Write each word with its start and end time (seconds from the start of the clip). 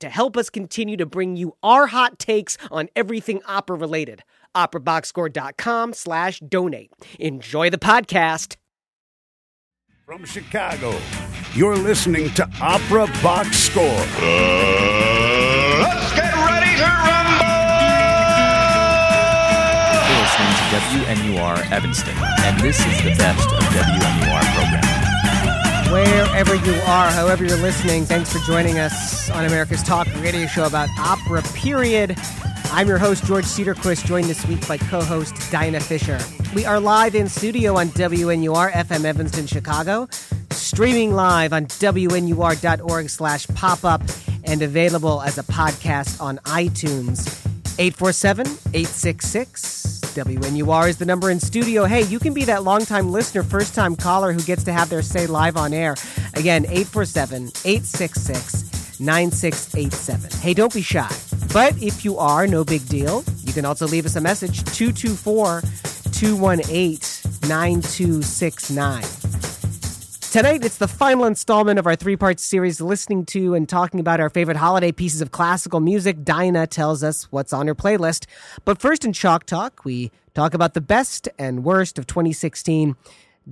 to 0.00 0.08
help 0.08 0.36
us 0.36 0.50
continue 0.50 0.96
to 0.96 1.06
bring 1.06 1.36
you 1.36 1.56
our 1.62 1.86
hot 1.88 2.18
takes 2.18 2.56
on 2.70 2.88
everything 2.94 3.40
opera 3.46 3.76
related 3.76 4.22
operaboxscore.com 4.54 5.92
slash 5.92 6.40
donate. 6.40 6.90
Enjoy 7.18 7.70
the 7.70 7.78
podcast. 7.78 8.56
From 10.06 10.24
Chicago, 10.24 10.98
you're 11.54 11.76
listening 11.76 12.30
to 12.34 12.48
Opera 12.60 13.06
Box 13.22 13.56
Score. 13.56 13.84
Uh, 13.84 14.26
let's 15.82 16.12
get 16.14 16.34
ready 16.34 16.76
to 16.76 16.82
rumble! 16.82 17.46
You're 20.08 20.20
listening 20.26 20.54
to 20.58 20.64
WNUR 21.38 21.70
Evanston, 21.70 22.16
and 22.18 22.58
this 22.60 22.80
is 22.80 23.02
the 23.04 23.14
best 23.16 23.48
of 23.52 23.62
WNUR 23.62 24.42
programming. 24.54 24.89
Wherever 25.90 26.54
you 26.54 26.72
are, 26.82 27.10
however 27.10 27.44
you're 27.44 27.56
listening, 27.56 28.04
thanks 28.04 28.32
for 28.32 28.38
joining 28.46 28.78
us 28.78 29.28
on 29.30 29.44
America's 29.44 29.82
Talk 29.82 30.06
radio 30.22 30.46
show 30.46 30.64
about 30.64 30.88
opera, 31.00 31.42
period. 31.52 32.16
I'm 32.66 32.86
your 32.86 32.98
host, 32.98 33.24
George 33.24 33.44
Cedarquist, 33.44 34.06
joined 34.06 34.26
this 34.26 34.46
week 34.46 34.66
by 34.68 34.78
co 34.78 35.02
host 35.02 35.34
Dinah 35.50 35.80
Fisher. 35.80 36.20
We 36.54 36.64
are 36.64 36.78
live 36.78 37.16
in 37.16 37.28
studio 37.28 37.76
on 37.76 37.88
WNUR 37.88 38.70
FM 38.70 39.04
Evanston, 39.04 39.48
Chicago, 39.48 40.08
streaming 40.52 41.12
live 41.12 41.52
on 41.52 41.66
WNUR.org 41.66 43.10
slash 43.10 43.48
pop 43.48 43.84
up, 43.84 44.02
and 44.44 44.62
available 44.62 45.22
as 45.22 45.38
a 45.38 45.42
podcast 45.42 46.20
on 46.20 46.38
iTunes. 46.44 47.59
847 47.78 48.46
866 48.46 50.00
WNUR 50.14 50.88
is 50.88 50.98
the 50.98 51.06
number 51.06 51.30
in 51.30 51.38
studio. 51.38 51.84
Hey, 51.84 52.02
you 52.02 52.18
can 52.18 52.34
be 52.34 52.44
that 52.44 52.64
longtime 52.64 53.12
listener, 53.12 53.42
first 53.42 53.74
time 53.74 53.94
caller 53.94 54.32
who 54.32 54.40
gets 54.42 54.64
to 54.64 54.72
have 54.72 54.88
their 54.88 55.02
say 55.02 55.26
live 55.26 55.56
on 55.56 55.72
air. 55.72 55.94
Again, 56.34 56.64
847 56.64 57.52
866 57.64 58.98
9687. 59.00 60.40
Hey, 60.40 60.54
don't 60.54 60.74
be 60.74 60.82
shy. 60.82 61.10
But 61.52 61.80
if 61.82 62.04
you 62.04 62.18
are, 62.18 62.46
no 62.46 62.64
big 62.64 62.86
deal. 62.88 63.24
You 63.44 63.52
can 63.52 63.64
also 63.64 63.86
leave 63.86 64.04
us 64.04 64.16
a 64.16 64.20
message 64.20 64.64
224 64.64 65.62
218 66.12 67.48
9269. 67.48 69.19
Tonight, 70.30 70.64
it's 70.64 70.78
the 70.78 70.86
final 70.86 71.24
installment 71.24 71.80
of 71.80 71.88
our 71.88 71.96
three 71.96 72.14
part 72.14 72.38
series, 72.38 72.80
listening 72.80 73.26
to 73.26 73.52
and 73.56 73.68
talking 73.68 73.98
about 73.98 74.20
our 74.20 74.30
favorite 74.30 74.58
holiday 74.58 74.92
pieces 74.92 75.20
of 75.20 75.32
classical 75.32 75.80
music. 75.80 76.22
Dinah 76.22 76.68
tells 76.68 77.02
us 77.02 77.24
what's 77.32 77.52
on 77.52 77.66
her 77.66 77.74
playlist. 77.74 78.26
But 78.64 78.80
first, 78.80 79.04
in 79.04 79.12
Chalk 79.12 79.44
Talk, 79.44 79.84
we 79.84 80.12
talk 80.32 80.54
about 80.54 80.74
the 80.74 80.80
best 80.80 81.28
and 81.36 81.64
worst 81.64 81.98
of 81.98 82.06
2016. 82.06 82.94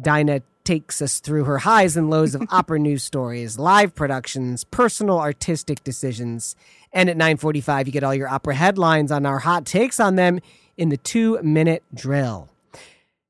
Dinah 0.01 0.43
takes 0.63 1.03
us 1.03 1.19
through 1.19 1.43
her 1.45 1.59
highs 1.59 1.97
and 1.97 2.11
lows 2.11 2.37
of 2.37 2.47
opera 2.51 2.79
news 2.79 3.03
stories, 3.03 3.59
live 3.59 3.97
productions, 3.97 4.63
personal 4.63 5.19
artistic 5.19 5.83
decisions. 5.83 6.55
And 6.93 7.11
at 7.11 7.17
9:45 7.17 7.87
you 7.87 7.93
get 7.93 8.05
all 8.05 8.15
your 8.15 8.29
opera 8.29 8.55
headlines 8.55 9.11
on 9.11 9.27
our 9.27 9.41
hot 9.41 9.67
takes 9.67 9.99
on 9.99 10.15
them 10.15 10.39
in 10.77 10.91
the 10.91 10.99
2-minute 10.99 11.83
drill. 11.93 12.49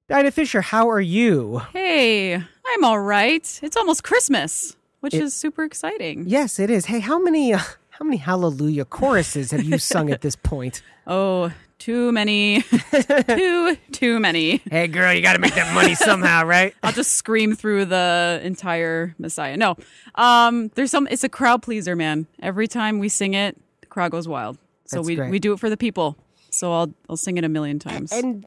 Dinah 0.08 0.30
Fisher, 0.30 0.62
how 0.62 0.88
are 0.90 1.00
you? 1.00 1.60
Hey, 1.72 2.42
I'm 2.70 2.84
all 2.84 3.00
right. 3.00 3.60
It's 3.62 3.76
almost 3.76 4.04
Christmas, 4.04 4.76
which 5.00 5.14
It- 5.14 5.22
is 5.22 5.34
super 5.34 5.64
exciting. 5.64 6.24
Yes, 6.26 6.58
it 6.58 6.70
is. 6.70 6.86
Hey, 6.86 7.00
how 7.00 7.18
many 7.18 7.52
uh, 7.54 7.58
how 7.90 8.04
many 8.04 8.18
hallelujah 8.18 8.84
choruses 8.84 9.50
have 9.52 9.62
you 9.64 9.78
sung 9.78 10.10
at 10.10 10.20
this 10.20 10.36
point? 10.36 10.82
Oh, 11.10 11.50
too 11.78 12.12
many. 12.12 12.60
too, 13.26 13.76
too 13.92 14.20
many. 14.20 14.60
Hey 14.70 14.88
girl, 14.88 15.10
you 15.14 15.22
got 15.22 15.32
to 15.32 15.38
make 15.38 15.54
that 15.54 15.72
money 15.74 15.94
somehow, 15.94 16.44
right? 16.56 16.74
I'll 16.82 16.92
just 16.92 17.12
scream 17.14 17.54
through 17.56 17.86
the 17.86 18.40
entire 18.44 19.14
Messiah. 19.18 19.56
No, 19.56 19.76
um, 20.16 20.68
there's 20.74 20.90
some. 20.90 21.08
It's 21.10 21.24
a 21.24 21.30
crowd 21.30 21.62
pleaser, 21.62 21.96
man. 21.96 22.26
Every 22.42 22.68
time 22.68 22.98
we 22.98 23.08
sing 23.08 23.32
it, 23.32 23.56
the 23.80 23.86
crowd 23.86 24.10
goes 24.10 24.28
wild. 24.28 24.58
So 24.84 24.96
That's 24.98 25.06
we 25.06 25.14
great. 25.16 25.30
we 25.30 25.38
do 25.38 25.54
it 25.54 25.60
for 25.60 25.70
the 25.70 25.78
people. 25.78 26.18
So 26.50 26.74
I'll 26.74 26.92
I'll 27.08 27.16
sing 27.16 27.38
it 27.38 27.44
a 27.44 27.48
million 27.48 27.78
times. 27.78 28.12
And 28.12 28.44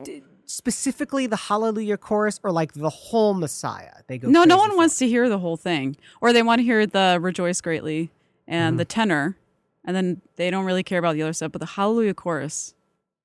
specifically 0.55 1.27
the 1.27 1.35
hallelujah 1.35 1.97
chorus 1.97 2.39
or 2.43 2.51
like 2.51 2.73
the 2.73 2.89
whole 2.89 3.33
Messiah. 3.33 3.93
They 4.07 4.17
go 4.17 4.29
no, 4.29 4.43
no 4.43 4.57
one 4.57 4.71
for 4.71 4.77
wants 4.77 4.97
to 4.99 5.07
hear 5.07 5.29
the 5.29 5.39
whole 5.39 5.57
thing, 5.57 5.95
or 6.21 6.33
they 6.33 6.43
want 6.43 6.59
to 6.59 6.63
hear 6.63 6.85
the 6.85 7.17
rejoice 7.21 7.61
greatly 7.61 8.09
and 8.47 8.73
Mm-hmm. 8.73 8.77
the 8.77 8.85
tenor, 8.85 9.37
and 9.85 9.95
then 9.95 10.21
they 10.35 10.49
don't 10.51 10.65
really 10.65 10.83
care 10.83 10.99
about 10.99 11.13
the 11.15 11.21
other 11.23 11.33
stuff. 11.33 11.51
But 11.51 11.59
the 11.59 11.65
Hallelujah 11.67 12.13
chorus, 12.13 12.73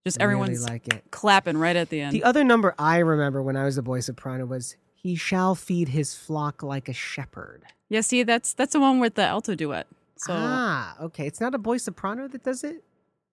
just 0.05 0.19
Really 0.19 0.25
everyone's 0.25 0.69
like 0.69 0.87
it. 0.89 1.03
clapping 1.11 1.59
right 1.59 1.75
at 1.77 1.89
the 1.91 2.01
end. 2.01 2.13
The 2.13 2.23
other 2.25 2.45
number 2.45 2.75
I 2.79 2.99
remember 2.99 3.43
when 3.43 3.57
I 3.57 3.65
was 3.65 3.77
a 3.77 3.83
boy 3.83 4.01
soprano 4.01 4.47
was 4.47 4.77
"He 4.95 5.17
shall 5.17 5.55
feed 5.55 5.89
his 5.89 6.15
flock 6.15 6.63
like 6.63 6.89
a 6.89 6.93
shepherd." 6.93 7.65
yeah, 7.89 8.01
see, 8.03 8.23
that's 8.23 8.53
that's 8.53 8.73
the 8.73 8.81
one 8.81 9.01
with 9.01 9.15
the 9.15 9.23
alto 9.25 9.55
duet. 9.55 9.87
So 10.17 10.33
ah, 10.35 10.97
okay. 11.03 11.27
It's 11.27 11.41
not 11.41 11.55
a 11.55 11.59
boy 11.59 11.77
soprano 11.79 12.29
that 12.29 12.43
does 12.45 12.63
it. 12.65 12.83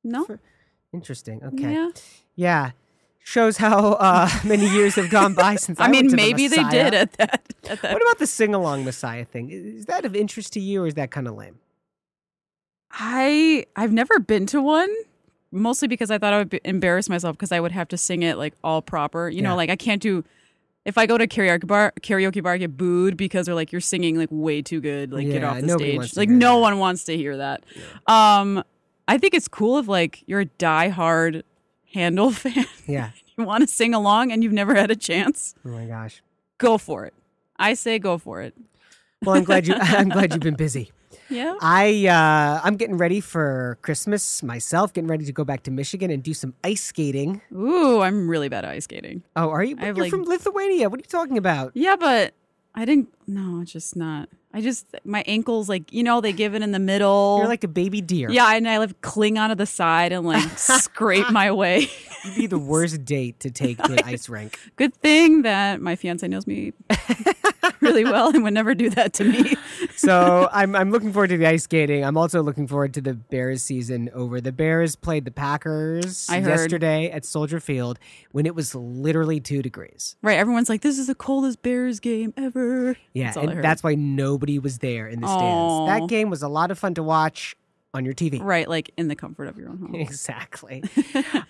no, 0.03 0.25
for- 0.25 0.39
Interesting. 0.93 1.41
Okay. 1.43 1.73
yeah. 1.73 1.89
Yeah. 2.35 2.71
Shows 3.25 3.57
how 3.57 3.93
uh, 3.93 4.29
many 4.45 4.67
years 4.67 4.95
have 4.95 5.09
gone 5.09 5.33
by 5.33 5.55
since 5.55 5.79
I, 5.79 5.85
I 5.85 5.87
mean, 5.87 6.03
to 6.05 6.09
the 6.11 6.15
maybe 6.17 6.47
they 6.49 6.63
did 6.65 6.93
at 6.93 7.13
that. 7.13 7.41
At 7.69 7.81
that. 7.81 7.93
What 7.93 8.01
about 8.01 8.19
the 8.19 8.27
sing 8.27 8.53
along 8.53 8.83
Messiah 8.83 9.23
thing? 9.25 9.49
Is 9.49 9.85
that 9.85 10.03
of 10.03 10.15
interest 10.15 10.51
to 10.53 10.59
you, 10.59 10.83
or 10.83 10.87
is 10.87 10.95
that 10.95 11.09
kind 11.11 11.27
of 11.27 11.35
lame? 11.35 11.57
I 12.91 13.65
I've 13.75 13.91
never 13.91 14.19
been 14.19 14.45
to 14.47 14.61
one. 14.61 14.93
Mostly 15.51 15.87
because 15.87 16.09
I 16.09 16.17
thought 16.17 16.33
I 16.33 16.39
would 16.39 16.59
embarrass 16.63 17.09
myself 17.09 17.35
because 17.37 17.51
I 17.51 17.59
would 17.59 17.71
have 17.71 17.87
to 17.89 17.97
sing 17.97 18.23
it 18.23 18.37
like 18.37 18.53
all 18.63 18.81
proper. 18.81 19.29
You 19.29 19.37
Yeah. 19.37 19.49
know, 19.49 19.55
like 19.55 19.69
I 19.69 19.75
can't 19.75 20.01
do. 20.01 20.23
If 20.83 20.97
I 20.97 21.05
go 21.05 21.17
to 21.17 21.27
karaoke 21.27 21.65
bar, 21.65 21.93
karaoke 22.01 22.41
bar, 22.43 22.53
I 22.53 22.57
get 22.57 22.75
booed 22.75 23.15
because 23.15 23.45
they're 23.45 23.55
like 23.55 23.71
you're 23.71 23.79
singing 23.79 24.17
like 24.17 24.29
way 24.31 24.61
too 24.61 24.81
good. 24.81 25.13
Like 25.13 25.27
get 25.27 25.43
off 25.43 25.61
the 25.61 25.69
stage. 25.69 26.17
Like 26.17 26.27
no 26.29 26.55
that. 26.55 26.61
one 26.61 26.79
wants 26.79 27.05
to 27.05 27.15
hear 27.15 27.37
that. 27.37 27.63
Um, 28.07 28.63
I 29.07 29.17
think 29.17 29.33
it's 29.33 29.47
cool 29.47 29.77
if 29.77 29.87
like 29.87 30.23
you're 30.25 30.41
a 30.41 30.45
diehard 30.45 31.43
Handel 31.93 32.31
fan. 32.43 32.65
Yeah. 32.87 33.11
you 33.37 33.43
want 33.45 33.61
to 33.61 33.67
sing 33.67 33.93
along 33.93 34.31
and 34.31 34.43
you've 34.43 34.53
never 34.53 34.75
had 34.75 34.91
a 34.91 34.95
chance. 34.95 35.55
Oh 35.65 35.69
my 35.69 35.85
gosh. 35.85 36.21
Go 36.57 36.77
for 36.77 37.05
it. 37.05 37.13
I 37.57 37.73
say 37.75 37.99
go 37.99 38.17
for 38.17 38.41
it. 38.41 38.53
Well, 39.23 39.35
I'm 39.35 39.43
glad 39.43 39.67
you. 39.67 39.75
I'm 39.79 40.09
glad 40.09 40.33
you've 40.33 40.41
been 40.41 40.55
busy. 40.55 40.91
Yeah. 41.29 41.55
I 41.61 42.07
uh, 42.07 42.61
I'm 42.63 42.75
getting 42.75 42.97
ready 42.97 43.21
for 43.21 43.77
Christmas 43.81 44.43
myself. 44.43 44.91
Getting 44.93 45.07
ready 45.07 45.25
to 45.25 45.31
go 45.31 45.43
back 45.45 45.63
to 45.63 45.71
Michigan 45.71 46.11
and 46.11 46.21
do 46.21 46.33
some 46.33 46.53
ice 46.63 46.83
skating. 46.83 47.41
Ooh, 47.53 48.01
I'm 48.01 48.27
really 48.27 48.49
bad 48.49 48.65
at 48.65 48.71
ice 48.71 48.83
skating. 48.83 49.23
Oh, 49.35 49.49
are 49.49 49.63
you? 49.63 49.77
You're 49.79 49.93
like- 49.93 50.09
from 50.09 50.23
Lithuania. 50.23 50.89
What 50.89 50.99
are 50.99 51.03
you 51.03 51.07
talking 51.07 51.37
about? 51.37 51.71
Yeah, 51.73 51.95
but 51.95 52.33
I 52.75 52.85
didn't. 52.85 53.13
No, 53.27 53.61
it's 53.61 53.71
just 53.71 53.95
not. 53.95 54.29
I 54.53 54.61
just 54.61 54.85
my 55.03 55.23
ankles 55.25 55.67
like 55.67 55.91
you 55.91 56.03
know 56.03 56.21
they 56.21 56.31
give 56.31 56.53
it 56.53 56.61
in 56.61 56.71
the 56.71 56.79
middle. 56.79 57.37
You're 57.39 57.47
like 57.47 57.63
a 57.63 57.67
baby 57.67 58.01
deer. 58.01 58.29
yeah, 58.29 58.53
and 58.53 58.69
I 58.69 58.77
like 58.77 59.01
cling 59.01 59.37
onto 59.39 59.55
the 59.55 59.65
side 59.65 60.11
and 60.11 60.25
like 60.25 60.47
scrape 60.57 61.31
my 61.31 61.51
way. 61.51 61.89
You'd 62.23 62.35
be 62.35 62.47
the 62.47 62.59
worst 62.59 63.03
date 63.03 63.39
to 63.41 63.51
take 63.51 63.77
to 63.79 63.93
an 63.93 63.99
ice 64.05 64.29
rink. 64.29 64.57
Good 64.75 64.93
thing 64.95 65.41
that 65.41 65.81
my 65.81 65.95
fiance 65.95 66.27
knows 66.27 66.45
me 66.45 66.73
really 67.81 68.03
well 68.03 68.29
and 68.29 68.43
would 68.43 68.53
never 68.53 68.73
do 68.75 68.89
that 68.91 69.13
to 69.13 69.23
me. 69.23 69.55
So 69.95 70.49
I'm 70.51 70.75
I'm 70.75 70.91
looking 70.91 71.11
forward 71.13 71.29
to 71.29 71.37
the 71.37 71.47
ice 71.47 71.63
skating. 71.63 72.03
I'm 72.03 72.17
also 72.17 72.41
looking 72.41 72.67
forward 72.67 72.93
to 72.95 73.01
the 73.01 73.13
Bears 73.13 73.63
season 73.63 74.09
over. 74.13 74.39
The 74.39 74.51
Bears 74.51 74.95
played 74.95 75.25
the 75.25 75.31
Packers 75.31 76.29
yesterday 76.29 77.09
at 77.09 77.25
Soldier 77.25 77.59
Field 77.59 77.99
when 78.31 78.45
it 78.45 78.55
was 78.55 78.75
literally 78.75 79.39
two 79.39 79.61
degrees. 79.61 80.15
Right? 80.21 80.37
Everyone's 80.37 80.69
like, 80.69 80.81
"This 80.81 80.97
is 80.99 81.07
the 81.07 81.15
coldest 81.15 81.61
Bears 81.61 81.99
game 81.99 82.33
ever." 82.37 82.95
Yeah, 83.13 83.31
That's 83.33 83.37
and 83.37 83.63
that's 83.63 83.83
why 83.83 83.95
nobody 83.95 84.42
was 84.59 84.79
there 84.79 85.07
in 85.07 85.21
the 85.21 85.27
stands. 85.27 85.87
That 86.01 86.07
game 86.09 86.29
was 86.29 86.43
a 86.43 86.47
lot 86.47 86.71
of 86.71 86.79
fun 86.79 86.93
to 86.95 87.03
watch 87.03 87.55
on 87.93 88.05
your 88.05 88.13
TV. 88.13 88.41
right, 88.43 88.67
like 88.67 88.91
in 88.97 89.07
the 89.07 89.15
comfort 89.15 89.47
of 89.47 89.57
your 89.57 89.69
own 89.69 89.77
home. 89.77 89.95
Exactly. 90.03 90.83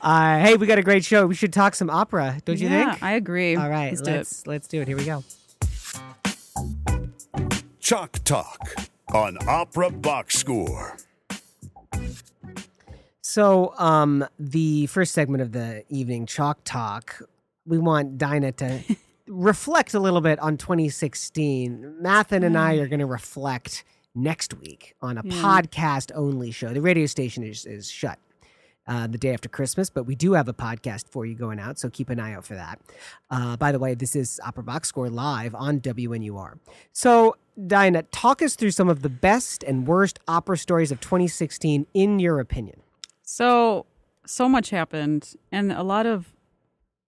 uh, 0.01 0.39
hey, 0.39 0.55
we 0.55 0.67
got 0.67 0.77
a 0.77 0.83
great 0.83 1.05
show. 1.05 1.25
We 1.25 1.35
should 1.35 1.53
talk 1.53 1.75
some 1.75 1.89
opera, 1.89 2.39
don't 2.45 2.59
you 2.59 2.67
yeah, 2.67 2.91
think? 2.91 3.03
I 3.03 3.13
agree. 3.13 3.55
All 3.55 3.69
right, 3.69 3.91
Let's 3.91 4.01
let's 4.01 4.47
let's 4.47 4.67
do 4.67 4.81
it. 4.81 4.87
Here 4.87 4.97
we 4.97 5.05
go. 5.05 5.23
Chalk 7.79 8.23
Talk 8.23 8.75
on 9.13 9.37
Opera 9.47 9.89
Box 9.89 10.37
Score. 10.37 10.97
So, 13.21 13.73
um, 13.77 14.25
the 14.37 14.85
first 14.87 15.13
segment 15.13 15.41
of 15.41 15.53
the 15.53 15.83
evening, 15.89 16.25
Chalk 16.25 16.59
Talk, 16.63 17.21
we 17.65 17.77
want 17.77 18.17
Dinah 18.17 18.51
to 18.53 18.79
reflect 19.27 19.93
a 19.93 19.99
little 19.99 20.21
bit 20.21 20.39
on 20.39 20.57
2016. 20.57 21.97
Mathen 22.01 22.43
and 22.45 22.57
I 22.57 22.75
are 22.75 22.87
going 22.87 22.99
to 22.99 23.05
reflect 23.05 23.83
next 24.15 24.53
week 24.59 24.95
on 25.01 25.17
a 25.17 25.21
Yeah. 25.23 25.33
podcast 25.41 26.11
only 26.15 26.51
show. 26.51 26.69
The 26.73 26.81
radio 26.81 27.05
station 27.05 27.43
is, 27.43 27.65
is 27.65 27.89
shut 27.89 28.19
uh, 28.85 29.07
the 29.07 29.17
day 29.17 29.33
after 29.33 29.47
Christmas, 29.49 29.89
but 29.89 30.03
we 30.03 30.13
do 30.15 30.33
have 30.33 30.47
a 30.47 30.53
podcast 30.53 31.07
for 31.09 31.25
you 31.25 31.35
going 31.35 31.57
out, 31.59 31.79
so 31.79 31.89
keep 31.89 32.09
an 32.09 32.19
eye 32.19 32.33
out 32.33 32.45
for 32.45 32.53
that. 32.55 32.79
Uh, 33.31 33.55
by 33.57 33.71
the 33.71 33.79
way, 33.79 33.93
this 33.95 34.13
is 34.15 34.39
Opera 34.45 34.63
Box 34.63 34.89
Score 34.89 35.09
live 35.09 35.55
on 35.55 35.79
WNUR. 35.79 36.59
So, 36.91 37.35
Diana, 37.67 38.03
talk 38.03 38.41
us 38.41 38.55
through 38.55 38.71
some 38.71 38.89
of 38.89 39.01
the 39.01 39.09
best 39.09 39.63
and 39.63 39.87
worst 39.87 40.19
opera 40.27 40.57
stories 40.57 40.91
of 40.91 40.99
2016 40.99 41.87
in 41.93 42.19
your 42.19 42.39
opinion. 42.39 42.81
So 43.21 43.85
so 44.25 44.47
much 44.49 44.69
happened, 44.69 45.33
and 45.51 45.71
a 45.71 45.83
lot 45.83 46.05
of 46.05 46.27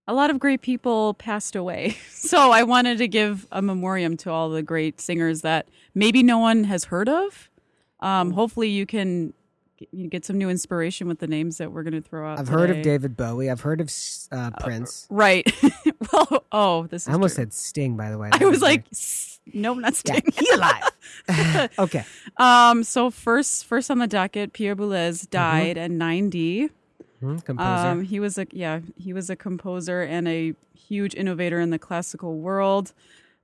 a 0.07 0.13
lot 0.13 0.29
of 0.29 0.39
great 0.39 0.61
people 0.61 1.13
passed 1.15 1.55
away. 1.55 1.97
So 2.25 2.51
I 2.51 2.63
wanted 2.63 2.97
to 2.97 3.07
give 3.07 3.45
a 3.51 3.61
memoriam 3.61 4.17
to 4.17 4.31
all 4.31 4.49
the 4.49 4.63
great 4.63 4.99
singers 4.99 5.41
that 5.41 5.67
maybe 5.93 6.23
no 6.23 6.39
one 6.39 6.63
has 6.63 6.85
heard 6.85 7.07
of. 7.07 7.51
Um, 7.99 8.31
hopefully, 8.31 8.69
you 8.69 8.87
can 8.87 9.31
get, 9.77 9.89
you 9.91 10.07
get 10.07 10.25
some 10.25 10.35
new 10.39 10.49
inspiration 10.49 11.07
with 11.07 11.19
the 11.19 11.27
names 11.27 11.59
that 11.59 11.71
we're 11.71 11.83
going 11.83 11.93
to 11.93 12.01
throw 12.01 12.27
out. 12.27 12.39
I've 12.39 12.47
heard 12.47 12.71
of. 12.71 12.81
David 12.81 13.15
Bowie. 13.15 13.51
I've 13.51 13.61
heard 13.61 13.79
of 13.79 13.91
uh, 14.31 14.49
Prince. 14.59 15.05
Right. 15.11 15.45
well, 16.11 16.45
oh, 16.51 16.87
this 16.87 17.03
is. 17.03 17.09
I 17.09 17.13
almost 17.13 17.35
true. 17.35 17.43
said 17.43 17.53
Sting, 17.53 17.95
by 17.95 18.09
the 18.09 18.17
way. 18.17 18.29
I 18.31 18.39
That 18.39 18.49
was 18.49 18.63
like, 18.63 18.85
"S- 18.91 19.39
nope, 19.53 19.77
not 19.77 19.93
yeah, 20.05 20.15
Sting. 20.15 20.23
he 20.33 20.49
alive. 20.49 21.69
okay. 21.79 22.05
Um. 22.37 22.83
So 22.83 23.11
first, 23.11 23.65
first 23.65 23.91
on 23.91 23.99
the 23.99 24.07
docket, 24.07 24.53
Pierre 24.53 24.75
Boulez 24.75 25.29
died 25.29 25.77
at 25.77 25.91
ninety. 25.91 26.71
Hmm, 27.19 27.37
composer. 27.37 27.87
Um, 27.87 28.03
he 28.03 28.19
was 28.19 28.37
a 28.37 28.45
yeah, 28.51 28.79
he 28.97 29.13
was 29.13 29.29
a 29.29 29.35
composer 29.35 30.01
and 30.01 30.27
a 30.27 30.53
huge 30.75 31.15
innovator 31.15 31.59
in 31.59 31.69
the 31.69 31.79
classical 31.79 32.37
world. 32.39 32.93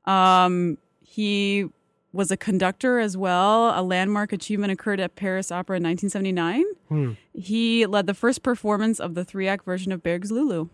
Um, 0.05 0.77
he 1.01 1.67
was 2.13 2.31
a 2.31 2.37
conductor 2.37 2.99
as 2.99 3.15
well. 3.15 3.77
A 3.79 3.81
landmark 3.81 4.33
achievement 4.33 4.71
occurred 4.71 4.99
at 4.99 5.15
Paris 5.15 5.51
Opera 5.51 5.77
in 5.77 5.83
1979. 5.83 6.63
Hmm. 6.89 7.11
He 7.33 7.85
led 7.85 8.05
the 8.07 8.13
first 8.13 8.43
performance 8.43 8.99
of 8.99 9.13
the 9.15 9.23
three-act 9.23 9.63
version 9.63 9.91
of 9.93 10.03
Berg's 10.03 10.31
Lulu. 10.31 10.67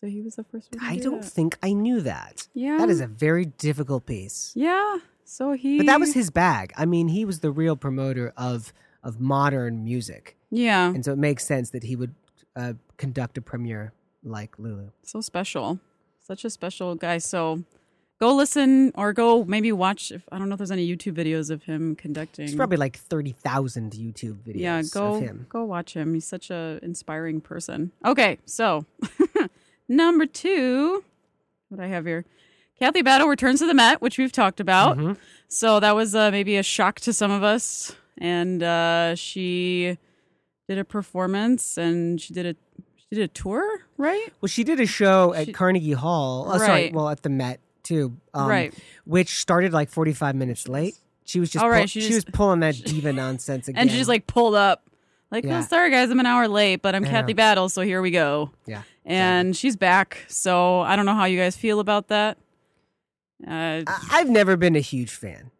So 0.00 0.06
he 0.06 0.20
was 0.20 0.36
the 0.36 0.44
first 0.44 0.68
one. 0.72 0.84
I 0.84 0.96
do 0.96 1.02
don't 1.10 1.22
that. 1.22 1.28
think 1.28 1.58
I 1.62 1.72
knew 1.72 2.00
that. 2.02 2.46
Yeah. 2.54 2.78
That 2.78 2.88
is 2.90 3.00
a 3.00 3.08
very 3.08 3.46
difficult 3.46 4.06
piece. 4.06 4.52
Yeah. 4.54 4.98
So 5.24 5.52
he. 5.54 5.78
But 5.78 5.86
that 5.86 5.98
was 5.98 6.14
his 6.14 6.30
bag. 6.30 6.72
I 6.76 6.86
mean, 6.86 7.08
he 7.08 7.24
was 7.24 7.40
the 7.40 7.50
real 7.50 7.74
promoter 7.76 8.32
of 8.36 8.72
of 9.04 9.20
modern 9.20 9.84
music, 9.84 10.36
Yeah. 10.50 10.88
and 10.92 11.04
so 11.04 11.12
it 11.12 11.18
makes 11.18 11.46
sense 11.46 11.70
that 11.70 11.84
he 11.84 11.94
would 11.94 12.14
uh, 12.58 12.72
conduct 12.96 13.38
a 13.38 13.40
premiere 13.42 13.92
like 14.24 14.58
Lulu. 14.58 14.90
so 15.02 15.20
special. 15.20 15.78
Such 16.20 16.44
a 16.44 16.50
special 16.50 16.94
guy. 16.94 17.18
So 17.18 17.62
go 18.20 18.34
listen 18.34 18.90
or 18.96 19.12
go 19.12 19.44
maybe 19.44 19.70
watch 19.70 20.10
if 20.10 20.22
i 20.32 20.38
don't 20.38 20.48
know 20.48 20.54
if 20.54 20.58
there's 20.58 20.72
any 20.72 20.84
youtube 20.84 21.12
videos 21.12 21.50
of 21.50 21.62
him 21.62 21.94
conducting. 21.94 22.46
There's 22.46 22.56
probably 22.56 22.76
like 22.76 22.96
thirty 22.96 23.30
thousand 23.32 23.92
YouTube 23.92 24.38
videos 24.42 24.60
yeah 24.60 24.82
go 24.92 25.14
of 25.14 25.22
him. 25.22 25.46
go 25.48 25.64
watch 25.64 25.94
him. 25.94 26.14
He's 26.14 26.26
such 26.26 26.50
a 26.50 26.80
inspiring 26.82 27.40
person. 27.40 27.92
Okay 28.04 28.38
so 28.44 28.84
number 29.88 30.26
two 30.26 31.04
what 31.68 31.80
i 31.80 31.86
have 31.86 32.04
here. 32.06 32.24
Kathy 32.78 33.02
battle 33.02 33.28
returns 33.28 33.60
to 33.60 33.66
the 33.66 33.74
met 33.74 34.02
which 34.02 34.18
we've 34.18 34.32
talked 34.32 34.60
about. 34.60 34.98
Mm-hmm. 34.98 35.12
so 35.48 35.78
that 35.80 35.94
was 35.94 36.14
uh, 36.14 36.30
maybe 36.32 36.56
a 36.56 36.62
shock 36.64 36.98
to 37.00 37.12
some 37.12 37.30
of 37.30 37.42
us. 37.44 37.94
And 38.20 38.64
uh, 38.64 39.14
she 39.14 39.96
did 40.68 40.78
a 40.78 40.84
performance 40.84 41.76
and 41.78 42.20
she 42.20 42.32
did 42.34 42.46
a 42.46 42.54
she 42.96 43.16
did 43.16 43.24
a 43.24 43.28
tour 43.28 43.80
right 43.96 44.32
Well, 44.40 44.48
she 44.48 44.64
did 44.64 44.80
a 44.80 44.86
show 44.86 45.32
at 45.34 45.46
She- 45.46 45.52
Carnegie 45.52 45.92
Hall. 45.92 46.46
Oh, 46.48 46.58
sorry, 46.58 46.68
Right. 46.84 46.92
well 46.92 47.08
at 47.08 47.22
the 47.22 47.30
Met 47.30 47.60
too. 47.82 48.16
Um, 48.34 48.48
Right. 48.48 48.74
Which 49.04 49.38
started 49.40 49.72
like 49.72 49.88
forty 49.88 50.12
five 50.12 50.34
minutes 50.34 50.68
late. 50.68 50.94
She 51.24 51.40
was 51.40 51.50
just 51.50 51.62
All 51.62 51.70
right, 51.70 51.80
pull- 51.80 51.86
she 51.88 52.00
she, 52.02 52.08
just- 52.08 52.26
was 52.28 52.34
pulling 52.34 52.60
that 52.60 52.74
diva 52.84 53.12
nonsense 53.12 53.66
again. 53.68 53.80
and 53.82 53.90
she 53.90 53.96
just 53.96 54.08
like 54.08 54.26
pulled 54.26 54.54
up 54.54 54.84
like 55.30 55.44
Yeah. 55.44 55.58
oh 55.58 55.62
sorry 55.62 55.90
guys 55.90 56.10
i'm 56.10 56.20
an 56.20 56.26
hour 56.26 56.48
late 56.48 56.80
but 56.82 56.94
i'm 56.94 57.04
Yeah. 57.04 57.10
kathy 57.10 57.32
battle 57.34 57.68
so 57.68 57.82
here 57.82 58.00
we 58.00 58.10
go 58.10 58.50
yeah. 58.66 58.82
and 59.04 59.54
she's 59.54 59.76
back 59.76 60.24
so 60.28 60.80
i 60.80 60.96
don't 60.96 61.04
know 61.04 61.14
how 61.14 61.26
you 61.26 61.38
guys 61.38 61.54
feel 61.54 61.80
about 61.80 62.08
that 62.08 62.38
uh, 63.46 63.82
I- 63.86 64.08
I've 64.10 64.30
never 64.30 64.56
been 64.56 64.74
a 64.74 64.80
huge 64.80 65.10
fan. 65.12 65.50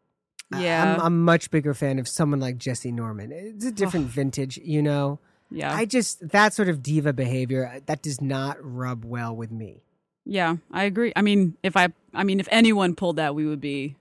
Yeah. 0.57 0.95
I'm 0.95 1.01
a 1.01 1.11
much 1.11 1.51
bigger 1.51 1.75
fan 1.75 1.99
of 1.99 2.09
someone 2.09 2.41
like 2.41 2.57
Jessye 2.59 2.93
Norman. 2.93 3.33
It's 3.33 3.65
a 3.67 3.73
different 3.73 4.07
vintage, 4.07 4.57
you 4.59 4.83
know. 4.83 5.19
yeah 5.51 5.75
I 5.75 5.85
just 5.85 6.29
that 6.31 6.53
sort 6.55 6.69
of 6.69 6.83
diva 6.83 7.13
behavior 7.13 7.71
uh, 7.75 7.81
that 7.87 8.03
does 8.03 8.21
not 8.21 8.57
rub 8.61 9.05
well 9.05 9.35
with 9.37 9.51
me. 9.51 9.83
yeah 10.27 10.57
i 10.71 10.85
agree 10.85 11.11
i 11.17 11.23
mean 11.23 11.57
if 11.63 11.75
i 11.75 11.89
i 12.13 12.23
mean 12.23 12.39
if 12.39 12.49
anyone 12.51 12.95
pulled 12.95 13.17
that 13.17 13.35
we 13.35 13.47
would 13.47 13.61
be 13.63 13.97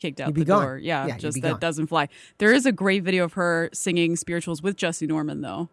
kicked 0.00 0.20
out 0.20 0.32
the 0.34 0.44
gone. 0.44 0.62
door 0.62 0.78
yeah, 0.78 1.06
Yeah, 1.06 1.16
just 1.18 1.42
that 1.42 1.50
gone. 1.52 1.60
doesn't 1.60 1.88
fly 1.88 2.08
there 2.38 2.52
is 2.54 2.66
a 2.66 2.72
great 2.72 3.02
video 3.02 3.24
of 3.24 3.32
her 3.32 3.68
singing 3.72 4.14
spirituals 4.14 4.62
with 4.62 4.76
jessye 4.76 5.08
norman 5.08 5.40
though 5.40 5.68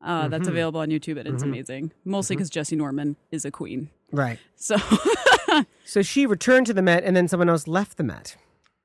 uh, 0.00 0.28
that's 0.28 0.48
Mhm. 0.48 0.52
available 0.52 0.80
on 0.80 0.88
youtube 0.88 1.18
and 1.18 1.28
it's 1.28 1.42
Mhm. 1.42 1.48
amazing 1.52 1.92
mostly 2.06 2.34
because 2.36 2.48
jessye 2.50 2.76
norman 2.76 3.16
is 3.30 3.44
a 3.44 3.50
queen 3.50 3.90
Right. 4.12 4.38
so 4.56 4.76
So 5.84 6.00
she 6.02 6.24
returned 6.26 6.66
to 6.68 6.72
the 6.74 6.82
Met, 6.82 7.04
and 7.04 7.14
then 7.14 7.28
someone 7.28 7.48
else 7.50 7.68
left 7.68 7.96
the 7.98 8.02
Met. 8.04 8.36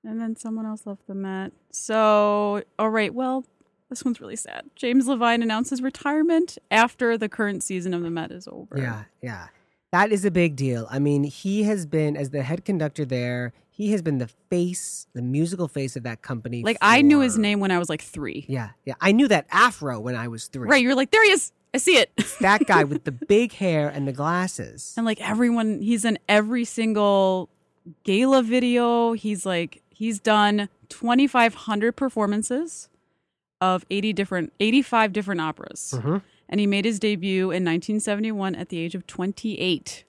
And 0.04 0.20
then 0.20 0.36
someone 0.36 0.66
else 0.66 0.86
left 0.86 1.08
the 1.08 1.16
Met. 1.16 1.52
So, 1.72 2.64
all 2.78 2.90
right, 2.90 3.14
well, 3.14 3.46
this 3.90 4.06
one's 4.06 4.22
really 4.22 4.36
sad. 4.36 4.70
James 4.76 5.08
Levine 5.08 5.44
announces 5.44 5.82
retirement 5.82 6.58
after 6.72 7.18
the 7.18 7.28
current 7.28 7.64
season 7.64 7.94
of 7.94 8.02
the 8.02 8.10
Met 8.10 8.32
is 8.32 8.48
over. 8.48 8.78
Yeah, 8.78 9.04
yeah. 9.22 9.48
That 9.92 10.12
is 10.12 10.24
a 10.24 10.32
big 10.32 10.56
deal. 10.56 10.88
I 10.90 11.00
mean, 11.00 11.24
he 11.24 11.64
has 11.64 11.86
been 11.86 12.16
as 12.16 12.30
the 12.30 12.44
head 12.44 12.64
conductor 12.64 13.06
there. 13.06 13.54
He 13.72 13.92
has 13.92 14.02
been 14.02 14.20
the 14.20 14.28
face, 14.50 15.08
the 15.14 15.22
musical 15.22 15.68
face 15.68 15.96
of 15.96 16.04
that 16.04 16.22
company. 16.22 16.64
Like, 16.64 16.78
I 16.82 17.02
knew 17.02 17.22
his 17.22 17.38
name 17.38 17.60
when 17.60 17.72
I 17.72 17.80
was 17.80 17.90
like 17.90 18.02
three. 18.02 18.46
Yeah, 18.48 18.70
yeah. 18.86 18.94
I 19.02 19.12
knew 19.12 19.28
that 19.30 19.48
afro 19.52 20.00
when 20.00 20.16
I 20.16 20.28
was 20.28 20.48
three. 20.48 20.70
Right. 20.70 20.84
You're 20.84 20.96
like, 20.96 21.12
there 21.12 21.24
he 21.24 21.32
is. 21.32 21.52
I 21.74 21.78
see 21.78 21.98
it. 21.98 22.12
That 22.42 22.66
guy 22.66 22.84
with 22.84 23.04
the 23.04 23.12
big 23.12 23.54
hair 23.54 23.90
and 23.90 24.08
the 24.08 24.12
glasses. 24.12 24.94
and 24.98 25.06
like 25.06 25.22
everyone, 25.22 25.82
he's 25.82 26.04
in 26.06 26.20
every 26.28 26.66
single 26.66 27.50
gala 28.04 28.44
video. 28.44 29.14
He's 29.14 29.46
like, 29.46 29.82
he's 30.00 30.18
done 30.22 30.70
2,500 30.88 31.92
performances 31.92 32.88
of 33.60 33.86
80 33.90 34.14
different, 34.14 34.54
85 34.62 35.12
different 35.12 35.42
operas. 35.42 35.94
Mhm. 35.98 36.22
And 36.48 36.60
he 36.62 36.66
made 36.66 36.86
his 36.86 37.00
debut 37.00 37.52
in 37.52 37.66
1971 37.66 38.56
at 38.56 38.70
the 38.70 38.78
age 38.80 38.96
of 38.96 39.06
28. 39.06 40.06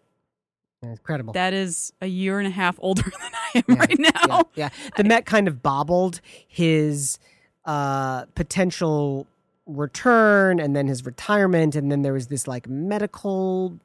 Incredible. 0.82 1.32
That 1.34 1.52
is 1.52 1.92
a 2.00 2.06
year 2.06 2.38
and 2.38 2.46
a 2.46 2.50
half 2.52 2.78
older 2.82 3.02
than 3.02 3.12
I 3.34 3.50
am 3.58 3.64
Yeah, 3.68 3.74
right 3.74 3.98
now. 3.98 4.10
Yeah, 4.28 4.42
yeah. 4.54 4.68
The 4.96 5.04
Met 5.04 5.26
kind 5.26 5.48
of 5.48 5.60
bobbled 5.60 6.20
his 6.46 7.18
uh, 7.64 8.26
potential 8.36 9.26
return 9.66 10.60
and 10.60 10.74
then 10.76 10.86
his 10.86 11.04
retirement, 11.04 11.74
and 11.74 11.90
then 11.90 12.02
there 12.02 12.12
was 12.12 12.28
this 12.28 12.46
like 12.46 12.68
medical 12.68 13.76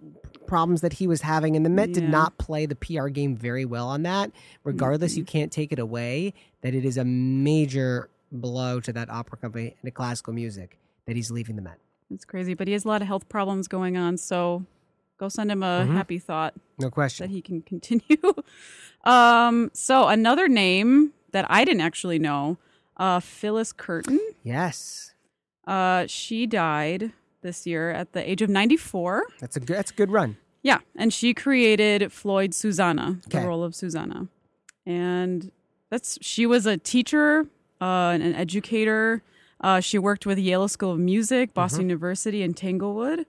problems 0.47 0.81
that 0.81 0.93
he 0.93 1.07
was 1.07 1.21
having, 1.21 1.55
and 1.55 1.65
the 1.65 1.69
Met 1.69 1.93
did 1.93 2.03
not 2.03 2.37
play 2.37 2.65
the 2.65 2.75
PR 2.75 3.07
game 3.07 3.35
very 3.35 3.65
well 3.65 3.87
on 3.87 4.03
that. 4.03 4.31
Regardless, 4.63 5.15
you 5.17 5.23
Mm-hmm. 5.23 5.31
can't 5.31 5.51
take 5.51 5.71
it 5.71 5.79
away 5.79 6.33
that 6.61 6.73
it 6.73 6.85
is 6.85 6.97
a 6.97 7.05
major 7.05 8.09
blow 8.31 8.79
to 8.81 8.91
that 8.93 9.09
opera 9.09 9.37
company 9.37 9.75
and 9.81 9.85
to 9.85 9.91
classical 9.91 10.33
music 10.33 10.77
that 11.05 11.15
he's 11.15 11.31
leaving 11.31 11.55
the 11.55 11.61
Met. 11.61 11.79
It's 12.11 12.25
crazy, 12.25 12.53
but 12.53 12.67
he 12.67 12.73
has 12.73 12.85
a 12.85 12.87
lot 12.87 13.01
of 13.01 13.07
health 13.07 13.27
problems 13.29 13.67
going 13.67 13.97
on. 13.97 14.17
So 14.17 14.65
go 15.17 15.29
send 15.29 15.49
him 15.51 15.63
a 15.63 15.85
Mhm. 15.87 15.93
happy 15.93 16.19
thought 16.19 16.53
No 16.79 16.89
question. 16.89 17.27
that 17.27 17.33
he 17.33 17.41
can 17.41 17.61
continue. 17.61 18.17
um, 19.03 19.71
so 19.73 20.07
another 20.07 20.47
name 20.47 21.13
that 21.31 21.45
I 21.49 21.65
didn't 21.65 21.81
actually 21.81 22.19
know, 22.19 22.57
uh, 22.97 23.19
Phyllis 23.19 23.71
Curtin. 23.73 24.19
Yes, 24.43 25.11
Uh, 25.67 26.05
she 26.07 26.45
died 26.45 27.11
this 27.45 27.65
year 27.65 27.91
at 27.91 28.11
the 28.11 28.29
age 28.29 28.41
of 28.41 28.49
94. 28.49 29.23
that's 29.39 29.55
a 29.55 29.59
good. 29.61 29.77
That's 29.77 29.91
a 29.91 29.93
good 29.93 30.11
run. 30.11 30.35
Yeah, 30.63 30.79
and 30.95 31.13
she 31.13 31.33
created 31.33 32.11
Floyd 32.11 32.53
Susannah, 32.55 33.19
Okay. 33.27 33.39
the 33.41 33.47
role 33.47 33.63
of 33.63 33.75
Susannah, 33.75 34.27
and 34.85 35.51
that's 35.91 36.17
she 36.21 36.45
was 36.45 36.65
a 36.65 36.75
teacher, 36.77 37.47
uh, 37.79 38.11
and 38.13 38.23
an 38.23 38.33
educator. 38.35 39.21
Uh, 39.61 39.79
she 39.79 39.97
worked 39.97 40.25
with 40.25 40.37
Yale 40.37 40.67
School 40.67 40.91
of 40.93 40.99
Music, 40.99 41.53
Boston 41.53 41.81
Mm-hmm. 41.81 41.89
University, 41.91 42.41
and 42.43 42.57
Tanglewood, 42.57 43.25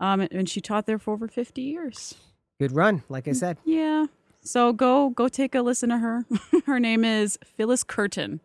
um, 0.00 0.20
and, 0.20 0.48
she 0.48 0.60
taught 0.60 0.86
there 0.86 0.98
for 0.98 1.14
over 1.14 1.26
fifty 1.28 1.62
years. 1.62 2.14
Good 2.60 2.72
run. 2.72 3.02
Like 3.08 3.24
Mm. 3.24 3.30
I 3.30 3.32
said. 3.32 3.56
Yeah, 3.64 4.06
so 4.42 4.72
go 4.74 5.10
go 5.10 5.28
take 5.28 5.54
a 5.54 5.62
listen 5.62 5.88
to 5.88 5.98
her. 5.98 6.24
her 6.66 6.78
name 6.78 7.04
is 7.04 7.38
Phyllis 7.42 7.82
Curtin. 7.84 8.40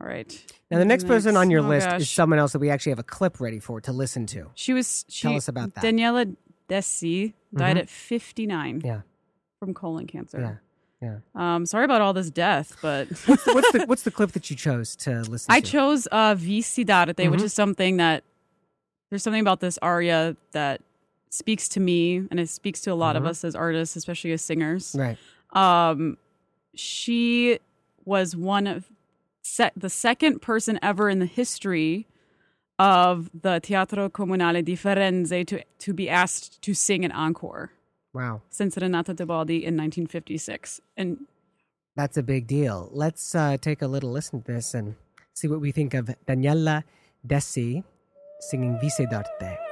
All 0.00 0.06
right. 0.06 0.52
Now, 0.70 0.78
the 0.78 0.84
next 0.84 1.06
person 1.06 1.36
on 1.36 1.50
your 1.50 1.64
Oh, 1.64 1.68
list 1.68 1.88
gosh. 1.88 2.02
is 2.02 2.10
someone 2.10 2.38
else 2.38 2.52
that 2.52 2.60
we 2.60 2.70
actually 2.70 2.90
have 2.90 2.98
a 3.00 3.04
clip 3.04 3.40
ready 3.40 3.58
for 3.58 3.80
to 3.80 3.92
listen 3.92 4.26
to. 4.26 4.50
She 4.54 4.72
was. 4.72 5.04
She, 5.08 5.22
Tell 5.26 5.36
us 5.36 5.48
about 5.48 5.74
that. 5.74 5.82
Daniela 5.84 6.36
Dessì 6.68 7.32
died 7.54 7.76
Mhm. 7.76 7.80
at 7.80 7.90
fifty 7.90 8.46
nine 8.46 8.80
Yeah, 8.84 9.00
from 9.58 9.74
colon 9.74 10.06
cancer. 10.06 10.60
yeah, 11.02 11.18
yeah. 11.34 11.54
Um, 11.56 11.66
sorry 11.66 11.84
about 11.84 12.00
all 12.02 12.12
this 12.12 12.30
death, 12.30 12.76
but 12.80 13.08
what's 13.26 13.44
the 13.72 13.84
what's 13.86 14.02
the 14.02 14.12
clip 14.12 14.30
that 14.32 14.48
you 14.50 14.54
chose 14.56 14.94
to 14.96 15.22
listen 15.22 15.48
to? 15.50 15.56
I 15.56 15.60
to? 15.60 15.66
chose 15.66 16.06
uh, 16.12 16.36
Vissi 16.36 16.86
d'arte, 16.86 17.28
which 17.28 17.42
is 17.42 17.52
something 17.52 17.96
that 17.96 18.22
there's 19.10 19.24
something 19.24 19.40
about 19.40 19.58
this 19.58 19.76
aria 19.82 20.36
that 20.52 20.82
speaks 21.30 21.68
to 21.70 21.80
me, 21.80 22.18
and 22.30 22.38
it 22.38 22.48
speaks 22.48 22.80
to 22.82 22.92
a 22.92 22.94
lot 22.94 23.16
of 23.16 23.24
Mhm. 23.24 23.28
us 23.30 23.42
as 23.44 23.56
artists, 23.56 23.96
especially 23.96 24.30
as 24.30 24.40
singers. 24.42 24.94
Right. 24.96 25.18
Um, 25.52 26.16
she 26.76 27.58
was 28.04 28.36
one 28.36 28.68
of 28.68 28.88
se- 29.56 29.72
the 29.76 29.90
second 29.90 30.40
person 30.40 30.78
ever 30.82 31.08
in 31.10 31.18
the 31.18 31.26
history 31.40 32.06
of 32.78 33.28
the 33.46 33.60
Teatro 33.60 34.08
Comunale 34.08 34.64
di 34.64 34.76
Firenze 34.76 35.46
to, 35.46 35.62
to 35.78 35.92
be 35.92 36.08
asked 36.08 36.62
to 36.62 36.72
sing 36.74 37.04
an 37.04 37.12
encore 37.12 37.70
Wow. 38.12 38.42
since 38.50 38.76
Renata 38.76 39.14
Tebaldi 39.14 39.58
in 39.62 39.76
1956. 39.76 40.80
And 40.96 41.18
That's 41.96 42.16
a 42.16 42.22
big 42.22 42.46
deal. 42.46 42.88
Let's 42.92 43.34
uh, 43.34 43.56
take 43.60 43.82
a 43.82 43.86
little 43.86 44.10
listen 44.10 44.42
to 44.42 44.52
this 44.52 44.74
and 44.74 44.94
see 45.34 45.48
what 45.48 45.60
we 45.60 45.72
think 45.72 45.94
of 45.94 46.10
Daniela 46.26 46.82
Dessi 47.26 47.84
singing 48.40 48.78
Vissi 48.82 49.06
d'arte. 49.08 49.69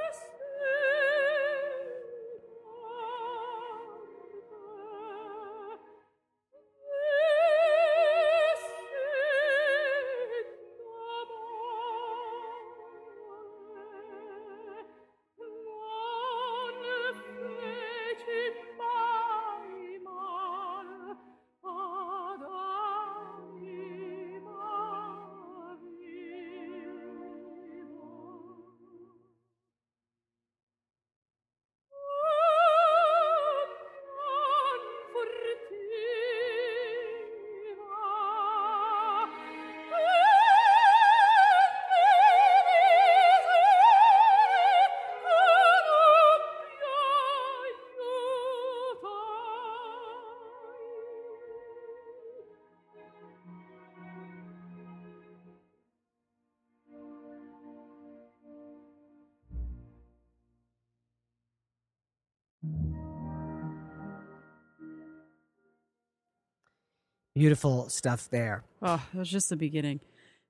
Beautiful 67.39 67.87
stuff 67.87 68.29
there. 68.29 68.63
Oh, 68.81 69.01
it 69.13 69.17
was 69.17 69.29
just 69.29 69.49
the 69.49 69.55
beginning. 69.55 70.01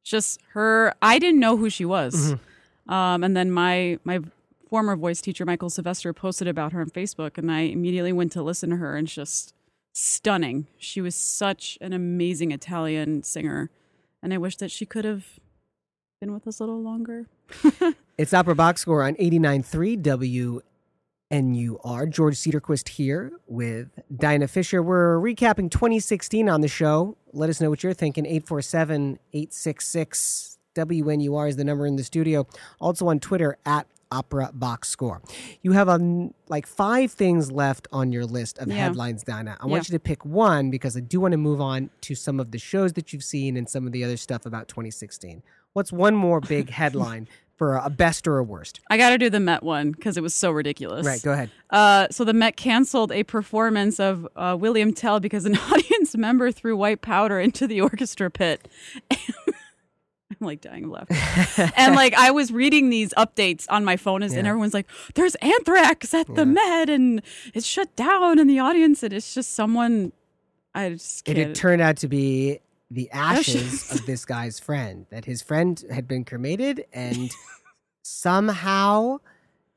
Just 0.04 0.40
her. 0.54 0.96
I 1.04 1.20
didn't 1.20 1.40
know 1.40 1.56
who 1.56 1.70
she 1.70 1.86
was, 1.86 2.34
um, 2.88 3.24
and 3.24 3.38
then 3.38 3.52
my 3.52 4.00
my 4.04 4.22
former 4.72 4.96
voice 4.96 5.22
teacher 5.22 5.46
Michael 5.46 5.70
Sylvester 5.70 6.14
posted 6.14 6.48
about 6.48 6.72
her 6.72 6.82
on 6.82 6.90
Facebook, 6.90 7.38
and 7.38 7.52
I 7.52 7.60
immediately 7.62 8.12
went 8.12 8.32
to 8.32 8.42
listen 8.42 8.72
to 8.72 8.78
her, 8.78 8.96
and 8.96 9.06
it's 9.06 9.14
just 9.14 9.54
stunning. 9.94 10.66
She 10.80 11.00
was 11.00 11.14
such 11.14 11.78
an 11.80 11.94
amazing 11.94 12.52
Italian 12.52 13.22
singer, 13.22 13.70
and 14.24 14.34
I 14.34 14.40
wish 14.40 14.58
that 14.58 14.72
she 14.72 14.88
could 14.88 15.06
have 15.06 15.40
been 16.20 16.34
with 16.34 16.48
us 16.48 16.60
a 16.60 16.64
little 16.64 16.82
longer. 16.82 17.28
It's 18.20 18.34
Opera 18.34 18.54
Box 18.54 18.82
Score 18.82 19.04
on 19.04 19.16
89.3 19.16 20.04
WNUR. 21.32 22.10
George 22.10 22.36
Cedarquist 22.36 22.90
here 22.90 23.32
with 23.48 23.88
Dinah 24.16 24.48
Fisher. 24.48 24.82
We're 24.82 25.18
recapping 25.20 25.70
2016 25.70 26.50
on 26.50 26.62
the 26.62 26.68
show. 26.68 27.18
Let 27.34 27.50
us 27.50 27.62
know 27.62 27.70
what 27.70 27.84
you're 27.84 27.94
thinking. 27.94 28.26
847 28.26 29.20
866 29.34 30.58
WNUR 30.76 31.50
is 31.50 31.56
the 31.56 31.64
number 31.64 31.86
in 31.86 31.96
the 31.98 32.04
studio. 32.04 32.48
Also 32.80 33.08
on 33.08 33.20
Twitter 33.20 33.58
at 33.66 33.86
Opera 34.12 34.50
Box 34.54 34.90
Score. 34.90 35.22
You 35.62 35.74
have 35.74 35.88
um, 35.88 36.34
like 36.48 36.66
five 36.66 37.12
things 37.12 37.52
left 37.52 37.88
on 37.92 38.12
your 38.12 38.26
list 38.26 38.58
of 38.58 38.68
Yeah. 38.68 38.76
headlines, 38.76 39.24
Dinah. 39.24 39.58
I 39.60 39.68
want 39.68 39.88
Yeah. 39.88 39.94
you 39.94 40.00
to 40.00 40.04
pick 40.04 40.26
one 40.26 40.72
because 40.72 40.98
I 40.98 41.00
do 41.02 41.20
want 41.20 41.34
to 41.34 41.38
move 41.38 41.62
on 41.62 41.92
to 42.02 42.16
some 42.16 42.40
of 42.40 42.50
the 42.50 42.58
shows 42.58 42.94
that 42.94 43.14
you've 43.14 43.24
seen 43.24 43.56
and 43.56 43.70
some 43.70 43.86
of 43.86 43.92
the 43.92 44.04
other 44.04 44.18
stuff 44.18 44.48
about 44.48 44.68
2016. 44.68 45.44
What's 45.74 45.92
one 45.92 46.16
more 46.16 46.40
big 46.42 46.70
headline 46.72 47.28
for 47.60 47.76
a 47.76 47.90
best 47.92 48.28
or 48.28 48.40
a 48.40 48.44
worst? 48.44 48.80
I 48.90 48.98
got 48.98 49.12
to 49.12 49.18
do 49.20 49.30
the 49.30 49.40
Met 49.40 49.62
one 49.62 49.92
because 49.92 50.18
it 50.18 50.22
was 50.24 50.34
so 50.34 50.50
ridiculous. 50.50 51.06
Right, 51.06 51.22
go 51.22 51.34
ahead. 51.34 51.52
Uh, 51.70 52.08
so 52.10 52.24
the 52.24 52.34
Met 52.34 52.56
canceled 52.58 53.12
a 53.12 53.22
performance 53.24 54.00
of 54.00 54.28
uh, 54.36 54.58
William 54.60 54.94
Tell 54.94 55.20
because 55.20 55.46
an 55.46 55.56
audience 55.72 56.18
member 56.18 56.52
threw 56.52 56.76
white 56.76 57.02
powder 57.02 57.40
into 57.40 57.68
the 57.68 57.82
orchestra 57.82 58.32
pit. 58.32 58.68
I'm 59.12 60.46
like 60.46 60.62
dying 60.62 60.86
of 60.86 60.92
laughter. 60.92 61.72
and 61.76 61.96
like 61.96 62.14
I 62.14 62.32
was 62.32 62.52
reading 62.52 62.90
these 62.90 63.14
updates 63.16 63.66
on 63.70 63.84
my 63.84 63.98
phone, 63.98 64.24
and 64.24 64.32
Yeah. 64.32 64.40
everyone's 64.40 64.74
like, 64.74 64.88
"There's 65.16 65.36
anthrax 65.36 66.14
at 66.14 66.34
the 66.34 66.46
Met, 66.46 66.90
and 66.90 67.22
it's 67.54 67.66
shut 67.66 67.94
down 67.96 68.40
in 68.40 68.48
the 68.48 68.60
audience." 68.60 69.04
And 69.04 69.12
it's 69.12 69.34
just 69.34 69.54
someone. 69.54 70.14
I 70.74 70.92
just 70.92 71.28
It 71.28 71.34
can't. 71.36 71.48
had 71.48 71.56
turned 71.56 71.82
out 71.82 71.98
to 71.98 72.08
be 72.08 72.60
the 72.92 73.10
ashes 73.12 73.92
of 73.92 74.06
this 74.06 74.26
guy's 74.26 74.60
friend. 74.60 75.06
That 75.10 75.26
his 75.26 75.42
friend 75.42 75.84
had 75.92 76.08
been 76.08 76.26
cremated, 76.26 76.86
and 76.94 77.32
somehow, 78.04 79.18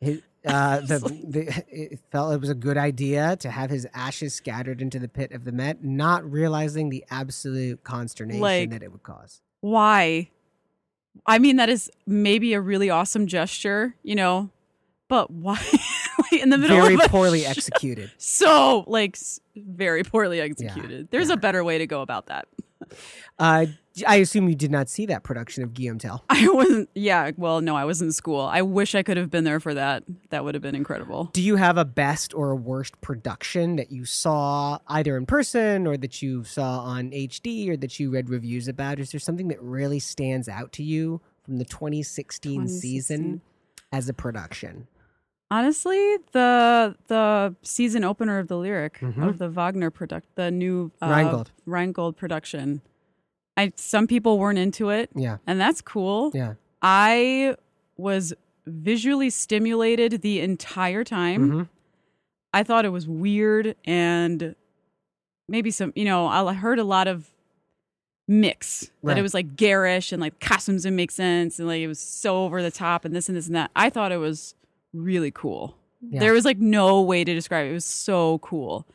his, 0.00 0.22
uh, 0.46 0.80
the, 0.80 0.98
the 1.28 1.64
it 1.68 2.00
felt 2.10 2.34
it 2.34 2.40
was 2.40 2.50
a 2.50 2.54
good 2.54 2.76
idea 2.78 3.36
to 3.36 3.50
have 3.50 3.70
his 3.70 3.86
ashes 3.94 4.34
scattered 4.34 4.80
into 4.82 4.98
the 4.98 5.08
pit 5.08 5.32
of 5.32 5.44
the 5.44 5.52
Met, 5.52 5.84
not 5.84 6.30
realizing 6.30 6.90
the 6.90 7.04
absolute 7.10 7.84
consternation 7.84 8.40
Like, 8.40 8.70
that 8.70 8.82
it 8.82 8.90
would 8.92 9.02
cause. 9.02 9.40
Why? 9.60 10.30
I 11.26 11.38
mean, 11.38 11.56
that 11.56 11.68
is 11.68 11.90
maybe 12.06 12.54
a 12.54 12.60
really 12.60 12.90
awesome 12.90 13.26
gesture, 13.26 13.94
you 14.02 14.14
know, 14.14 14.50
but 15.08 15.30
why? 15.30 15.60
in 16.32 16.48
the 16.48 16.58
middle 16.58 16.80
Very 16.80 16.96
poorly 17.08 17.42
show- 17.42 17.50
executed. 17.50 18.10
so 18.16 18.84
like 18.86 19.18
very 19.54 20.02
poorly 20.02 20.40
executed. 20.40 21.08
There's 21.10 21.28
yeah. 21.28 21.34
a 21.34 21.36
better 21.36 21.62
way 21.62 21.78
to 21.78 21.86
go 21.86 22.00
about 22.00 22.26
that. 22.26 22.48
Uh, 23.38 23.66
I 24.06 24.16
assume 24.16 24.48
you 24.48 24.54
did 24.54 24.70
not 24.70 24.88
see 24.88 25.06
that 25.06 25.22
production 25.22 25.62
of 25.62 25.74
Guillaume 25.74 25.98
Tell. 26.02 26.24
I 26.28 26.48
wasn't. 26.48 26.88
Yeah, 26.94 27.32
well, 27.36 27.60
no, 27.60 27.76
I 27.76 27.84
was 27.84 28.00
in 28.00 28.12
school. 28.12 28.40
I 28.40 28.62
wish 28.62 28.94
I 28.94 29.02
could 29.02 29.16
have 29.16 29.30
been 29.30 29.44
there 29.44 29.60
for 29.60 29.74
that. 29.74 30.04
That 30.30 30.44
would 30.44 30.54
have 30.54 30.62
been 30.62 30.74
incredible. 30.74 31.30
Do 31.32 31.42
you 31.42 31.56
have 31.56 31.76
a 31.76 31.84
best 31.84 32.34
or 32.34 32.50
a 32.50 32.56
worst 32.56 33.00
production 33.00 33.76
that 33.76 33.90
you 33.90 34.04
saw 34.04 34.78
either 34.88 35.16
in 35.16 35.26
person 35.26 35.86
or 35.86 35.96
that 35.98 36.22
you 36.22 36.44
saw 36.44 36.80
on 36.80 37.10
HD 37.10 37.68
or 37.68 37.76
that 37.76 37.98
you 38.00 38.10
read 38.10 38.30
reviews 38.30 38.68
about? 38.68 38.98
Is 38.98 39.10
there 39.10 39.20
something 39.20 39.48
that 39.48 39.62
really 39.62 39.98
stands 39.98 40.48
out 40.48 40.72
to 40.72 40.82
you 40.82 41.20
from 41.44 41.58
the 41.58 41.64
2016, 41.64 42.68
season 42.68 43.42
as 43.90 44.08
a 44.08 44.14
production? 44.14 44.86
Honestly, 45.52 46.16
the 46.32 46.96
the 47.08 47.54
season 47.62 48.04
opener 48.04 48.38
of 48.38 48.48
the 48.48 48.56
lyric 48.56 48.98
Mhm. 49.00 49.28
of 49.28 49.36
the 49.36 49.50
Wagner 49.50 49.90
product, 49.90 50.26
the 50.34 50.50
new 50.50 50.90
uh, 51.02 51.08
Rheingold. 51.08 51.50
Rheingold 51.66 52.16
production. 52.16 52.80
I 53.58 53.72
some 53.76 54.06
people 54.06 54.38
weren't 54.38 54.58
into 54.58 54.88
it, 54.88 55.10
Yeah. 55.14 55.36
and 55.46 55.60
that's 55.60 55.82
cool. 55.82 56.30
Yeah. 56.32 56.54
I 56.80 57.56
was 57.98 58.32
visually 58.66 59.28
stimulated 59.28 60.22
the 60.22 60.40
entire 60.40 61.04
time. 61.04 61.50
Mhm. 61.50 61.68
I 62.54 62.62
thought 62.62 62.86
it 62.86 62.88
was 62.90 63.06
weird 63.06 63.76
and 63.84 64.54
maybe 65.50 65.70
some, 65.70 65.92
you 65.94 66.06
know, 66.06 66.28
I 66.28 66.54
heard 66.54 66.78
a 66.78 66.84
lot 66.84 67.08
of 67.08 67.30
mix 68.26 68.90
that 69.02 69.18
it 69.18 69.22
was 69.22 69.34
like 69.34 69.54
garish 69.56 70.12
and 70.12 70.20
like 70.22 70.40
costumes 70.40 70.84
didn't 70.84 70.96
make 70.96 71.10
sense 71.10 71.58
and 71.58 71.68
like 71.68 71.80
it 71.82 71.88
was 71.88 71.98
so 72.00 72.44
over 72.44 72.62
the 72.62 72.70
top 72.70 73.04
and 73.04 73.14
this 73.14 73.28
and 73.28 73.36
this 73.36 73.48
and 73.48 73.54
that. 73.56 73.70
I 73.76 73.90
thought 73.90 74.12
it 74.12 74.16
was 74.18 74.54
really 74.92 75.30
cool. 75.30 75.76
Yeah. 76.00 76.20
There 76.20 76.32
was 76.32 76.44
like 76.44 76.58
no 76.58 77.00
way 77.00 77.24
to 77.24 77.32
describe 77.34 77.66
it. 77.66 77.70
It 77.70 77.74
was 77.74 77.84
so 77.84 78.38
cool. 78.38 78.86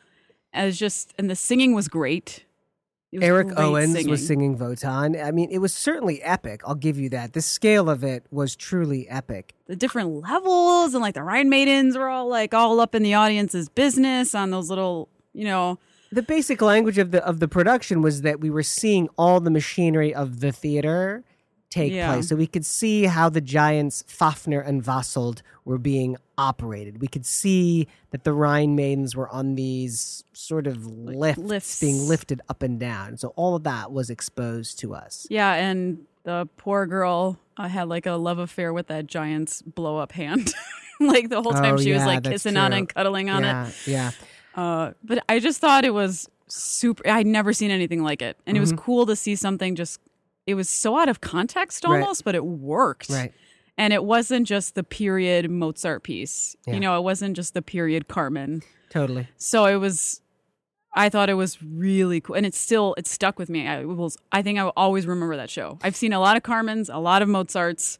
And 0.52 0.64
it 0.64 0.66
was 0.66 0.78
just, 0.78 1.14
and 1.18 1.30
the 1.30 1.36
singing 1.36 1.74
was 1.74 1.88
great. 1.88 2.44
Was 3.12 3.22
Eric 3.22 3.48
great 3.48 3.58
Owens 3.58 4.06
was 4.06 4.26
singing 4.26 4.58
Wotan. 4.58 5.18
I 5.18 5.30
mean, 5.30 5.48
it 5.50 5.58
was 5.58 5.72
certainly 5.72 6.22
epic. 6.22 6.60
I'll 6.66 6.74
give 6.74 6.98
you 6.98 7.08
that. 7.10 7.32
The 7.32 7.40
scale 7.40 7.88
of 7.88 8.04
it 8.04 8.26
was 8.30 8.54
truly 8.54 9.08
epic. 9.08 9.54
the 9.66 9.76
different 9.76 10.10
levels 10.10 10.92
and 10.92 11.00
like 11.00 11.14
the 11.14 11.22
Rhine 11.22 11.48
Maidens 11.48 11.96
were 11.96 12.08
all 12.08 12.28
like 12.28 12.52
all 12.52 12.80
up 12.80 12.94
in 12.94 13.02
the 13.02 13.14
audience's 13.14 13.70
business 13.70 14.34
on 14.34 14.50
those 14.50 14.68
little, 14.68 15.08
you 15.32 15.44
know, 15.44 15.78
The 16.10 16.22
basic 16.22 16.62
language 16.62 16.98
of 16.98 17.10
the 17.10 17.24
of 17.24 17.38
the 17.38 17.48
production 17.48 18.00
was 18.00 18.22
that 18.22 18.40
we 18.40 18.48
were 18.50 18.62
seeing 18.62 19.08
all 19.18 19.40
the 19.40 19.50
machinery 19.50 20.14
of 20.14 20.40
the 20.40 20.52
theater 20.52 21.22
take 21.70 21.92
Yeah. 21.92 22.12
place. 22.12 22.28
So 22.28 22.36
we 22.36 22.46
could 22.46 22.64
see 22.64 23.04
how 23.04 23.28
the 23.28 23.40
giants 23.40 24.02
Fafner 24.08 24.66
and 24.66 24.82
Fasolt 24.82 25.42
were 25.64 25.78
being 25.78 26.16
operated. 26.38 27.00
We 27.00 27.08
could 27.08 27.26
see 27.26 27.86
that 28.10 28.24
the 28.24 28.32
Rhine 28.32 28.74
maidens 28.74 29.14
were 29.14 29.28
on 29.28 29.54
these 29.54 30.24
sort 30.32 30.66
of 30.66 30.86
lifts, 30.86 31.42
lifts. 31.42 31.80
being 31.80 32.08
lifted 32.08 32.40
up 32.48 32.62
and 32.62 32.80
down. 32.80 33.16
So 33.18 33.28
all 33.36 33.54
of 33.54 33.64
that 33.64 33.92
was 33.92 34.08
exposed 34.10 34.78
to 34.80 34.94
us. 34.94 35.26
yeah, 35.30 35.52
and 35.54 36.06
the 36.24 36.48
poor 36.56 36.86
girl 36.86 37.38
uh, 37.56 37.68
had 37.68 37.88
like 37.88 38.06
a 38.06 38.12
love 38.12 38.38
affair 38.38 38.72
with 38.72 38.86
that 38.88 39.06
giant's 39.06 39.62
blow 39.62 39.96
up 39.98 40.12
hand. 40.12 40.52
like 41.00 41.28
the 41.28 41.40
whole 41.42 41.52
time 41.52 41.74
Oh, 41.74 41.78
she 41.78 41.92
was 41.92 42.04
like 42.04 42.24
kissing 42.24 42.56
on 42.56 42.72
it 42.72 42.78
and 42.78 42.88
cuddling 42.94 43.30
on 43.30 43.44
it. 43.44 43.48
yeah, 43.48 43.70
yeah. 43.86 44.10
Uh, 44.54 44.92
but 45.04 45.22
I 45.28 45.38
just 45.38 45.60
thought 45.60 45.84
it 45.84 45.94
was 45.94 46.28
super. 46.48 47.06
I'd 47.08 47.26
never 47.26 47.52
seen 47.52 47.70
anything 47.70 48.02
like 48.02 48.22
it, 48.22 48.36
and 48.46 48.56
it 48.56 48.60
was 48.60 48.72
Mm-hmm. 48.72 48.80
cool 48.84 49.06
to 49.06 49.14
see 49.16 49.36
something 49.36 49.74
just 49.76 50.00
it 50.48 50.54
was 50.54 50.68
so 50.68 50.98
out 50.98 51.08
of 51.08 51.20
context 51.20 51.84
Right. 51.84 52.00
almost, 52.00 52.24
but 52.24 52.34
it 52.34 52.44
worked. 52.44 53.10
Right. 53.10 53.32
And 53.76 53.92
it 53.92 54.02
wasn't 54.02 54.46
just 54.46 54.74
the 54.74 54.82
period 54.82 55.50
Mozart 55.50 56.02
piece. 56.02 56.56
Yeah. 56.66 56.74
You 56.74 56.80
know, 56.80 56.98
it 56.98 57.02
wasn't 57.02 57.36
just 57.36 57.54
the 57.54 57.62
period 57.62 58.08
Carmen. 58.08 58.62
Totally. 58.90 59.28
So 59.36 59.66
it 59.66 59.76
was 59.76 60.22
I 60.94 61.10
thought 61.10 61.28
it 61.28 61.34
was 61.34 61.62
really 61.62 62.20
cool 62.20 62.34
and 62.34 62.46
it's 62.46 62.58
still 62.58 62.94
it 62.96 63.06
stuck 63.06 63.38
with 63.38 63.50
me. 63.50 63.68
I 63.68 63.84
will 63.84 64.10
I 64.32 64.40
think 64.42 64.58
I 64.58 64.64
will 64.64 64.72
always 64.76 65.06
remember 65.06 65.36
that 65.36 65.50
show. 65.50 65.78
I've 65.82 65.94
seen 65.94 66.12
a 66.12 66.18
lot 66.18 66.36
of 66.36 66.42
Carmen's, 66.42 66.88
a 66.88 66.96
lot 66.98 67.20
of 67.22 67.28
Mozart's, 67.28 67.98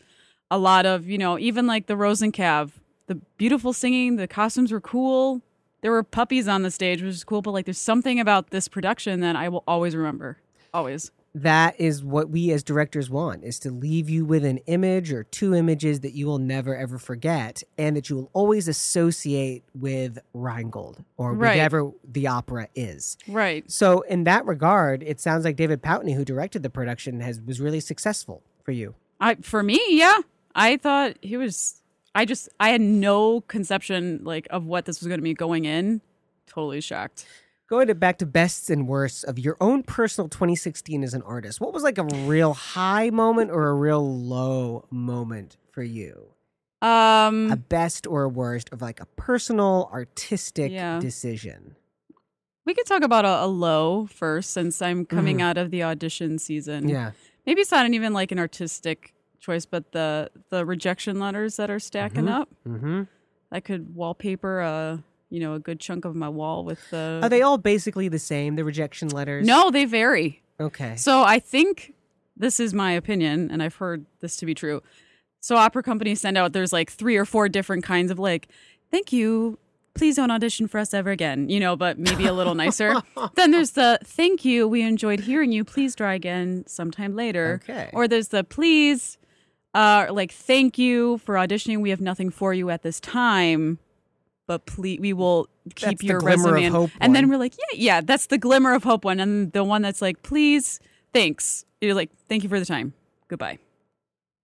a 0.50 0.59
lot 0.59 0.87
of, 0.87 1.07
you 1.07 1.19
know, 1.19 1.38
even 1.38 1.67
like 1.67 1.87
the 1.87 1.95
Rosencav, 1.95 2.73
the 3.07 3.17
beautiful 3.37 3.73
singing, 3.75 4.17
the 4.17 4.26
costumes 4.26 4.73
were 4.73 4.81
cool. 4.81 5.43
There 5.83 5.93
were 5.93 6.02
puppies 6.02 6.49
on 6.49 6.62
the 6.62 6.71
stage, 6.71 7.02
which 7.02 7.14
is 7.14 7.25
cool, 7.25 7.43
but 7.43 7.52
like 7.52 7.67
there's 7.67 7.78
something 7.78 8.19
about 8.19 8.50
this 8.50 8.67
production 8.67 9.21
that 9.21 9.37
I 9.37 9.49
will 9.50 9.62
always 9.69 9.95
remember. 9.95 10.38
Always. 10.75 11.11
That 11.42 11.78
is 11.78 12.02
what 12.02 12.30
we 12.30 12.50
as 12.52 12.62
directors 12.62 13.09
want 13.11 13.45
is 13.45 13.59
to 13.61 13.71
leave 13.71 14.09
you 14.11 14.25
with 14.25 14.45
an 14.45 14.59
image 14.66 15.12
or 15.12 15.25
two 15.25 15.54
images 15.54 16.00
that 16.00 16.12
you 16.12 16.26
will 16.26 16.38
never 16.38 16.76
ever 16.76 16.99
forget 16.99 17.62
and 17.76 17.97
that 17.97 18.09
you 18.11 18.16
will 18.16 18.30
always 18.33 18.66
associate 18.68 19.62
with 19.75 20.18
Rheingold 20.35 21.04
or 21.16 21.33
Right. 21.35 21.50
whatever 21.50 21.92
the 22.04 22.26
opera 22.26 22.68
is. 22.75 23.16
Right. 23.28 23.71
So 23.71 24.00
in 24.02 24.25
that 24.25 24.47
regard, 24.47 25.02
it 25.02 25.21
sounds 25.21 25.45
like 25.45 25.57
David 25.57 25.83
Pountney, 25.83 26.14
who 26.14 26.25
directed 26.25 26.62
the 26.62 26.71
production, 26.71 27.21
has 27.21 27.40
was 27.40 27.61
really 27.61 27.80
successful 27.80 28.42
for 28.64 28.73
you. 28.73 28.95
I 29.21 29.37
for 29.37 29.62
me, 29.62 29.80
yeah. 29.90 30.18
I 30.54 30.76
thought 30.76 31.16
he 31.21 31.37
was 31.37 31.83
I 32.14 32.25
just 32.25 32.49
I 32.59 32.71
had 32.71 32.80
no 32.80 33.42
conception 33.42 34.23
like 34.25 34.47
of 34.50 34.64
what 34.66 34.87
this 34.87 35.00
was 35.00 35.07
going 35.07 35.18
to 35.21 35.23
be 35.25 35.35
going 35.35 35.66
in. 35.66 36.00
Totally 36.47 36.80
shocked. 36.80 37.26
Going 37.68 37.88
to 37.88 37.94
back 37.94 38.16
to 38.18 38.26
bests 38.26 38.70
and 38.70 38.88
worsts 38.88 39.22
of 39.25 39.38
your 39.38 39.56
own 39.60 39.82
personal 39.82 40.28
2016 40.30 41.04
as 41.04 41.12
an 41.12 41.20
artist, 41.22 41.60
what 41.60 41.75
was 41.75 41.82
like 41.82 41.98
a 41.98 42.04
real 42.04 42.54
high 42.54 43.10
moment 43.10 43.50
or 43.50 43.68
a 43.68 43.75
real 43.75 44.16
low 44.18 44.87
moment 44.90 45.58
for 45.70 45.82
you? 45.82 46.28
Um 46.80 47.50
A 47.52 47.56
best 47.56 48.06
or 48.06 48.22
a 48.22 48.28
worst 48.28 48.70
of 48.72 48.80
like 48.80 49.00
a 49.00 49.06
personal 49.16 49.90
artistic 49.92 50.70
Yeah. 50.72 50.98
decision. 51.00 51.75
we 52.64 52.72
could 52.75 52.87
talk 52.87 53.02
about 53.02 53.25
a, 53.25 53.44
a 53.44 53.46
low 53.48 54.06
first 54.06 54.50
since 54.50 54.80
I'm 54.80 55.04
coming 55.04 55.42
out 55.42 55.56
of 55.58 55.70
the 55.70 55.82
audition 55.82 56.38
season. 56.38 56.84
Mm-hmm. 56.84 56.90
Yeah. 56.90 57.10
Maybe 57.46 57.62
it's 57.62 57.72
not 57.72 57.90
even 57.90 58.12
like 58.14 58.30
an 58.32 58.38
artistic 58.38 59.12
choice, 59.40 59.66
but 59.66 59.92
the 59.92 60.30
the 60.50 60.64
rejection 60.64 61.18
letters 61.18 61.56
that 61.56 61.68
are 61.70 61.78
stacking 61.80 62.28
up. 62.28 62.48
Mm-hmm. 62.66 63.02
I 63.52 63.60
could 63.60 63.94
wallpaper 63.94 64.60
a 64.60 65.02
you 65.30 65.40
know 65.40 65.54
a 65.54 65.58
good 65.58 65.80
chunk 65.80 66.04
of 66.04 66.14
my 66.14 66.28
wall 66.28 66.64
with 66.64 66.90
the. 66.90 67.20
Are 67.23 67.28
they 67.28 67.42
all 67.42 67.58
basically 67.58 68.08
the 68.08 68.18
same? 68.18 68.56
The 68.56 68.64
rejection 68.64 69.08
letters? 69.08 69.47
No, 69.47 69.70
they 69.70 69.85
vary. 69.85 70.42
Okay. 70.61 70.97
So 70.97 71.23
I 71.23 71.38
think 71.38 71.94
this 72.37 72.61
is 72.61 72.73
my 72.73 72.92
opinion, 72.92 73.50
and 73.50 73.62
I've 73.62 73.76
heard 73.76 74.06
this 74.20 74.37
to 74.38 74.47
be 74.47 74.54
true. 74.54 74.82
So 75.40 75.56
opera 75.56 75.82
companies 75.82 76.20
send 76.20 76.37
out 76.37 76.52
there's 76.52 76.73
like 76.73 76.90
three 76.90 77.16
or 77.16 77.25
four 77.25 77.49
different 77.49 77.85
kinds 77.85 78.11
of 78.11 78.18
like, 78.18 78.49
thank 78.90 79.12
you, 79.12 79.58
please 79.94 80.16
don't 80.16 80.30
audition 80.30 80.68
for 80.68 80.78
us 80.78 80.94
ever 80.94 81.11
again, 81.11 81.49
you 81.49 81.61
know, 81.61 81.76
but 81.76 81.99
maybe 81.99 82.26
a 82.26 82.32
little 82.32 82.54
nicer. 82.54 82.94
then 83.35 83.50
there's 83.50 83.73
the 83.73 83.99
thank 84.04 84.44
you, 84.44 84.66
we 84.66 84.82
enjoyed 84.82 85.20
hearing 85.20 85.52
you, 85.52 85.64
please 85.64 85.94
try 85.94 86.14
again 86.14 86.64
sometime 86.66 87.14
later. 87.14 87.61
Okay. 87.62 87.90
Or 87.92 88.08
there's 88.08 88.28
the 88.28 88.44
please, 88.44 89.18
uh, 89.75 90.06
like 90.11 90.32
thank 90.32 90.78
you 90.78 91.18
for 91.18 91.35
auditioning, 91.35 91.80
we 91.80 91.90
have 91.90 92.00
nothing 92.00 92.30
for 92.30 92.52
you 92.52 92.70
at 92.70 92.82
this 92.82 93.00
time. 93.00 93.78
But 94.49 94.67
please, 94.67 94.99
we 94.99 95.12
will 95.12 95.49
keep 95.76 95.99
That's 95.99 96.02
your 96.02 96.19
glimmer 96.19 96.49
of 96.49 96.55
resume. 96.55 96.67
in." 96.67 96.73
hope 96.73 96.90
and 97.00 97.14
then 97.14 97.28
we're 97.28 97.37
like, 97.38 97.55
yeah, 97.57 97.78
yeah, 97.78 98.00
that's 98.00 98.26
the 98.26 98.38
glimmer 98.38 98.73
of 98.75 98.83
hope 98.83 99.05
one. 99.05 99.21
And 99.21 99.52
the 99.52 99.62
one 99.62 99.83
that's 99.83 100.02
like, 100.02 100.23
please, 100.25 100.81
thanks. 101.12 101.64
You're 101.81 101.95
like, 101.95 102.11
thank 102.28 102.43
you 102.43 102.49
for 102.49 102.59
the 102.59 102.67
time. 102.67 102.95
Goodbye. 103.28 103.59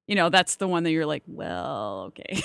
You 0.06 0.14
know, 0.14 0.28
that's 0.28 0.56
the 0.56 0.68
one 0.68 0.82
that 0.84 0.90
you're 0.92 1.06
like, 1.06 1.22
well, 1.26 2.04
okay. 2.08 2.38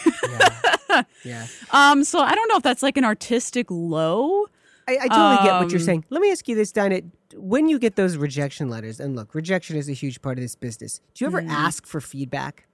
Yeah. 0.89 1.03
yeah. 1.25 1.47
um, 1.71 2.03
so 2.05 2.19
I 2.21 2.33
don't 2.33 2.47
know 2.47 2.55
if 2.55 2.63
that's 2.63 2.81
like 2.81 2.95
an 2.97 3.03
artistic 3.05 3.67
low. 3.69 4.45
I, 4.87 4.97
I 5.01 5.07
totally 5.09 5.47
get 5.47 5.59
what 5.61 5.69
you're 5.71 5.81
Um, 5.81 5.85
saying. 5.85 6.05
Let 6.09 6.21
me 6.21 6.31
ask 6.31 6.47
you 6.47 6.55
this, 6.55 6.71
Dinah. 6.71 7.01
When 7.35 7.67
you 7.69 7.77
get 7.77 7.95
those 7.97 8.15
rejection 8.17 8.69
letters, 8.69 8.99
and 9.01 9.15
look, 9.15 9.35
rejection 9.35 9.75
is 9.75 9.87
a 9.89 9.93
huge 9.93 10.21
part 10.21 10.37
of 10.39 10.41
this 10.43 10.55
business. 10.55 10.99
Do 11.13 11.25
you 11.25 11.27
ever 11.27 11.41
Mm-hmm. 11.41 11.51
ask 11.51 11.85
for 11.85 11.99
feedback? 12.01 12.65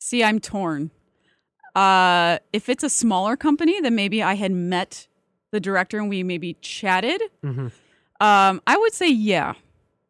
See, 0.00 0.24
I'm 0.24 0.40
torn. 0.40 0.90
Uh, 1.74 2.38
if 2.52 2.68
it's 2.68 2.84
a 2.84 2.90
smaller 2.90 3.36
company, 3.36 3.80
then 3.80 3.94
maybe 3.94 4.22
I 4.22 4.34
had 4.34 4.52
met 4.52 5.08
the 5.50 5.60
director 5.60 5.98
and 5.98 6.08
we 6.08 6.22
maybe 6.22 6.54
chatted. 6.60 7.20
Mm-hmm. 7.44 7.68
Um, 8.20 8.62
I 8.66 8.76
would 8.76 8.92
say 8.92 9.08
yeah. 9.08 9.54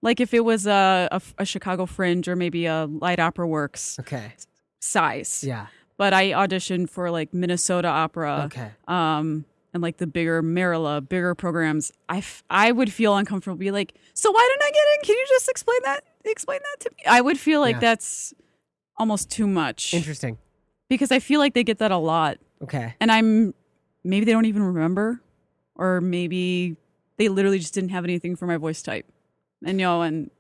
Like 0.02 0.20
if 0.20 0.34
it 0.34 0.44
was 0.44 0.66
a, 0.66 1.08
a, 1.10 1.20
a 1.38 1.44
Chicago 1.46 1.86
Fringe 1.86 2.28
or 2.28 2.36
maybe 2.36 2.66
a 2.66 2.84
Light 2.86 3.18
Opera 3.18 3.46
Works 3.46 3.98
Okay. 4.00 4.32
size. 4.80 5.42
Yeah. 5.46 5.66
But 5.96 6.12
I 6.12 6.32
auditioned 6.32 6.90
for 6.90 7.10
like 7.10 7.32
Minnesota 7.32 7.88
Opera. 7.88 8.42
Okay. 8.46 8.70
um, 8.88 9.44
and 9.72 9.82
like 9.82 9.96
the 9.96 10.06
bigger 10.06 10.40
Merola, 10.42 11.06
bigger 11.08 11.34
programs, 11.34 11.90
I, 12.08 12.18
f- 12.18 12.44
I 12.48 12.70
would 12.70 12.92
feel 12.92 13.16
uncomfortable. 13.16 13.56
Be 13.56 13.70
like, 13.72 13.94
so 14.12 14.30
why 14.30 14.48
didn't 14.52 14.62
I 14.68 14.70
get 14.70 14.84
in? 15.00 15.04
Can 15.06 15.16
you 15.16 15.26
just 15.30 15.48
explain 15.48 15.78
that? 15.84 16.04
Explain 16.24 16.60
that 16.62 16.80
to 16.84 16.90
me. 16.96 17.02
I 17.06 17.20
would 17.20 17.38
feel 17.38 17.60
like 17.60 17.74
Yeah. 17.76 17.80
that's 17.80 18.32
almost 18.98 19.30
too 19.32 19.46
much 19.48 19.92
Interesting. 19.92 20.38
Because 20.88 21.10
I 21.12 21.18
feel 21.18 21.40
like 21.40 21.54
they 21.54 21.64
get 21.64 21.78
that 21.78 21.90
a 21.90 21.96
lot, 21.98 22.38
Okay. 22.62 22.94
and 23.00 23.10
I'm 23.10 23.54
maybe 24.04 24.24
they 24.24 24.32
don't 24.32 24.46
even 24.46 24.62
remember, 24.62 25.20
or 25.76 26.00
maybe 26.00 26.76
they 27.16 27.28
literally 27.28 27.58
just 27.58 27.74
didn't 27.74 27.90
have 27.90 28.04
anything 28.04 28.36
for 28.36 28.46
my 28.46 28.56
voice 28.56 28.82
type, 28.82 29.06
and 29.64 29.80
you 29.80 29.86
know, 29.86 30.02
and 30.02 30.30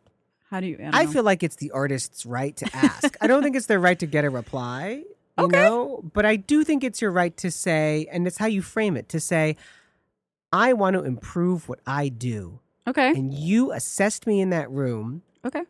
how 0.50 0.60
do 0.60 0.66
you? 0.66 0.78
I, 0.92 1.02
I 1.02 1.06
feel 1.06 1.22
like 1.24 1.42
it's 1.42 1.56
the 1.56 1.70
artist's 1.72 2.24
right 2.26 2.56
to 2.58 2.76
ask. 2.76 3.16
I 3.20 3.26
don't 3.26 3.42
think 3.42 3.56
it's 3.56 3.66
their 3.66 3.80
right 3.80 3.98
to 3.98 4.06
get 4.06 4.24
a 4.24 4.30
reply. 4.30 5.02
You 5.36 5.46
Okay. 5.46 5.56
know, 5.56 6.04
but 6.14 6.24
I 6.24 6.36
do 6.36 6.62
think 6.62 6.84
it's 6.84 7.02
your 7.02 7.10
right 7.10 7.36
to 7.38 7.50
say, 7.50 8.06
and 8.12 8.24
it's 8.24 8.38
how 8.38 8.46
you 8.46 8.62
frame 8.62 8.96
it 8.96 9.08
to 9.08 9.18
say, 9.18 9.56
I 10.52 10.74
want 10.74 10.94
to 10.94 11.02
improve 11.02 11.68
what 11.68 11.80
I 11.88 12.08
do. 12.08 12.60
okay, 12.86 13.10
And 13.10 13.34
you 13.34 13.72
assessed 13.72 14.28
me 14.28 14.40
in 14.40 14.50
that 14.50 14.70
room. 14.70 15.22
okay, 15.44 15.62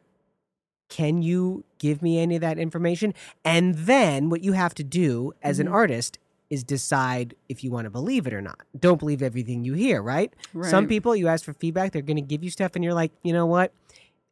Can 0.95 1.23
you 1.23 1.65
give 1.79 2.03
me 2.03 2.19
any 2.21 2.35
of 2.37 2.41
that 2.43 2.59
information? 2.59 3.15
And 3.45 3.75
then 3.75 4.31
what 4.31 4.43
you 4.43 4.53
have 4.53 4.75
to 4.75 4.85
do 4.85 5.33
as 5.43 5.59
Mm-hmm. 5.59 5.67
an 5.69 5.73
artist 5.75 6.19
is 6.51 6.63
decide 6.63 7.35
if 7.49 7.65
you 7.65 7.71
want 7.73 7.87
to 7.87 7.91
believe 7.91 8.27
it 8.29 8.33
or 8.33 8.41
not. 8.41 8.61
Don't 8.79 8.99
believe 9.01 9.23
everything 9.23 9.65
you 9.65 9.75
hear, 9.75 10.01
right? 10.03 10.33
Some 10.63 10.87
people, 10.87 11.17
you 11.17 11.27
ask 11.27 11.45
for 11.45 11.53
feedback, 11.55 11.91
they're 11.93 12.03
going 12.03 12.17
to 12.25 12.31
give 12.33 12.45
you 12.45 12.51
stuff, 12.51 12.73
and 12.77 12.85
you're 12.85 12.95
like, 12.95 13.11
you 13.25 13.33
know 13.33 13.47
what? 13.47 13.73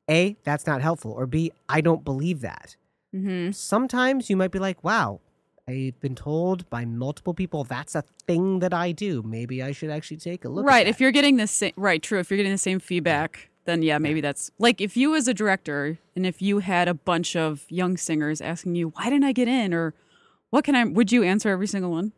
A, 0.08 0.36
that's 0.44 0.66
not 0.66 0.82
helpful. 0.82 1.10
Or 1.10 1.26
B, 1.26 1.50
I 1.68 1.80
don't 1.80 2.04
believe 2.04 2.42
that. 2.42 2.76
hmm 3.12 3.50
Sometimes 3.50 4.30
you 4.30 4.36
might 4.36 4.52
be 4.52 4.58
like, 4.60 4.84
wow, 4.84 5.20
I've 5.66 5.98
been 6.00 6.14
told 6.14 6.68
by 6.70 6.84
multiple 6.84 7.34
people 7.34 7.64
that's 7.64 7.94
a 7.96 8.02
thing 8.26 8.58
that 8.60 8.74
I 8.74 8.92
do. 8.92 9.22
Maybe 9.22 9.62
I 9.62 9.72
should 9.72 9.90
actually 9.90 10.18
take 10.18 10.44
a 10.44 10.48
look. 10.48 10.66
right. 10.66 10.86
If 10.86 11.00
you're 11.00 11.12
getting 11.12 11.36
the 11.38 11.46
same, 11.46 11.72
right, 11.76 12.02
true. 12.02 12.20
If 12.20 12.30
you're 12.30 12.36
getting 12.36 12.52
the 12.52 12.58
same 12.70 12.78
feedback, 12.80 13.48
then 13.64 13.82
yeah, 13.82 13.98
maybe 13.98 14.20
that's 14.20 14.50
like 14.58 14.80
if 14.80 14.96
you 14.96 15.14
as 15.14 15.28
a 15.28 15.34
director 15.34 15.98
and 16.16 16.26
if 16.26 16.42
you 16.42 16.58
had 16.60 16.88
a 16.88 16.94
bunch 16.94 17.36
of 17.36 17.64
young 17.68 17.96
singers 17.96 18.40
asking 18.40 18.74
you, 18.74 18.88
why 18.90 19.04
didn't 19.04 19.24
I 19.24 19.32
get 19.32 19.48
in, 19.48 19.72
or 19.72 19.94
what 20.50 20.64
can 20.64 20.74
I? 20.74 20.84
Would 20.84 21.12
you 21.12 21.22
answer 21.22 21.48
every 21.48 21.66
single 21.66 21.90
one? 21.90 22.12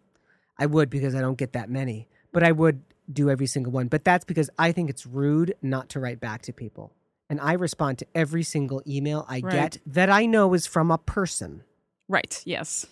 I 0.58 0.66
would 0.66 0.88
because 0.90 1.14
I 1.14 1.20
don't 1.20 1.36
get 1.38 1.52
that 1.52 1.68
many, 1.68 2.08
but 2.32 2.42
I 2.42 2.52
would 2.52 2.82
do 3.12 3.28
every 3.28 3.46
single 3.46 3.72
one. 3.72 3.88
But 3.88 4.04
that's 4.04 4.24
because 4.24 4.48
I 4.58 4.72
think 4.72 4.88
it's 4.88 5.04
rude 5.06 5.54
not 5.60 5.88
to 5.90 6.00
write 6.00 6.20
back 6.20 6.42
to 6.42 6.52
people. 6.52 6.92
And 7.28 7.40
I 7.40 7.54
respond 7.54 7.98
to 7.98 8.06
every 8.14 8.42
single 8.42 8.82
email 8.86 9.26
I 9.28 9.40
Right. 9.40 9.52
get 9.52 9.78
that 9.86 10.10
I 10.10 10.26
know 10.26 10.54
is 10.54 10.66
from 10.66 10.90
a 10.90 10.98
person. 10.98 11.64
Right. 12.08 12.42
Yes. 12.44 12.86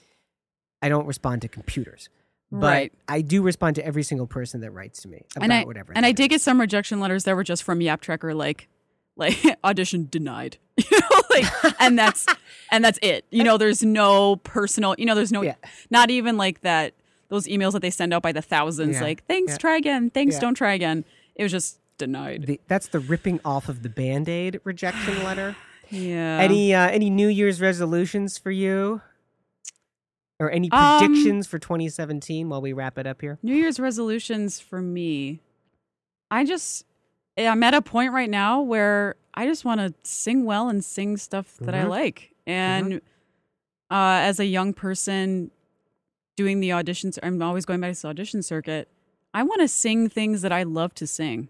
I 0.80 0.88
don't 0.88 1.06
respond 1.06 1.42
to 1.42 1.48
computers. 1.48 2.08
But 2.54 2.66
Right. 2.66 2.92
I 3.08 3.22
do 3.22 3.40
respond 3.40 3.76
to 3.76 3.84
every 3.86 4.02
single 4.02 4.26
person 4.26 4.60
that 4.60 4.70
writes 4.72 5.00
to 5.02 5.08
me 5.08 5.24
about 5.34 5.44
and 5.44 5.52
I 5.54 5.64
whatever. 5.64 5.92
and 5.96 6.04
I 6.04 6.12
did 6.12 6.28
get 6.28 6.40
some 6.42 6.60
rejection 6.60 7.00
letters 7.00 7.24
that 7.24 7.34
were 7.34 7.44
just 7.44 7.62
from 7.62 7.80
Yap 7.80 8.02
Tracker, 8.02 8.34
like 8.34 8.68
like 9.16 9.38
audition 9.64 10.06
denied, 10.10 10.58
you 10.76 11.00
know, 11.00 11.20
like 11.30 11.46
and 11.80 11.98
that's 11.98 12.26
and 12.70 12.84
that's 12.84 12.98
it. 13.02 13.24
You 13.30 13.42
know, 13.42 13.56
there's 13.56 13.82
no 13.82 14.36
personal, 14.36 14.94
you 14.98 15.06
know, 15.06 15.14
there's 15.14 15.32
no 15.32 15.42
Yeah. 15.42 15.54
not 15.90 16.10
even 16.10 16.36
like 16.36 16.60
that 16.60 16.92
those 17.30 17.46
emails 17.46 17.72
that 17.72 17.80
they 17.80 17.88
send 17.90 18.12
out 18.12 18.22
by 18.22 18.32
the 18.32 18.42
thousands, 18.42 18.96
Yeah. 18.96 19.02
like 19.02 19.24
thanks, 19.26 19.52
Yeah. 19.52 19.56
try 19.58 19.76
again, 19.78 20.10
thanks, 20.10 20.38
don't 20.38 20.54
try 20.54 20.74
again. 20.74 21.06
It 21.34 21.42
was 21.44 21.52
just 21.52 21.78
denied. 21.96 22.44
The, 22.46 22.60
that's 22.68 22.88
the 22.88 23.00
ripping 23.00 23.40
off 23.46 23.70
of 23.70 23.82
the 23.82 23.88
band 23.88 24.28
aid 24.28 24.60
rejection 24.64 25.22
letter. 25.24 25.56
yeah. 25.90 26.38
any 26.40 26.74
uh, 26.74 26.88
any 26.90 27.08
New 27.08 27.28
Year's 27.28 27.62
resolutions 27.62 28.36
for 28.36 28.50
you, 28.50 29.00
or 30.42 30.50
any 30.50 30.70
Um, 30.72 30.98
predictions 30.98 31.46
for 31.46 31.58
2017? 31.58 32.48
While 32.48 32.60
we 32.60 32.72
wrap 32.72 32.98
it 32.98 33.06
up 33.06 33.20
here. 33.20 33.38
New 33.42 33.54
Year's 33.54 33.78
resolutions 33.78 34.58
for 34.60 34.82
me, 34.82 35.40
I 36.30 36.44
just 36.44 36.84
I'm 37.38 37.62
at 37.62 37.72
a 37.74 37.80
point 37.80 38.12
right 38.12 38.28
now 38.28 38.60
where 38.60 39.14
I 39.34 39.46
just 39.46 39.64
want 39.64 39.80
to 39.80 39.94
sing 40.02 40.44
well 40.44 40.68
and 40.68 40.84
sing 40.84 41.16
stuff 41.16 41.56
that 41.60 41.74
I 41.74 41.84
Mhm. 41.84 41.88
like. 41.88 42.34
And 42.46 42.94
uh, 43.90 44.20
as 44.20 44.38
a 44.40 44.44
young 44.46 44.74
person 44.74 45.50
doing 46.36 46.60
the 46.60 46.70
auditions, 46.70 47.18
I'm 47.22 47.40
always 47.40 47.64
going 47.64 47.80
back 47.80 47.94
to 47.94 48.02
the 48.02 48.08
audition 48.08 48.42
circuit. 48.42 48.88
I 49.32 49.42
want 49.44 49.60
to 49.62 49.68
sing 49.68 50.08
things 50.10 50.42
that 50.42 50.52
I 50.52 50.62
love 50.64 50.92
to 50.96 51.06
sing, 51.06 51.48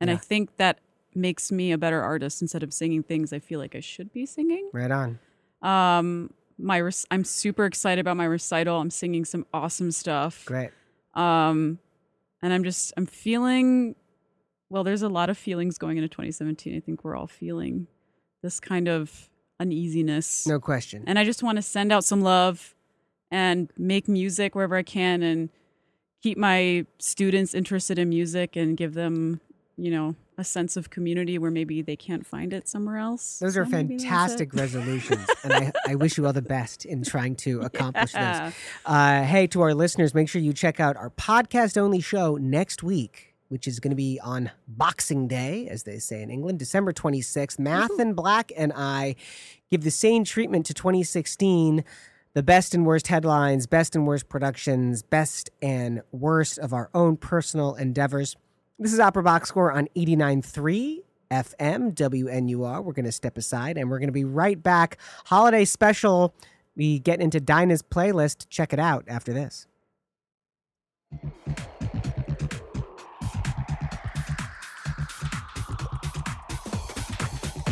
and 0.00 0.08
I 0.10 0.16
think 0.16 0.56
that 0.56 0.78
makes 1.16 1.50
me 1.50 1.72
a 1.72 1.78
better 1.78 2.00
artist 2.02 2.42
instead 2.42 2.62
of 2.62 2.72
singing 2.72 3.02
things 3.02 3.32
I 3.32 3.38
feel 3.40 3.58
like 3.58 3.74
I 3.74 3.80
should 3.80 4.12
be 4.12 4.26
singing. 4.26 4.70
Right 4.72 4.90
on. 4.90 5.18
Um, 5.62 6.32
my 6.58 6.80
rec- 6.80 6.94
I'm 7.10 7.24
super 7.24 7.64
excited 7.64 8.00
about 8.00 8.16
my 8.16 8.24
recital. 8.24 8.80
I'm 8.80 8.90
singing 8.90 9.24
some 9.24 9.46
awesome 9.52 9.90
stuff. 9.90 10.44
Great. 10.46 10.70
Um, 11.14 11.78
and 12.42 12.52
I'm 12.52 12.64
just 12.64 12.92
I'm 12.96 13.06
feeling 13.06 13.94
well. 14.68 14.84
There's 14.84 15.02
a 15.02 15.08
lot 15.08 15.30
of 15.30 15.38
feelings 15.38 15.78
going 15.78 15.96
into 15.96 16.08
2017. 16.08 16.76
I 16.76 16.80
think 16.80 17.04
we're 17.04 17.16
all 17.16 17.26
feeling 17.26 17.86
this 18.42 18.60
kind 18.60 18.88
of 18.88 19.30
uneasiness. 19.60 20.46
No 20.46 20.60
question. 20.60 21.04
And 21.06 21.18
I 21.18 21.24
just 21.24 21.42
want 21.42 21.56
to 21.56 21.62
send 21.62 21.92
out 21.92 22.04
some 22.04 22.20
love 22.20 22.74
and 23.30 23.70
make 23.78 24.08
music 24.08 24.54
wherever 24.54 24.76
I 24.76 24.82
can 24.82 25.22
and 25.22 25.48
keep 26.22 26.38
my 26.38 26.86
students 26.98 27.54
interested 27.54 27.98
in 27.98 28.08
music 28.08 28.56
and 28.56 28.76
give 28.76 28.94
them, 28.94 29.40
you 29.76 29.90
know, 29.90 30.14
a 30.38 30.44
sense 30.44 30.76
of 30.76 30.90
community 30.90 31.38
where 31.38 31.50
maybe 31.50 31.82
they 31.82 31.96
can't 31.96 32.26
find 32.26 32.52
it 32.52 32.68
somewhere 32.68 32.96
else. 32.96 33.38
Those 33.38 33.56
are 33.56 33.64
So 33.64 33.70
fantastic 33.70 34.54
resolutions, 34.54 35.26
and 35.42 35.52
I, 35.52 35.72
I 35.86 35.94
wish 35.94 36.16
you 36.16 36.26
all 36.26 36.32
the 36.32 36.42
best 36.42 36.84
in 36.84 37.02
trying 37.02 37.36
to 37.36 37.60
accomplish 37.62 38.12
those. 38.12 38.52
Uh, 38.84 39.22
hey, 39.22 39.46
to 39.48 39.62
our 39.62 39.74
listeners, 39.74 40.14
make 40.14 40.28
sure 40.28 40.40
you 40.40 40.52
check 40.52 40.80
out 40.80 40.96
our 40.96 41.10
podcast 41.10 41.76
only 41.76 42.00
show 42.00 42.36
next 42.36 42.82
week, 42.82 43.34
which 43.48 43.66
is 43.66 43.80
going 43.80 43.90
to 43.90 43.96
be 43.96 44.20
on 44.22 44.50
Boxing 44.68 45.28
Day, 45.28 45.68
as 45.68 45.84
they 45.84 45.98
say 45.98 46.22
in 46.22 46.30
England, 46.30 46.58
December 46.58 46.92
26th. 46.92 47.58
Math 47.58 47.98
and 47.98 48.14
Black 48.16 48.52
and 48.56 48.72
I 48.74 49.16
give 49.70 49.82
the 49.82 49.90
same 49.90 50.24
treatment 50.24 50.66
to 50.66 50.74
2016 50.74 51.84
the 52.34 52.42
best 52.42 52.74
and 52.74 52.84
worst 52.84 53.06
headlines, 53.06 53.66
best 53.68 53.94
and 53.94 54.08
worst 54.08 54.28
productions, 54.28 55.02
best 55.04 55.50
and 55.62 56.02
worst 56.10 56.58
of 56.58 56.72
our 56.72 56.90
own 56.92 57.16
personal 57.16 57.76
endeavors. 57.76 58.36
This 58.76 58.92
is 58.92 58.98
Opera 58.98 59.22
Box 59.22 59.50
Score 59.50 59.70
on 59.70 59.86
89.3 59.94 60.98
FM 61.30 61.94
WNUR. 61.94 62.82
We're 62.82 62.92
going 62.92 63.04
to 63.04 63.12
step 63.12 63.38
aside 63.38 63.78
and 63.78 63.88
we're 63.88 64.00
going 64.00 64.08
to 64.08 64.12
be 64.12 64.24
right 64.24 64.60
back. 64.60 64.98
Holiday 65.26 65.64
special. 65.64 66.34
We 66.74 66.98
get 66.98 67.20
into 67.20 67.38
Dinah's 67.38 67.82
playlist. 67.82 68.48
Check 68.48 68.72
it 68.72 68.80
out 68.80 69.04
after 69.06 69.32
this. 69.32 69.68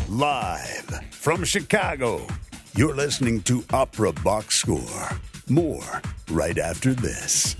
Live 0.08 1.04
from 1.10 1.42
Chicago, 1.42 2.24
you're 2.76 2.94
listening 2.94 3.42
to 3.42 3.64
Opera 3.72 4.12
Box 4.12 4.54
Score. 4.54 5.08
More 5.48 6.00
right 6.30 6.58
after 6.58 6.94
this. 6.94 7.56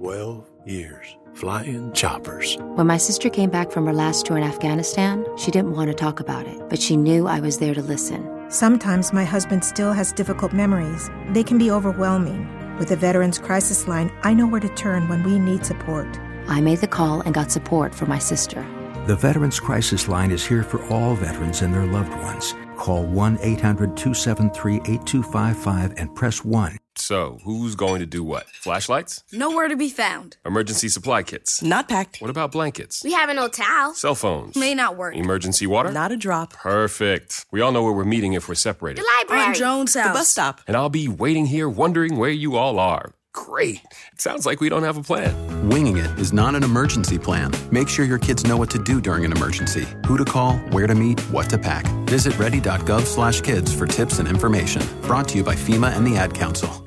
12 0.00 0.50
years 0.64 1.14
flying 1.34 1.92
choppers. 1.92 2.56
When 2.74 2.86
my 2.86 2.96
sister 2.96 3.28
came 3.28 3.50
back 3.50 3.70
from 3.70 3.84
her 3.84 3.92
last 3.92 4.24
tour 4.24 4.38
in 4.38 4.42
Afghanistan, 4.42 5.26
she 5.36 5.50
didn't 5.50 5.76
want 5.76 5.88
to 5.90 5.94
talk 5.94 6.20
about 6.20 6.46
it, 6.46 6.58
but 6.70 6.80
she 6.80 6.96
knew 6.96 7.26
I 7.26 7.38
was 7.38 7.58
there 7.58 7.74
to 7.74 7.82
listen. 7.82 8.26
Sometimes 8.48 9.12
my 9.12 9.24
husband 9.24 9.62
still 9.62 9.92
has 9.92 10.14
difficult 10.14 10.54
memories. 10.54 11.10
They 11.28 11.44
can 11.44 11.58
be 11.58 11.70
overwhelming. 11.70 12.48
With 12.78 12.88
the 12.88 12.96
Veterans 12.96 13.38
Crisis 13.38 13.86
Line, 13.86 14.10
I 14.22 14.32
know 14.32 14.46
where 14.46 14.60
to 14.60 14.74
turn 14.74 15.06
when 15.06 15.22
we 15.22 15.38
need 15.38 15.66
support. 15.66 16.18
I 16.48 16.62
made 16.62 16.78
the 16.78 16.88
call 16.88 17.20
and 17.20 17.34
got 17.34 17.52
support 17.52 17.94
for 17.94 18.06
my 18.06 18.18
sister. 18.18 18.66
The 19.06 19.16
Veterans 19.16 19.60
Crisis 19.60 20.08
Line 20.08 20.30
is 20.30 20.46
here 20.46 20.62
for 20.62 20.82
all 20.86 21.14
veterans 21.14 21.60
and 21.60 21.74
their 21.74 21.84
loved 21.84 22.14
ones. 22.22 22.54
Call 22.78 23.04
1 23.04 23.38
800 23.42 23.98
273 23.98 24.76
8255 24.76 25.92
and 25.98 26.14
press 26.14 26.42
1. 26.42 26.78
So, 27.00 27.40
who's 27.44 27.74
going 27.74 28.00
to 28.00 28.06
do 28.06 28.22
what? 28.22 28.46
Flashlights? 28.50 29.24
Nowhere 29.32 29.68
to 29.68 29.76
be 29.76 29.88
found. 29.88 30.36
Emergency 30.44 30.88
supply 30.88 31.22
kits? 31.22 31.62
Not 31.62 31.88
packed. 31.88 32.20
What 32.20 32.30
about 32.30 32.52
blankets? 32.52 33.02
We 33.02 33.12
have 33.14 33.28
an 33.30 33.38
old 33.38 33.52
towel. 33.54 33.94
Cell 33.94 34.14
phones? 34.14 34.54
May 34.54 34.74
not 34.74 34.96
work. 34.96 35.16
Emergency 35.16 35.66
water? 35.66 35.90
Not 35.90 36.12
a 36.12 36.16
drop. 36.16 36.52
Perfect. 36.52 37.46
We 37.50 37.62
all 37.62 37.72
know 37.72 37.82
where 37.82 37.92
we're 37.92 38.04
meeting 38.04 38.34
if 38.34 38.48
we're 38.48 38.54
separated. 38.54 39.02
The 39.02 39.08
library. 39.18 39.48
On 39.48 39.54
Jones 39.54 39.94
House. 39.94 40.08
The 40.08 40.12
bus 40.12 40.28
stop. 40.28 40.60
And 40.68 40.76
I'll 40.76 40.90
be 40.90 41.08
waiting 41.08 41.46
here 41.46 41.68
wondering 41.68 42.16
where 42.16 42.30
you 42.30 42.56
all 42.56 42.78
are. 42.78 43.12
Great. 43.32 43.80
It 44.12 44.20
sounds 44.20 44.44
like 44.44 44.60
we 44.60 44.68
don't 44.68 44.82
have 44.82 44.96
a 44.96 45.02
plan. 45.02 45.68
Winging 45.68 45.96
it 45.96 46.18
is 46.18 46.32
not 46.32 46.54
an 46.54 46.62
emergency 46.64 47.18
plan. 47.18 47.52
Make 47.70 47.88
sure 47.88 48.04
your 48.04 48.18
kids 48.18 48.44
know 48.44 48.56
what 48.56 48.70
to 48.70 48.78
do 48.82 49.00
during 49.00 49.24
an 49.24 49.32
emergency, 49.32 49.86
who 50.06 50.18
to 50.18 50.24
call, 50.24 50.56
where 50.72 50.86
to 50.88 50.94
meet, 50.94 51.20
what 51.32 51.48
to 51.50 51.58
pack. 51.58 51.86
Visit 52.08 52.36
ready.gov/kids 52.38 53.72
for 53.72 53.86
tips 53.86 54.18
and 54.18 54.28
information. 54.28 54.82
Brought 55.02 55.28
to 55.28 55.38
you 55.38 55.44
by 55.44 55.54
FEMA 55.54 55.96
and 55.96 56.06
the 56.06 56.16
Ad 56.16 56.34
Council. 56.34 56.86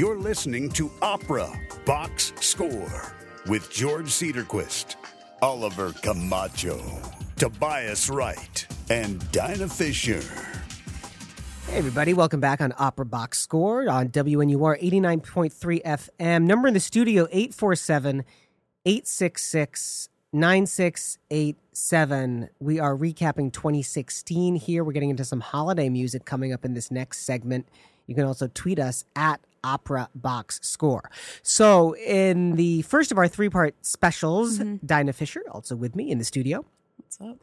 You're 0.00 0.16
listening 0.16 0.70
to 0.70 0.90
Opera 1.02 1.52
Box 1.84 2.32
Score 2.40 3.14
with 3.48 3.70
George 3.70 4.06
Cedarquist, 4.06 4.96
Oliver 5.42 5.92
Camacho, 6.00 6.80
Tobias 7.36 8.08
Wright, 8.08 8.66
and 8.88 9.30
Dinah 9.30 9.68
Fisher. 9.68 10.22
Hey, 11.66 11.76
everybody, 11.76 12.14
welcome 12.14 12.40
back 12.40 12.62
on 12.62 12.72
Opera 12.78 13.04
Box 13.04 13.40
Score 13.40 13.90
on 13.90 14.08
WNUR 14.08 14.82
89.3 14.82 15.82
FM. 15.82 16.44
Number 16.44 16.66
in 16.66 16.72
the 16.72 16.80
studio 16.80 17.28
847 17.30 18.24
866 18.86 20.08
9687. 20.32 22.48
We 22.58 22.80
are 22.80 22.96
recapping 22.96 23.52
2016 23.52 24.54
here. 24.54 24.82
We're 24.82 24.92
getting 24.92 25.10
into 25.10 25.26
some 25.26 25.40
holiday 25.40 25.90
music 25.90 26.24
coming 26.24 26.54
up 26.54 26.64
in 26.64 26.72
this 26.72 26.90
next 26.90 27.26
segment. 27.26 27.68
You 28.06 28.14
can 28.14 28.24
also 28.24 28.48
tweet 28.48 28.78
us 28.78 29.04
at 29.14 29.42
Opera 29.64 30.08
Box 30.14 30.60
Score. 30.62 31.10
So, 31.42 31.94
in 31.96 32.56
the 32.56 32.82
first 32.82 33.12
of 33.12 33.18
our 33.18 33.28
three 33.28 33.48
part 33.48 33.74
specials, 33.82 34.58
mm-hmm. 34.58 34.84
Dinah 34.84 35.12
Fisher, 35.12 35.42
also 35.50 35.76
with 35.76 35.94
me 35.94 36.10
in 36.10 36.18
the 36.18 36.24
studio. 36.24 36.64
What's 36.96 37.20
up? 37.20 37.38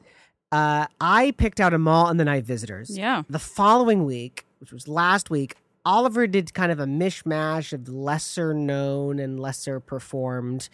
Uh, 0.51 0.87
I 1.01 1.31
picked 1.31 1.59
out 1.59 1.73
Amahl 1.73 2.07
and 2.07 2.19
the 2.19 2.25
night 2.25 2.45
visitors. 2.45 2.97
Yeah. 2.97 3.23
The 3.29 3.39
following 3.39 4.05
week, 4.05 4.45
which 4.59 4.71
was 4.71 4.87
last 4.87 5.29
week, 5.29 5.55
Oliver 5.85 6.27
did 6.27 6.53
kind 6.53 6.71
of 6.71 6.79
a 6.79 6.85
mishmash 6.85 7.73
of 7.73 7.89
lesser 7.89 8.53
known 8.53 9.19
and 9.19 9.39
lesser 9.39 9.79
performed 9.79 10.69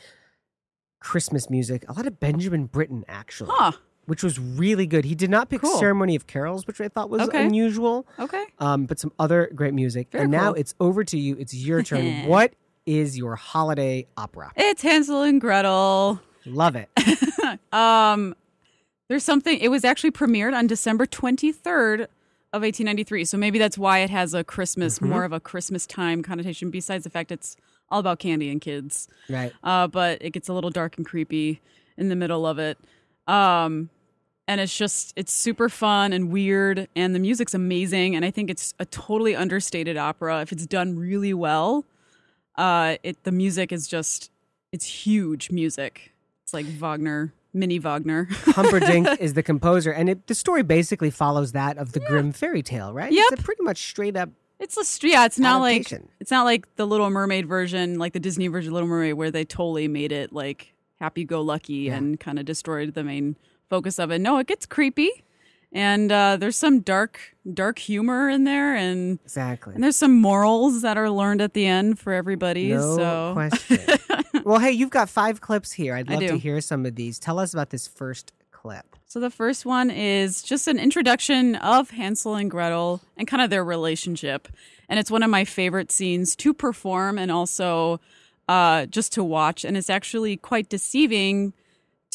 Christmas 1.00 1.50
music. 1.50 1.86
A 1.88 1.94
lot 1.94 2.08
of 2.08 2.20
Benjamin 2.20 2.66
Britten, 2.66 3.04
actually. 3.08 3.52
Huh. 3.54 3.74
Which 4.06 4.22
was 4.22 4.38
really 4.38 4.86
good. 4.86 5.06
He 5.06 5.16
did 5.16 5.30
not 5.30 5.50
pick 5.50 5.62
cool. 5.62 5.80
Ceremony 5.80 6.16
of 6.16 6.28
Carols, 6.28 6.68
which 6.68 6.82
I 6.82 6.90
thought 6.90 7.10
was 7.10 7.22
okay. 7.22 7.46
unusual. 7.46 8.06
Okay. 8.20 8.44
Um, 8.60 8.86
but 8.86 9.00
some 9.00 9.14
other 9.18 9.50
great 9.56 9.74
music. 9.74 10.10
Very 10.12 10.24
and 10.24 10.32
now 10.32 10.52
it's 10.54 10.76
over 10.82 11.04
to 11.06 11.18
you. 11.18 11.38
It's 11.40 11.54
your 11.54 11.82
turn. 11.90 12.28
what 12.28 12.54
is 12.86 13.18
your 13.18 13.36
holiday 13.38 14.06
opera? 14.18 14.52
It's 14.58 14.82
Hansel 14.82 15.22
and 15.22 15.40
Gretel. 15.40 16.20
Love 16.46 16.76
it. 16.76 16.90
um, 17.74 18.36
there's 19.08 19.24
something. 19.24 19.58
It 19.58 19.70
was 19.70 19.86
actually 19.86 20.12
premiered 20.12 20.54
on 20.54 20.68
December 20.68 21.06
23rd 21.06 22.02
of 22.52 22.62
1893. 22.62 23.24
So 23.26 23.38
maybe 23.38 23.58
that's 23.58 23.78
why 23.78 24.00
it 24.00 24.10
has 24.10 24.34
a 24.34 24.44
Christmas, 24.44 25.00
Mm-hmm. 25.00 25.10
more 25.10 25.24
of 25.24 25.32
a 25.32 25.40
Christmas 25.40 25.88
time 25.88 26.22
connotation. 26.24 26.70
Besides 26.72 27.06
the 27.06 27.10
fact 27.10 27.32
it's 27.32 27.56
all 27.90 28.00
about 28.00 28.20
candy 28.20 28.50
and 28.50 28.60
kids, 28.60 29.08
right? 29.30 29.54
Uh, 29.64 29.88
but 29.88 30.22
it 30.22 30.32
gets 30.32 30.50
a 30.50 30.54
little 30.54 30.70
dark 30.72 30.98
and 30.98 31.06
creepy 31.06 31.62
in 31.98 32.10
the 32.10 32.16
middle 32.18 32.46
of 32.46 32.60
it. 32.60 32.78
Um, 33.28 33.90
and 34.48 34.60
it's 34.62 34.76
just 34.78 35.14
it's 35.16 35.32
super 35.32 35.70
fun 35.70 36.14
and 36.14 36.30
weird, 36.32 36.88
and 36.96 37.16
the 37.16 37.20
music's 37.20 37.54
amazing. 37.54 38.16
And 38.16 38.26
I 38.26 38.32
think 38.32 38.50
it's 38.50 38.74
a 38.80 38.86
totally 38.86 39.36
understated 39.36 39.98
opera 39.98 40.42
if 40.42 40.52
it's 40.52 40.66
done 40.66 40.98
really 40.98 41.34
well. 41.34 41.86
Uh, 42.56 42.98
it 43.04 43.24
the 43.24 43.32
music 43.32 43.72
is 43.72 43.88
just 43.88 44.32
it's 44.72 44.86
huge 44.86 45.52
music. 45.52 46.14
It's 46.44 46.54
like 46.54 46.66
Wagner 46.66 47.34
mini 47.54 47.80
Wagner. 47.80 48.28
Humperdinck 48.48 49.08
is 49.20 49.34
the 49.34 49.44
composer, 49.44 49.92
and 49.92 50.10
it, 50.10 50.28
the 50.28 50.36
story 50.36 50.64
basically 50.64 51.10
follows 51.10 51.52
that 51.54 51.78
of 51.78 51.94
the 51.94 52.02
yeah. 52.02 52.08
Grimm 52.08 52.32
fairy 52.32 52.64
tale, 52.64 52.94
right? 52.94 53.12
Yep. 53.12 53.26
It's 53.32 53.42
a 53.42 53.44
pretty 53.44 53.64
much 53.64 53.78
straight 53.90 54.18
up. 54.18 54.30
It's 54.60 54.78
a 54.78 55.08
yeah. 55.08 55.26
It's 55.26 55.40
not 55.40 55.62
adaptation. 55.62 56.02
like 56.04 56.12
it's 56.20 56.32
not 56.32 56.44
like 56.46 56.76
the 56.76 56.86
Little 56.88 57.10
Mermaid 57.10 57.48
version, 57.48 57.98
like 58.00 58.14
the 58.14 58.20
Disney 58.20 58.48
version 58.48 58.70
of 58.70 58.74
Little 58.74 58.90
Mermaid, 58.90 59.14
where 59.16 59.32
they 59.32 59.46
totally 59.46 59.88
made 59.88 60.12
it 60.12 60.32
like 60.34 60.74
happy 61.00 61.26
go 61.26 61.42
lucky 61.42 61.74
Yeah. 61.74 61.96
and 61.96 62.20
kind 62.20 62.40
of 62.40 62.46
destroyed 62.46 62.94
the 62.94 63.04
main 63.04 63.36
focus 63.70 64.00
of 64.00 64.12
it. 64.12 64.20
No, 64.20 64.38
it 64.38 64.48
gets 64.48 64.66
creepy, 64.66 65.10
and 65.72 66.12
uh, 66.12 66.38
there's 66.38 66.58
some 66.58 66.82
dark 66.82 67.20
dark 67.52 67.80
humor 67.80 68.30
in 68.30 68.44
there, 68.44 68.76
and 68.76 69.20
exactly, 69.24 69.76
and 69.76 69.84
there's 69.84 69.98
some 69.98 70.20
morals 70.20 70.82
that 70.82 70.98
are 70.98 71.10
learned 71.10 71.42
at 71.42 71.54
the 71.54 71.66
end 71.66 72.00
for 72.00 72.14
everybody. 72.14 72.70
No 72.70 72.96
so 72.96 73.32
question. 73.34 73.80
well, 74.44 74.60
hey, 74.60 74.72
you've 74.72 74.90
got 74.90 75.10
five 75.10 75.42
clips 75.42 75.72
here. 75.72 75.96
I'd 75.96 76.10
love 76.10 76.22
to 76.22 76.38
hear 76.38 76.62
some 76.62 76.86
of 76.86 76.96
these. 76.96 77.20
Tell 77.20 77.40
us 77.40 77.54
about 77.54 77.70
this 77.70 77.88
first 77.88 78.32
clip. 78.52 78.96
So 79.14 79.20
the 79.20 79.30
first 79.30 79.66
one 79.66 79.92
is 79.92 80.42
just 80.42 80.68
an 80.68 80.80
introduction 80.80 81.56
of 81.58 81.92
Hansel 81.92 82.34
and 82.34 82.50
Gretel 82.50 83.02
and 83.16 83.28
kind 83.28 83.44
of 83.44 83.52
their 83.52 83.64
relationship. 83.64 84.48
And 84.90 85.00
it's 85.00 85.12
one 85.12 85.22
of 85.22 85.30
my 85.30 85.46
favorite 85.46 85.92
scenes 85.92 86.36
to 86.38 86.52
perform 86.54 87.20
and 87.20 87.32
also 87.32 88.00
uh, 88.48 88.88
just 88.88 89.14
to 89.14 89.24
watch. 89.24 89.66
And 89.66 89.78
it's 89.78 89.90
actually 89.90 90.38
quite 90.38 90.68
deceiving 90.68 91.54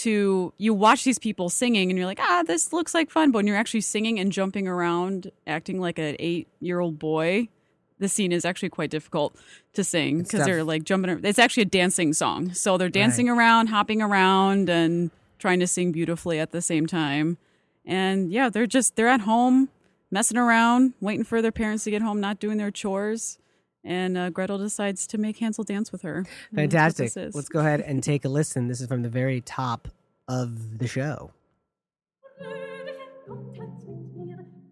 to 0.02 0.52
you 0.58 0.74
watch 0.74 1.04
these 1.04 1.18
people 1.18 1.48
singing 1.48 1.90
and 1.90 1.98
you're 1.98 2.06
like, 2.06 2.20
ah, 2.20 2.42
this 2.46 2.72
looks 2.72 2.94
like 2.94 3.10
fun. 3.10 3.30
But 3.30 3.38
when 3.38 3.46
you're 3.46 3.56
actually 3.56 3.80
singing 3.80 4.18
and 4.18 4.30
jumping 4.32 4.68
around, 4.68 5.30
acting 5.46 5.80
like 5.80 5.98
an 5.98 6.16
eight 6.18 6.48
year 6.60 6.80
old 6.80 6.98
boy, 6.98 7.48
the 7.98 8.08
scene 8.08 8.32
is 8.32 8.44
actually 8.44 8.68
quite 8.68 8.90
difficult 8.90 9.36
to 9.74 9.82
sing 9.84 10.18
because 10.22 10.44
they're 10.44 10.64
like 10.64 10.84
jumping. 10.84 11.20
It's 11.24 11.38
actually 11.38 11.64
a 11.64 11.66
dancing 11.66 12.12
song. 12.12 12.52
So 12.52 12.78
they're 12.78 12.88
dancing 12.88 13.28
around, 13.28 13.68
hopping 13.68 14.00
around, 14.00 14.68
and 14.68 15.10
trying 15.38 15.60
to 15.60 15.66
sing 15.66 15.92
beautifully 15.92 16.38
at 16.38 16.52
the 16.52 16.62
same 16.62 16.86
time. 16.86 17.38
And 17.84 18.30
yeah, 18.32 18.48
they're 18.50 18.66
just 18.66 18.96
they're 18.96 19.08
at 19.08 19.22
home 19.22 19.68
messing 20.10 20.38
around, 20.38 20.94
waiting 21.00 21.24
for 21.24 21.42
their 21.42 21.52
parents 21.52 21.84
to 21.84 21.90
get 21.90 22.02
home, 22.02 22.20
not 22.20 22.38
doing 22.38 22.58
their 22.58 22.70
chores. 22.70 23.38
And 23.88 24.18
uh, 24.18 24.28
Gretel 24.28 24.58
decides 24.58 25.06
to 25.06 25.18
make 25.18 25.38
Hansel 25.38 25.64
dance 25.64 25.90
with 25.90 26.02
her. 26.02 26.26
And 26.54 26.70
that's 26.70 26.98
what 26.98 27.10
Fantastic. 27.10 27.34
Let's 27.34 27.48
go 27.48 27.60
ahead 27.60 27.80
and 27.80 28.02
take 28.02 28.26
a 28.26 28.28
listen. 28.28 28.68
This 28.68 28.82
is 28.82 28.86
from 28.86 29.02
the 29.02 29.08
very 29.08 29.40
top 29.40 29.88
of 30.28 30.78
the 30.78 30.86
show. 30.86 31.30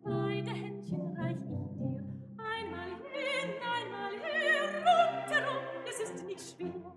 Beide 0.05 0.51
Händchen 0.51 1.17
reich 1.17 1.37
ich 1.41 1.79
dir. 1.79 2.05
Einmal 2.37 2.91
hin, 3.11 3.51
einmal 3.65 4.13
her, 4.21 4.63
rundherum, 4.85 5.65
es 5.89 5.99
ist 5.99 6.23
nicht 6.27 6.41
schwer. 6.55 6.93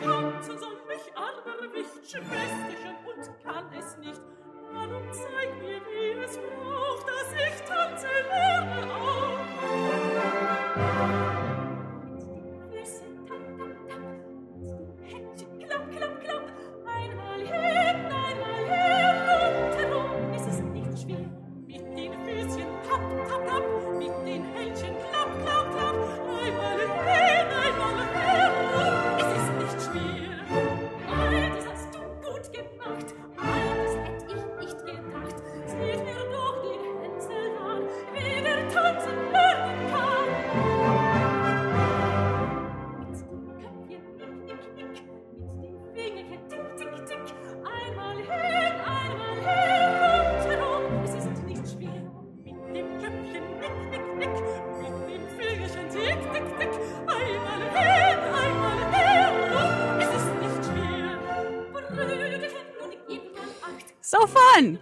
Tanzen 0.00 0.58
soll 0.58 0.78
mich 0.88 1.16
armer 1.16 1.72
Wicht, 1.72 2.10
Schwesterchen, 2.10 2.96
und 3.06 3.44
kann 3.44 3.66
es 3.78 3.96
nicht. 3.98 4.20
Braucht, 6.36 7.06
dass 7.08 7.32
ich 7.32 7.56
tanze 7.66 8.06
lerne. 8.30 8.86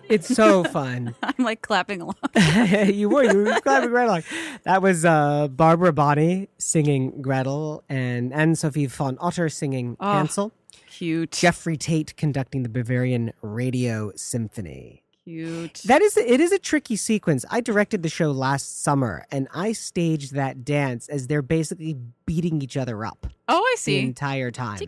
It's 0.09 0.29
so 0.35 0.65
fun. 0.65 1.15
I'm 1.23 1.45
like 1.45 1.63
clapping 1.63 2.01
along. 2.01 2.17
you 2.93 3.09
were. 3.09 3.25
You 3.25 3.45
were 3.45 3.61
clapping 3.61 3.91
right 3.91 4.07
along. 4.09 4.23
That 4.65 4.83
was 4.83 5.05
uh, 5.05 5.49
Barbara 5.49 5.93
Bonney 5.93 6.49
singing 6.59 7.23
Gretel 7.23 7.85
and 7.89 8.33
Anne 8.33 8.55
Sophie 8.55 8.87
von 8.87 9.17
Otter 9.21 9.49
singing 9.49 9.97
Oh, 10.01 10.13
Hansel. 10.13 10.53
Cute. 10.91 11.33
Jeffrey 11.33 11.77
Tate 11.77 12.17
conducting 12.17 12.63
the 12.63 12.69
Bavarian 12.69 13.33
Radio 13.43 14.11
Symphony. 14.17 15.05
Cute. 15.25 15.83
That 15.85 16.01
is, 16.01 16.17
it 16.17 16.41
is 16.41 16.53
a 16.53 16.59
tricky 16.59 16.97
sequence. 16.97 17.45
I 17.51 17.61
directed 17.61 18.03
the 18.03 18.09
show 18.09 18.31
last 18.31 18.83
summer, 18.83 19.27
and 19.31 19.47
I 19.55 19.73
staged 19.73 20.35
that 20.35 20.65
dance 20.65 21.07
as 21.09 21.27
they're 21.27 21.43
basically 21.43 21.97
beating 22.25 22.63
each 22.63 22.77
other 22.79 23.05
up 23.05 23.27
Oh, 23.47 23.59
I 23.63 23.75
the 23.77 23.81
see. 23.81 23.99
entire 24.01 24.51
time. 24.51 24.79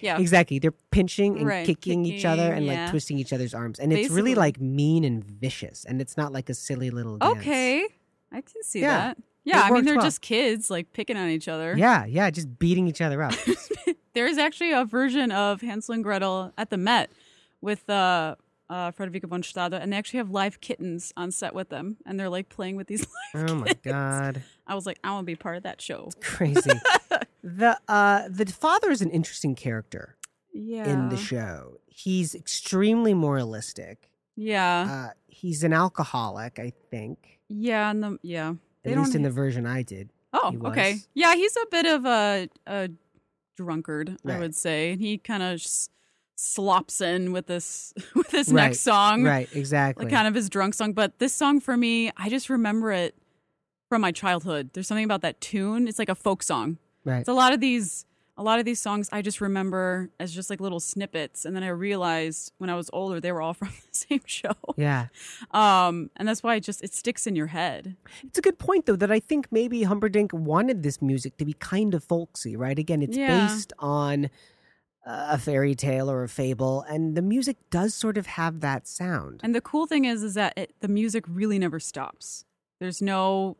Yeah. 0.00 0.18
Exactly. 0.18 0.58
They're 0.58 0.74
pinching 0.90 1.38
and 1.38 1.46
Right, 1.46 1.66
kicking, 1.66 2.04
each 2.04 2.24
other 2.24 2.48
kicking, 2.50 2.68
and 2.70 2.78
like 2.78 2.90
twisting 2.90 3.18
each 3.18 3.32
other's 3.32 3.54
arms. 3.54 3.78
And 3.78 3.92
it's 3.92 4.10
really 4.10 4.34
like 4.34 4.60
mean 4.60 5.04
and 5.04 5.22
vicious. 5.24 5.84
And 5.84 6.00
it's 6.00 6.16
not 6.16 6.32
like 6.32 6.48
a 6.48 6.54
silly 6.54 6.90
little 6.90 7.18
dance. 7.18 7.38
Okay. 7.38 7.84
I 8.32 8.40
can 8.40 8.62
see 8.62 8.80
Yeah. 8.80 8.96
that. 8.96 9.18
It 9.18 9.24
Yeah, 9.44 9.62
I 9.62 9.70
mean 9.70 9.84
they're 9.84 9.96
well. 9.96 10.04
just 10.04 10.20
kids 10.20 10.70
like 10.70 10.92
picking 10.92 11.16
on 11.16 11.28
each 11.28 11.48
other. 11.48 11.74
Yeah, 11.76 12.04
yeah, 12.06 12.30
just 12.30 12.58
beating 12.58 12.86
each 12.88 13.00
other 13.00 13.22
up. 13.22 13.34
There 14.12 14.26
is 14.26 14.38
actually 14.38 14.72
a 14.72 14.84
version 14.84 15.30
of 15.30 15.60
Hansel 15.60 15.94
and 15.94 16.02
Gretel 16.02 16.52
at 16.58 16.70
the 16.70 16.76
Met 16.76 17.10
with 17.60 17.88
uh 17.88 18.34
uh 18.68 18.90
Frederica 18.90 19.28
von 19.28 19.42
Stade 19.44 19.72
and 19.74 19.92
they 19.92 19.96
actually 19.96 20.18
have 20.18 20.30
live 20.30 20.60
kittens 20.60 21.12
on 21.16 21.30
set 21.30 21.54
with 21.54 21.68
them 21.68 21.96
and 22.04 22.18
they're 22.18 22.28
like 22.28 22.48
playing 22.48 22.74
with 22.76 22.88
these 22.88 23.06
live 23.34 23.50
oh 23.50 23.54
my 23.54 23.66
kittens. 23.68 23.84
god. 23.84 24.42
I 24.66 24.74
was 24.74 24.84
like, 24.84 24.98
I 25.04 25.12
want 25.12 25.22
to 25.22 25.26
be 25.26 25.36
part 25.36 25.56
of 25.58 25.62
that 25.62 25.80
show. 25.80 26.10
Crazy. 26.20 26.70
the 27.42 27.78
uh 27.88 28.28
the 28.28 28.46
father 28.46 28.90
is 28.90 29.00
an 29.02 29.10
interesting 29.10 29.54
character 29.54 30.16
Yeah. 30.52 30.88
in 30.88 31.08
the 31.08 31.16
show. 31.16 31.78
He's 31.86 32.34
extremely 32.34 33.14
moralistic. 33.14 34.10
Yeah. 34.36 35.08
Uh 35.10 35.14
he's 35.28 35.62
an 35.64 35.72
alcoholic, 35.72 36.58
I 36.58 36.72
think. 36.90 37.40
yeah, 37.48 37.90
and 37.90 38.02
the 38.02 38.18
yeah. 38.22 38.54
They 38.82 38.92
At 38.92 38.98
least 38.98 39.14
in 39.14 39.22
the 39.22 39.30
version 39.30 39.66
I 39.66 39.82
did. 39.82 40.10
Oh, 40.32 40.54
okay. 40.66 40.96
Yeah, 41.14 41.34
he's 41.34 41.56
a 41.56 41.66
bit 41.70 41.86
of 41.86 42.04
a 42.06 42.48
a 42.66 42.88
drunkard, 43.56 44.16
I 44.26 44.38
would 44.38 44.54
say. 44.54 44.96
He 44.96 45.18
kind 45.18 45.42
of 45.42 45.60
slops 46.36 47.00
in 47.00 47.32
with 47.32 47.46
this 47.46 47.92
with 48.14 48.28
this 48.30 48.48
Right, 48.48 48.66
next 48.68 48.80
song. 48.80 49.24
right, 49.24 49.48
exactly. 49.54 50.04
Like 50.06 50.14
kind 50.14 50.26
of 50.28 50.34
his 50.34 50.48
drunk 50.48 50.74
song, 50.74 50.92
but 50.94 51.18
this 51.18 51.32
song 51.34 51.60
for 51.60 51.76
me, 51.76 52.10
I 52.16 52.28
just 52.30 52.48
remember 52.48 52.92
it 52.92 53.14
from 53.88 54.00
my 54.02 54.12
childhood. 54.12 54.70
There's 54.72 54.86
something 54.88 55.04
about 55.04 55.22
that 55.22 55.40
tune. 55.40 55.88
It's 55.88 55.98
like 55.98 56.08
a 56.08 56.14
folk 56.14 56.42
song. 56.42 56.78
Right. 57.04 57.20
It's 57.20 57.28
a 57.28 57.32
lot 57.34 57.52
of 57.52 57.60
these 57.60 58.04
a 58.36 58.42
lot 58.42 58.58
of 58.58 58.64
these 58.64 58.80
songs 58.80 59.08
I 59.12 59.20
just 59.20 59.42
remember 59.42 60.08
as 60.18 60.32
just 60.34 60.48
like 60.48 60.60
little 60.60 60.80
snippets 60.80 61.44
and 61.44 61.54
then 61.54 61.62
I 61.62 61.68
realized 61.68 62.52
when 62.56 62.70
I 62.70 62.74
was 62.74 62.88
older 62.92 63.20
they 63.20 63.32
were 63.32 63.42
all 63.42 63.52
from 63.60 63.68
the 63.68 63.88
same 63.92 64.20
show. 64.24 64.52
Yeah. 64.76 65.06
Um 65.50 66.10
and 66.16 66.26
that's 66.26 66.42
why 66.42 66.54
it 66.54 66.60
just 66.60 66.82
it 66.82 66.94
sticks 66.94 67.26
in 67.26 67.36
your 67.36 67.48
head. 67.48 67.96
It's 68.24 68.38
a 68.38 68.42
good 68.42 68.58
point, 68.58 68.86
though, 68.86 68.96
that 68.96 69.10
I 69.12 69.20
think 69.20 69.48
maybe 69.50 69.82
Humperdinck 69.82 70.32
wanted 70.32 70.82
this 70.82 71.02
music 71.02 71.36
to 71.38 71.44
be 71.44 71.52
kind 71.54 71.94
of 71.94 72.02
folksy, 72.04 72.56
right? 72.56 72.78
Again, 72.78 73.02
it's 73.02 73.16
Yeah. 73.16 73.46
based 73.46 73.72
on 73.78 74.30
a 75.06 75.38
fairy 75.38 75.74
tale 75.74 76.10
or 76.10 76.22
a 76.22 76.28
fable, 76.28 76.82
and 76.82 77.16
the 77.16 77.22
music 77.22 77.56
does 77.70 77.94
sort 77.94 78.16
of 78.18 78.26
have 78.26 78.60
that 78.60 78.86
sound. 78.86 79.40
And 79.42 79.54
the 79.54 79.60
cool 79.62 79.86
thing 79.86 80.04
is, 80.04 80.22
is 80.22 80.34
that 80.34 80.52
it, 80.56 80.74
the 80.80 80.88
music 80.88 81.24
really 81.26 81.58
never 81.58 81.80
stops. 81.80 82.44
There's 82.80 83.00
no, 83.00 83.56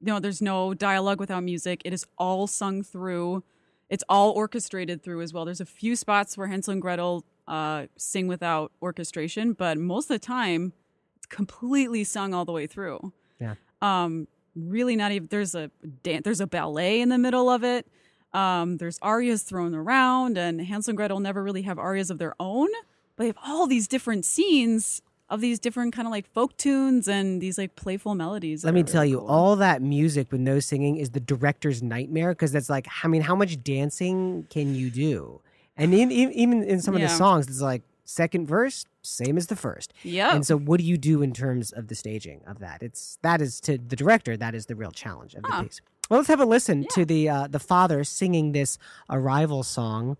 no, 0.00 0.20
there's 0.20 0.42
no 0.42 0.74
dialogue 0.74 1.20
without 1.20 1.42
music. 1.42 1.82
It 1.84 1.92
is 1.92 2.06
all 2.16 2.46
sung 2.46 2.82
through. 2.82 3.42
It's 3.88 4.04
all 4.08 4.30
orchestrated 4.32 5.02
through 5.02 5.22
as 5.22 5.32
well. 5.32 5.44
There's 5.44 5.60
a 5.60 5.66
few 5.66 5.96
spots 5.96 6.36
where 6.36 6.46
Hansel 6.46 6.72
and 6.72 6.82
Gretel 6.82 7.24
uh, 7.46 7.86
sing 7.96 8.28
without 8.28 8.72
orchestration, 8.82 9.54
but 9.54 9.78
most 9.78 10.04
of 10.04 10.08
the 10.08 10.18
time, 10.18 10.72
it's 11.16 11.26
completely 11.26 12.04
sung 12.04 12.34
all 12.34 12.44
the 12.44 12.52
way 12.52 12.66
through. 12.66 13.12
Yeah. 13.40 13.54
Um, 13.80 14.28
really 14.54 14.96
not 14.96 15.12
even. 15.12 15.28
There's 15.30 15.54
a 15.54 15.70
dan- 16.02 16.22
There's 16.24 16.40
a 16.40 16.46
ballet 16.46 17.00
in 17.00 17.08
the 17.08 17.18
middle 17.18 17.48
of 17.48 17.64
it. 17.64 17.86
Um, 18.34 18.76
there's 18.76 18.98
arias 19.00 19.42
thrown 19.42 19.74
around, 19.74 20.36
and 20.36 20.60
Hansel 20.60 20.90
and 20.90 20.96
Gretel 20.98 21.20
never 21.20 21.42
really 21.42 21.62
have 21.62 21.78
arias 21.78 22.10
of 22.10 22.18
their 22.18 22.34
own, 22.38 22.68
but 23.16 23.22
they 23.22 23.26
have 23.28 23.38
all 23.46 23.66
these 23.66 23.88
different 23.88 24.26
scenes 24.26 25.00
of 25.30 25.40
these 25.40 25.58
different 25.58 25.94
kind 25.94 26.06
of 26.06 26.12
like 26.12 26.26
folk 26.32 26.56
tunes 26.56 27.06
and 27.06 27.40
these 27.40 27.58
like 27.58 27.76
playful 27.76 28.14
melodies. 28.14 28.64
Let 28.64 28.74
me 28.74 28.80
are 28.80 28.84
tell 28.84 29.02
really 29.02 29.10
you, 29.10 29.18
cool. 29.18 29.28
all 29.28 29.56
that 29.56 29.82
music 29.82 30.32
with 30.32 30.40
no 30.40 30.60
singing 30.60 30.96
is 30.96 31.10
the 31.10 31.20
director's 31.20 31.82
nightmare 31.82 32.30
because 32.30 32.52
that's 32.52 32.70
like, 32.70 32.86
I 33.02 33.08
mean, 33.08 33.22
how 33.22 33.34
much 33.34 33.62
dancing 33.62 34.46
can 34.50 34.74
you 34.74 34.90
do? 34.90 35.40
And 35.76 35.94
in, 35.94 36.10
in, 36.10 36.32
even 36.32 36.62
in 36.64 36.80
some 36.80 36.94
of 36.94 37.00
the 37.00 37.08
songs, 37.08 37.46
it's 37.46 37.60
like 37.60 37.82
second 38.04 38.48
verse, 38.48 38.84
same 39.02 39.36
as 39.36 39.46
the 39.46 39.54
first. 39.54 39.92
Yeah. 40.02 40.34
And 40.34 40.44
so, 40.44 40.58
what 40.58 40.78
do 40.78 40.84
you 40.84 40.96
do 40.96 41.22
in 41.22 41.32
terms 41.32 41.70
of 41.70 41.88
the 41.88 41.94
staging 41.94 42.40
of 42.46 42.58
that? 42.58 42.82
It's 42.82 43.18
that 43.22 43.40
is 43.40 43.60
to 43.60 43.78
the 43.78 43.94
director. 43.94 44.36
That 44.36 44.54
is 44.54 44.66
the 44.66 44.74
real 44.74 44.90
challenge 44.90 45.34
of 45.34 45.42
the 45.42 45.62
piece. 45.62 45.80
Well, 46.10 46.18
let's 46.18 46.28
have 46.28 46.40
a 46.40 46.46
listen 46.46 46.86
to 46.92 47.04
the 47.04 47.28
uh, 47.28 47.46
the 47.46 47.58
father 47.58 48.02
singing 48.02 48.52
this 48.52 48.78
arrival 49.10 49.62
song. 49.62 50.16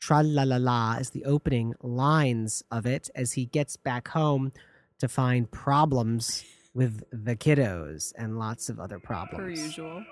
Tra 0.00 0.22
la 0.22 0.44
la 0.44 0.56
la 0.56 0.94
is 0.94 1.10
the 1.10 1.24
opening 1.24 1.74
lines 1.82 2.62
of 2.70 2.86
it 2.86 3.10
as 3.14 3.32
he 3.32 3.44
gets 3.44 3.76
back 3.76 4.08
home 4.08 4.52
to 4.98 5.08
find 5.08 5.50
problems 5.50 6.44
with 6.74 7.02
the 7.12 7.36
kiddos 7.36 8.12
and 8.16 8.38
lots 8.38 8.68
of 8.68 8.80
other 8.80 8.98
problems. 8.98 9.38
Per 9.38 9.50
usual. 9.50 10.04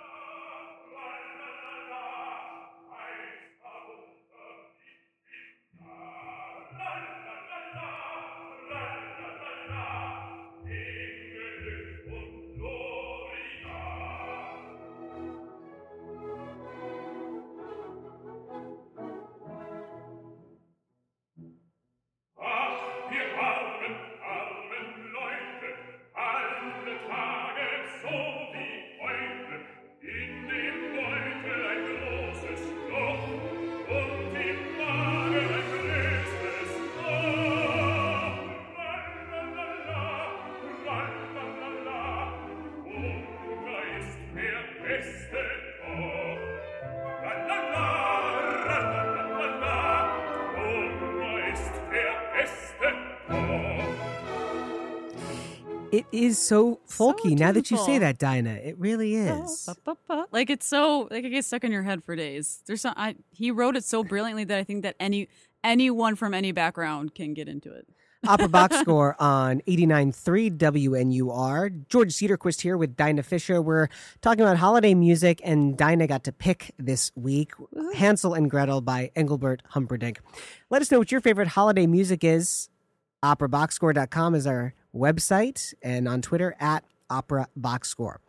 Is 56.18 56.38
so 56.38 56.80
folky. 56.88 57.38
now 57.38 57.52
that 57.52 57.70
you 57.70 57.78
say 57.78 57.98
that, 57.98 58.18
Dinah, 58.18 58.54
it 58.54 58.78
really 58.78 59.16
oh, 59.28 59.44
is. 59.44 59.68
Ba, 59.84 59.96
ba. 60.06 60.26
Like 60.30 60.50
it's 60.50 60.66
so 60.66 61.08
like 61.10 61.24
it 61.24 61.30
gets 61.30 61.46
stuck 61.46 61.64
in 61.64 61.72
your 61.72 61.82
head 61.82 62.04
for 62.04 62.16
days. 62.16 62.62
There's 62.66 62.82
some 62.82 62.94
I, 62.96 63.16
he 63.30 63.50
wrote 63.50 63.76
it 63.76 63.84
so 63.84 64.04
brilliantly 64.04 64.44
that 64.44 64.58
I 64.58 64.64
think 64.64 64.82
that 64.82 64.96
any 65.00 65.28
anyone 65.64 66.16
from 66.16 66.34
any 66.34 66.52
background 66.52 67.14
can 67.14 67.34
get 67.34 67.48
into 67.48 67.72
it. 67.72 67.86
Opera 68.26 68.48
Box 68.48 68.76
Score 68.80 69.14
on 69.20 69.60
89.3 69.68 70.58
WNUR. 70.58 71.88
George 71.88 72.12
Cedarquist 72.12 72.60
here 72.60 72.76
with 72.76 72.96
Dinah 72.96 73.22
Fisher. 73.22 73.62
We're 73.62 73.88
talking 74.20 74.40
about 74.40 74.56
holiday 74.56 74.94
music, 74.94 75.40
and 75.44 75.76
Dinah 75.76 76.08
got 76.08 76.24
to 76.24 76.32
pick 76.32 76.74
this 76.78 77.12
week 77.14 77.52
Hansel 77.94 78.34
and 78.34 78.50
Gretel 78.50 78.80
by 78.80 79.12
Engelbert 79.14 79.62
Humperdinck. 79.68 80.20
Let 80.68 80.82
us 80.82 80.90
know 80.90 80.98
what 80.98 81.12
your 81.12 81.20
favorite 81.20 81.48
holiday 81.48 81.86
music 81.86 82.24
is. 82.24 82.68
OperaBoxScore.com 83.22 84.34
is 84.34 84.46
our 84.46 84.74
website, 84.94 85.74
and 85.82 86.08
on 86.08 86.22
Twitter 86.22 86.54
at 86.60 86.84
Opera 87.10 87.48
Box 87.56 87.88
Score. 87.88 88.20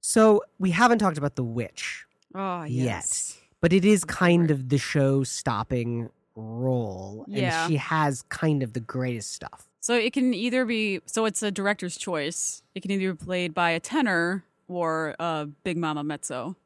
So 0.00 0.42
we 0.58 0.70
haven't 0.70 0.98
talked 0.98 1.18
about 1.18 1.36
The 1.36 1.44
Witch 1.44 2.04
Oh 2.34 2.62
yes. 2.64 3.34
yet, 3.36 3.44
but 3.60 3.72
it 3.72 3.84
is 3.84 4.04
kind 4.04 4.50
of 4.50 4.68
the 4.68 4.78
show 4.78 5.24
stopping 5.24 6.08
role, 6.34 7.24
Yeah. 7.28 7.64
and 7.64 7.70
she 7.72 7.76
has 7.78 8.22
kind 8.28 8.62
of 8.62 8.72
the 8.72 8.80
greatest 8.80 9.32
stuff. 9.32 9.68
So 9.80 9.94
it 9.94 10.12
can 10.12 10.34
either 10.34 10.64
be 10.64 11.00
so 11.06 11.24
it's 11.24 11.42
a 11.42 11.50
director's 11.50 11.96
choice. 11.96 12.62
It 12.74 12.80
can 12.82 12.90
either 12.90 13.14
be 13.14 13.24
played 13.24 13.54
by 13.54 13.70
a 13.70 13.80
tenor 13.80 14.44
or 14.68 15.14
a 15.18 15.46
big 15.64 15.76
mama 15.76 16.04
mezzo. 16.04 16.56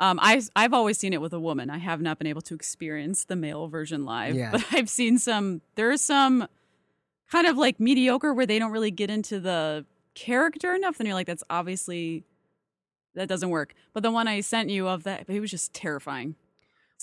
Um, 0.00 0.18
I 0.22 0.40
I've 0.54 0.72
always 0.74 0.98
seen 0.98 1.12
it 1.12 1.20
with 1.20 1.32
a 1.32 1.40
woman. 1.40 1.70
I 1.70 1.78
have 1.78 2.00
not 2.00 2.18
been 2.18 2.26
able 2.28 2.42
to 2.42 2.54
experience 2.54 3.24
the 3.24 3.36
male 3.36 3.68
version 3.68 4.04
live, 4.04 4.34
Yeah. 4.36 4.50
but 4.52 4.64
I've 4.72 4.88
seen 4.90 5.18
some. 5.18 5.62
There's 5.74 6.00
some 6.02 6.46
kind 7.30 7.46
of 7.46 7.56
like 7.56 7.78
mediocre 7.80 8.32
where 8.32 8.46
they 8.46 8.58
don't 8.58 8.72
really 8.72 8.90
get 8.90 9.10
into 9.10 9.40
the 9.40 9.84
character 10.14 10.74
enough. 10.74 10.98
Then 10.98 11.06
you're 11.06 11.14
like, 11.14 11.26
that's 11.26 11.44
obviously 11.50 12.24
that 13.14 13.28
doesn't 13.28 13.50
work. 13.50 13.74
But 13.92 14.02
the 14.02 14.10
one 14.10 14.28
I 14.28 14.40
sent 14.40 14.70
you 14.70 14.88
of 14.88 15.04
that, 15.04 15.28
he 15.28 15.40
was 15.40 15.50
just 15.50 15.72
terrifying. 15.74 16.34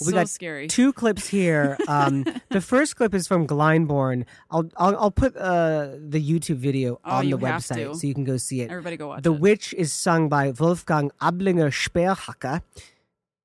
Well, 0.01 0.07
we 0.07 0.11
so 0.11 0.17
got 0.17 0.29
scary. 0.29 0.67
Two 0.67 0.91
clips 0.91 1.27
here. 1.29 1.77
Um, 1.87 2.25
the 2.49 2.59
first 2.59 2.97
clip 2.97 3.13
is 3.13 3.29
from 3.29 3.47
Glyndebourne. 3.47 4.25
I'll 4.51 4.69
I'll, 4.75 4.97
I'll 4.97 5.11
put 5.11 5.37
uh, 5.37 5.91
the 5.97 6.21
YouTube 6.21 6.57
video 6.57 6.99
Oh, 7.05 7.11
on 7.15 7.29
you 7.29 7.37
the 7.37 7.45
website 7.45 7.95
so 7.95 8.05
you 8.05 8.13
can 8.13 8.25
go 8.25 8.35
see 8.35 8.59
it. 8.59 8.69
Everybody 8.69 8.97
go 8.97 9.07
watch 9.07 9.23
the 9.23 9.33
it. 9.33 9.39
Witch 9.39 9.73
is 9.77 9.93
sung 9.93 10.27
by 10.27 10.51
Wolfgang 10.51 11.11
Ablinger 11.21 11.71
Sperrhacker. 11.71 12.61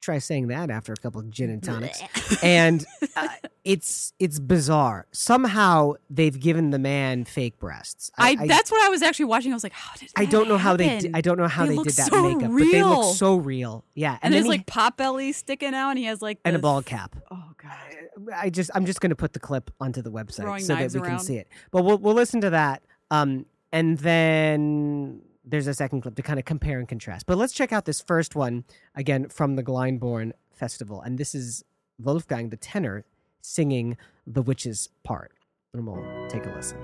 Try 0.01 0.19
saying 0.19 0.49
that 0.49 0.71
after 0.71 0.95
a 0.95 0.97
couple 0.97 1.21
of 1.21 1.31
gin 1.31 1.51
and 1.51 1.63
tonics, 1.63 2.03
and 2.43 2.85
uh, 3.17 3.29
it's 3.65 4.15
it's 4.19 4.39
bizarre. 4.39 5.07
Somehow 5.13 5.93
they've 6.09 6.39
given 6.39 6.71
the 6.71 6.79
man 6.79 7.27
fake 7.27 7.59
breasts. 7.59 8.11
I, 8.17 8.35
that's 8.47 8.71
what 8.71 8.83
I 8.83 8.89
was 8.89 9.03
actually 9.03 9.27
watching. 9.27 9.53
I 9.53 9.57
was 9.57 9.63
like, 9.63 9.75
how 9.75 9.95
did 9.99 10.11
I 10.17 10.25
don't 10.25 10.49
know 10.49 10.57
how 10.57 10.75
they. 10.77 10.87
happen? 10.87 11.03
Did, 11.03 11.17
I 11.17 11.21
don't 11.21 11.37
know 11.37 11.49
how 11.49 11.67
They 11.67 11.77
they, 11.77 11.83
did 11.83 11.93
that 11.93 12.11
so 12.11 12.23
makeup, 12.23 12.51
but 12.51 12.71
they 12.71 12.83
look 12.83 13.15
so 13.15 13.37
real. 13.37 13.85
Yeah, 13.95 14.13
and, 14.23 14.33
then 14.33 14.33
there's 14.33 14.45
he- 14.45 14.49
like 14.49 14.67
pot 14.67 14.97
belly 14.97 15.33
sticking 15.33 15.75
out, 15.75 15.91
and 15.91 15.99
he 15.99 16.07
has 16.07 16.23
like 16.23 16.39
and 16.47 16.57
a 16.57 16.59
ball 16.59 16.83
cap. 16.83 17.17
Oh 17.31 17.45
god! 17.59 18.33
I 18.35 18.49
just 18.49 18.71
I'm 18.75 18.87
just 18.87 19.03
going 19.03 19.11
to 19.11 19.17
put 19.17 19.35
the 19.35 19.41
clip 19.41 19.71
onto 19.81 20.01
the 20.01 20.11
website 20.11 20.63
so 20.63 20.75
that 20.75 20.93
we 20.95 21.01
can 21.01 21.19
see 21.19 21.37
it. 21.37 21.49
But 21.71 21.85
we'll 21.85 21.99
we'll 21.99 22.15
listen 22.15 22.41
to 22.41 22.51
that. 22.51 22.83
Um, 23.11 23.45
and 23.73 23.99
then 23.99 25.23
there's 25.51 25.67
a 25.67 25.75
second 25.75 26.01
clip 26.03 26.15
to 26.15 26.23
kind 26.23 26.39
of 26.39 26.45
compare 26.45 26.79
and 26.79 26.89
contrast. 26.89 27.27
But 27.27 27.37
let's 27.39 27.53
check 27.53 27.73
out 27.73 27.85
this 27.85 28.01
first 28.01 28.35
one 28.35 28.65
again 28.95 29.29
from 29.29 29.57
the 29.57 29.63
Glyndebourne 29.63 30.33
Festival, 30.53 31.01
and 31.03 31.19
this 31.19 31.35
is 31.35 31.65
Wolfgang 31.99 32.51
the 32.51 32.57
tenor 32.57 33.05
singing 33.43 33.97
the 34.27 34.43
witch's 34.43 34.89
part. 35.03 35.33
And 35.73 35.87
we'll 35.87 36.29
take 36.29 36.47
a 36.47 36.51
listen. 36.51 36.79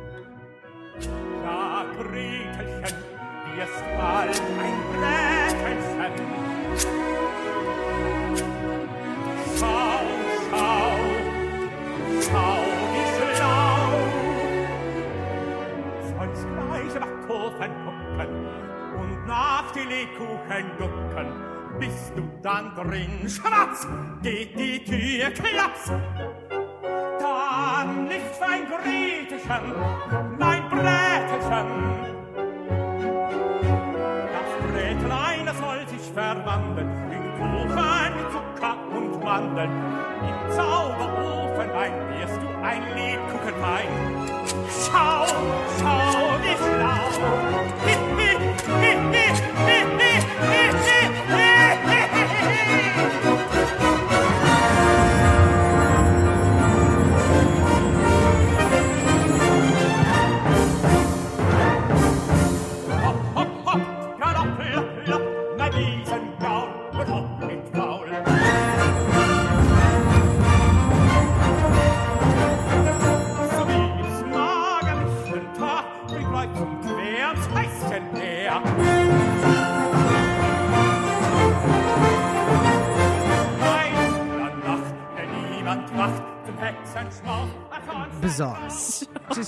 Kuchen 18.17 18.29
und 18.99 19.75
die 19.75 19.81
Lebkuchen 19.81 20.71
ducken. 20.79 21.27
Bist 21.79 22.13
du 22.17 22.23
dann 22.43 22.75
drin, 22.75 23.29
schmatz, 23.29 23.87
geht 24.23 24.59
die 24.59 24.83
Tür 24.83 25.31
klaps. 25.31 25.93
Dann 27.21 28.05
nicht 28.05 28.35
fein 28.39 28.67
Gretchen, 28.67 29.75
nein 30.39 30.63
Brätchen. 30.71 31.67
Das 34.33 34.71
Brätlein, 34.71 35.49
soll 35.61 35.89
sich 35.89 36.11
verwandeln 36.13 36.89
in 37.13 37.25
Kuchen 37.39 38.13
Zucker 38.33 38.77
und 38.97 39.23
Mandeln. 39.23 39.71
Im 40.23 40.51
Zauberofen 40.53 41.71
ein 41.71 41.93
wirst 42.19 42.41
du 42.41 42.49
ein 42.65 42.83
Lebkuchen 42.95 43.63
rein. 43.63 44.37
Schau, 44.71 45.27
schau, 45.79 46.37
wie 46.43 46.57
schlau, 46.57 47.07
wie 47.85 47.96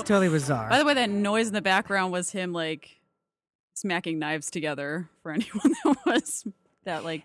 totally 0.08 0.28
bizarre. 0.28 0.68
By 0.68 0.78
the 0.78 0.84
way, 0.84 0.94
that 0.94 1.10
noise 1.10 1.48
in 1.48 1.54
the 1.54 1.62
background 1.62 2.12
was 2.12 2.30
him 2.30 2.52
like 2.52 2.98
smacking 3.74 4.18
knives 4.18 4.50
together. 4.50 5.08
For 5.22 5.30
anyone 5.32 5.74
that 5.84 5.96
was 6.06 6.44
that 6.84 7.04
like, 7.04 7.22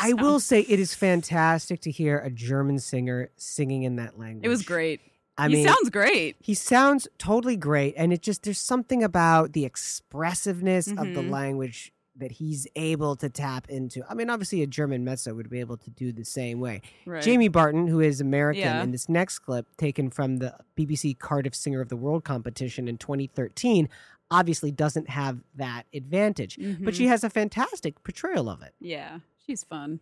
I 0.00 0.14
will 0.14 0.40
say 0.40 0.60
it 0.60 0.80
is 0.80 0.94
fantastic 0.94 1.80
to 1.82 1.90
hear 1.90 2.18
a 2.18 2.30
German 2.30 2.78
singer 2.78 3.30
singing 3.36 3.82
in 3.84 3.96
that 3.96 4.18
language. 4.18 4.44
it 4.44 4.48
was 4.48 4.62
great. 4.62 5.00
I 5.38 5.48
he 5.48 5.54
mean, 5.54 5.66
sounds 5.66 5.88
great. 5.90 6.36
He 6.40 6.52
sounds 6.54 7.08
totally 7.18 7.56
great, 7.56 7.94
and 7.96 8.12
it 8.12 8.20
just 8.22 8.42
there's 8.42 8.60
something 8.60 9.02
about 9.02 9.52
the 9.54 9.64
expressiveness 9.64 10.88
of 10.88 10.96
the 11.14 11.20
Mhm. 11.22 11.30
language 11.30 11.92
that 12.22 12.32
he's 12.32 12.66
able 12.76 13.16
to 13.16 13.28
tap 13.28 13.68
into. 13.68 14.02
I 14.08 14.14
mean, 14.14 14.30
obviously, 14.30 14.62
a 14.62 14.66
German 14.66 15.04
mezzo 15.04 15.34
would 15.34 15.50
be 15.50 15.60
able 15.60 15.76
to 15.76 15.90
do 15.90 16.12
the 16.12 16.24
same 16.24 16.60
way. 16.60 16.80
Right. 17.04 17.22
Jamie 17.22 17.48
Barton, 17.48 17.86
who 17.86 18.00
is 18.00 18.20
American, 18.20 18.62
Yeah. 18.62 18.82
in 18.82 18.90
this 18.92 19.08
next 19.08 19.40
clip 19.40 19.66
taken 19.76 20.08
from 20.10 20.38
the 20.38 20.54
BBC 20.76 21.14
Cardiff 21.18 21.54
Singer 21.54 21.80
of 21.80 21.88
the 21.88 21.96
World 21.96 22.24
competition 22.24 22.88
in 22.88 22.96
2013, 22.96 23.88
obviously 24.30 24.70
doesn't 24.70 25.10
have 25.10 25.40
that 25.56 25.84
advantage, 25.92 26.56
but 26.80 26.94
she 26.94 27.04
Mhm. 27.04 27.08
has 27.08 27.22
a 27.24 27.28
fantastic 27.30 28.02
portrayal 28.02 28.48
of 28.48 28.62
it. 28.62 28.74
Yeah, 28.80 29.18
she's 29.46 29.62
fun. 29.64 30.00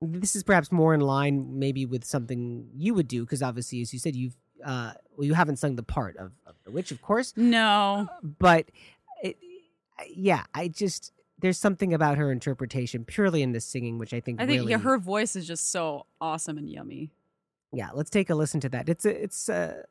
This 0.00 0.34
is 0.34 0.42
perhaps 0.44 0.72
more 0.72 0.94
in 0.94 1.00
line, 1.00 1.58
maybe, 1.58 1.84
with 1.84 2.04
something 2.04 2.70
you 2.74 2.94
would 2.94 3.06
do, 3.08 3.22
because 3.22 3.42
obviously, 3.42 3.82
as 3.82 3.92
you 3.92 3.98
said, 3.98 4.16
you've 4.16 4.36
uh, 4.64 4.92
well, 5.16 5.26
you 5.26 5.32
haven't 5.32 5.56
sung 5.56 5.76
the 5.76 5.82
part 5.82 6.18
of, 6.18 6.32
of 6.44 6.54
the 6.64 6.70
witch, 6.70 6.90
of 6.92 7.00
course. 7.00 7.32
No, 7.34 8.06
but 8.22 8.70
it, 9.22 9.38
yeah, 10.10 10.44
I 10.54 10.68
just 10.68 11.12
there's 11.40 11.58
something 11.58 11.92
about 11.94 12.18
her 12.18 12.30
interpretation 12.30 13.04
purely 13.04 13.42
in 13.42 13.52
the 13.52 13.60
singing, 13.60 13.98
which 13.98 14.12
I 14.14 14.20
think 14.20 14.40
I 14.40 14.46
think 14.46 14.60
really, 14.60 14.72
yeah, 14.72 14.78
her 14.78 14.98
voice 14.98 15.36
is 15.36 15.46
just 15.46 15.70
so 15.70 16.06
awesome 16.20 16.58
and 16.58 16.68
yummy. 16.68 17.10
yeah. 17.72 17.90
Let's 17.94 18.10
take 18.10 18.30
a 18.30 18.34
listen 18.34 18.60
to 18.60 18.68
that. 18.70 18.88
It's 18.88 19.04
a, 19.04 19.22
it's 19.22 19.48
a 19.48 19.84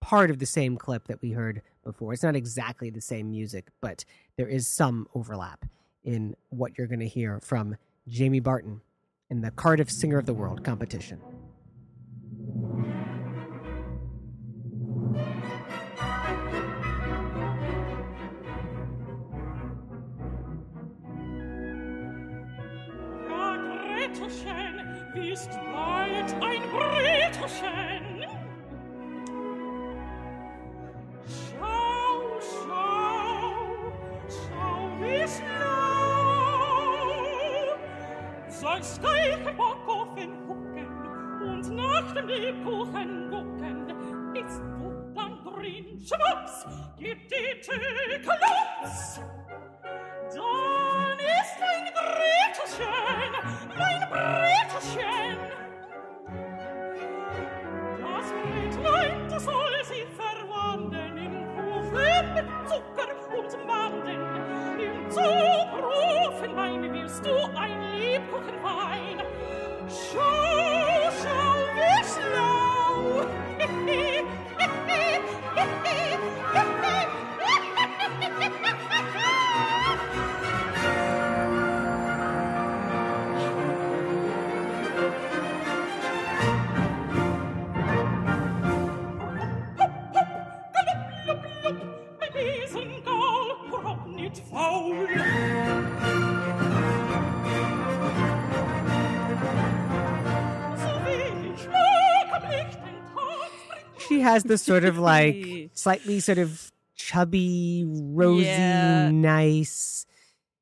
part 0.00 0.30
of 0.30 0.38
the 0.38 0.46
same 0.46 0.76
clip 0.76 1.08
that 1.08 1.20
we 1.20 1.32
heard 1.32 1.62
before. 1.84 2.12
It's 2.12 2.22
not 2.22 2.36
exactly 2.36 2.90
the 2.90 3.00
same 3.00 3.30
music, 3.30 3.66
but 3.80 4.04
there 4.36 4.48
is 4.48 4.68
some 4.68 5.08
overlap 5.14 5.64
in 6.04 6.36
what 6.50 6.76
you're 6.78 6.86
going 6.86 7.00
to 7.00 7.08
hear 7.08 7.40
from 7.40 7.76
Jamie 8.06 8.40
Barton 8.40 8.80
in 9.30 9.40
the 9.42 9.50
Cardiff 9.50 9.90
Singer 9.90 10.18
of 10.18 10.26
the 10.26 10.32
World 10.34 10.64
competition. 10.64 11.20
Bretterchen, 24.08 24.80
wie 25.12 25.30
ist 25.32 25.50
weit 25.50 26.32
ein 26.42 26.62
Bretterchen? 26.70 27.97
Has 104.42 104.44
this 104.44 104.62
sort 104.62 104.84
of 104.84 104.98
like 104.98 105.70
slightly 105.74 106.20
sort 106.20 106.38
of 106.38 106.72
chubby, 106.94 107.84
rosy, 107.86 108.44
Yeah. 108.46 109.10
nice. 109.10 110.04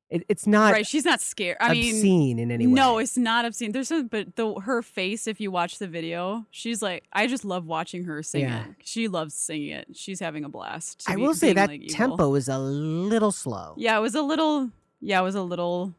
It, 0.09 0.23
it's 0.29 0.47
not 0.47 0.71
right, 0.71 0.87
she's 0.87 1.03
not 1.03 1.19
scared. 1.19 1.57
I 1.59 1.73
mean, 1.73 1.93
obscene 1.95 2.39
in 2.39 2.49
any 2.49 2.65
way. 2.65 2.71
No, 2.71 2.97
it's 2.97 3.17
not 3.17 3.43
obscene. 3.43 3.73
There's 3.73 3.89
some, 3.89 4.07
but 4.07 4.37
the 4.37 4.53
her 4.61 4.81
face. 4.81 5.27
If 5.27 5.41
you 5.41 5.51
watch 5.51 5.79
the 5.79 5.87
video, 5.87 6.45
she's 6.49 6.81
like, 6.81 7.03
I 7.11 7.27
just 7.27 7.43
love 7.43 7.65
watching 7.65 8.05
her 8.05 8.23
sing 8.23 8.43
Yeah. 8.43 8.63
it. 8.67 8.75
She 8.85 9.09
loves 9.09 9.33
singing 9.33 9.71
it. 9.71 9.87
She's 9.93 10.21
having 10.21 10.45
a 10.45 10.49
blast. 10.49 11.03
I 11.07 11.15
be- 11.17 11.23
will 11.23 11.33
say 11.33 11.51
that 11.51 11.67
like, 11.67 11.87
tempo 11.89 12.35
is 12.35 12.47
a 12.47 12.57
little 12.57 13.33
slow. 13.33 13.73
Yeah, 13.75 13.97
it 13.97 14.01
was 14.01 14.15
a 14.15 14.21
little. 14.21 14.71
Yeah, 15.01 15.19
it 15.19 15.23
was 15.23 15.35
a 15.35 15.41
little. 15.43 15.93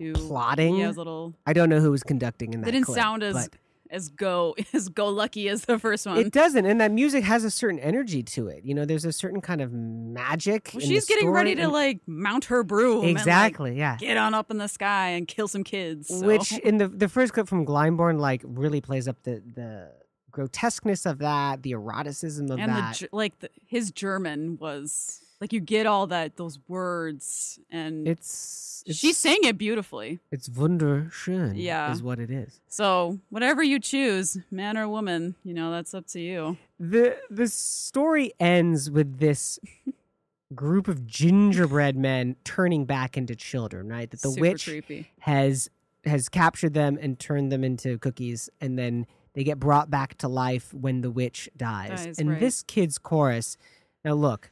Too 0.00 0.14
Plotting. 0.14 0.76
Yeah, 0.76 0.84
it 0.84 0.88
was 0.88 0.96
a 0.96 1.00
little. 1.00 1.34
I 1.46 1.52
don't 1.52 1.68
know 1.68 1.80
who 1.80 1.90
was 1.90 2.02
conducting 2.02 2.54
in 2.54 2.60
that. 2.62 2.64
They 2.64 2.72
didn't 2.72 2.86
clip, 2.86 2.96
sound 2.98 3.22
as 3.22 3.50
as 3.92 4.08
go 4.08 4.56
as 4.72 4.88
go 4.88 5.08
lucky 5.08 5.48
as 5.48 5.64
the 5.66 5.78
first 5.78 6.06
one. 6.06 6.16
It 6.18 6.32
doesn't, 6.32 6.64
and 6.66 6.80
that 6.80 6.90
music 6.90 7.22
has 7.24 7.44
a 7.44 7.50
certain 7.50 7.78
energy 7.78 8.22
to 8.24 8.48
it. 8.48 8.64
You 8.64 8.74
know, 8.74 8.84
there's 8.84 9.04
a 9.04 9.12
certain 9.12 9.40
kind 9.40 9.60
of 9.60 9.72
magic. 9.72 10.70
Well, 10.74 10.80
she's 10.80 11.06
getting 11.06 11.30
ready 11.30 11.54
to 11.54 11.62
and- 11.62 11.72
like 11.72 12.00
mount 12.06 12.46
her 12.46 12.64
broom. 12.64 13.04
and, 13.04 13.14
like, 13.14 13.18
Exactly, 13.18 13.76
yeah. 13.78 13.96
Get 13.98 14.16
on 14.16 14.34
up 14.34 14.50
in 14.50 14.58
the 14.58 14.68
sky 14.68 15.10
and 15.10 15.28
kill 15.28 15.46
some 15.46 15.62
kids. 15.62 16.08
so- 16.08 16.26
which 16.26 16.52
in 16.58 16.78
the 16.78 16.88
the 16.88 17.08
first 17.08 17.32
clip 17.32 17.46
from 17.46 17.64
Glyndebourne 17.66 18.18
like 18.18 18.42
really 18.44 18.80
plays 18.80 19.06
up 19.06 19.22
the 19.22 19.42
the 19.54 19.92
grotesqueness 20.30 21.04
of 21.06 21.18
that, 21.18 21.62
the 21.62 21.72
eroticism 21.72 22.50
of 22.50 22.58
and 22.58 22.70
that. 22.72 22.98
the 22.98 23.08
like 23.12 23.38
the, 23.40 23.50
his 23.66 23.90
German 23.90 24.56
was 24.58 25.20
like 25.42 25.52
you 25.52 25.58
get 25.58 25.86
all 25.86 26.06
that 26.06 26.36
those 26.36 26.60
words 26.68 27.58
and 27.68 28.06
it's, 28.06 28.84
she 28.88 29.12
sang 29.12 29.38
it 29.42 29.58
beautifully. 29.58 30.20
it's 30.30 30.48
wunderschön. 30.48 31.54
Yeah. 31.56 31.90
is 31.92 32.00
what 32.00 32.20
it 32.20 32.30
is. 32.30 32.60
So 32.68 33.18
whatever 33.28 33.60
you 33.60 33.80
choose, 33.80 34.38
man 34.52 34.78
or 34.78 34.88
woman, 34.88 35.34
you 35.42 35.52
know 35.52 35.72
that's 35.72 35.94
up 35.94 36.06
to 36.08 36.20
you. 36.20 36.58
the 36.78 37.18
The 37.28 37.48
story 37.48 38.32
ends 38.38 38.88
with 38.88 39.18
this 39.18 39.58
group 40.54 40.86
of 40.86 41.08
gingerbread 41.08 41.96
men 41.96 42.36
turning 42.44 42.84
back 42.84 43.16
into 43.16 43.34
children. 43.34 43.88
Right, 43.88 44.08
that 44.08 44.22
the 44.22 44.30
Super 44.30 44.40
witch 44.40 44.66
creepy. 44.66 45.10
has 45.18 45.68
has 46.04 46.28
captured 46.28 46.74
them 46.74 46.96
and 47.02 47.18
turned 47.18 47.50
them 47.50 47.64
into 47.64 47.98
cookies, 47.98 48.48
and 48.60 48.78
then 48.78 49.06
they 49.34 49.42
get 49.42 49.58
brought 49.58 49.90
back 49.90 50.18
to 50.18 50.28
life 50.28 50.72
when 50.72 51.00
the 51.00 51.10
witch 51.10 51.50
dies. 51.56 52.06
Dies, 52.06 52.18
and 52.20 52.30
right. 52.30 52.40
this 52.40 52.62
kid's 52.62 52.96
chorus. 52.96 53.56
Now 54.04 54.12
look, 54.14 54.51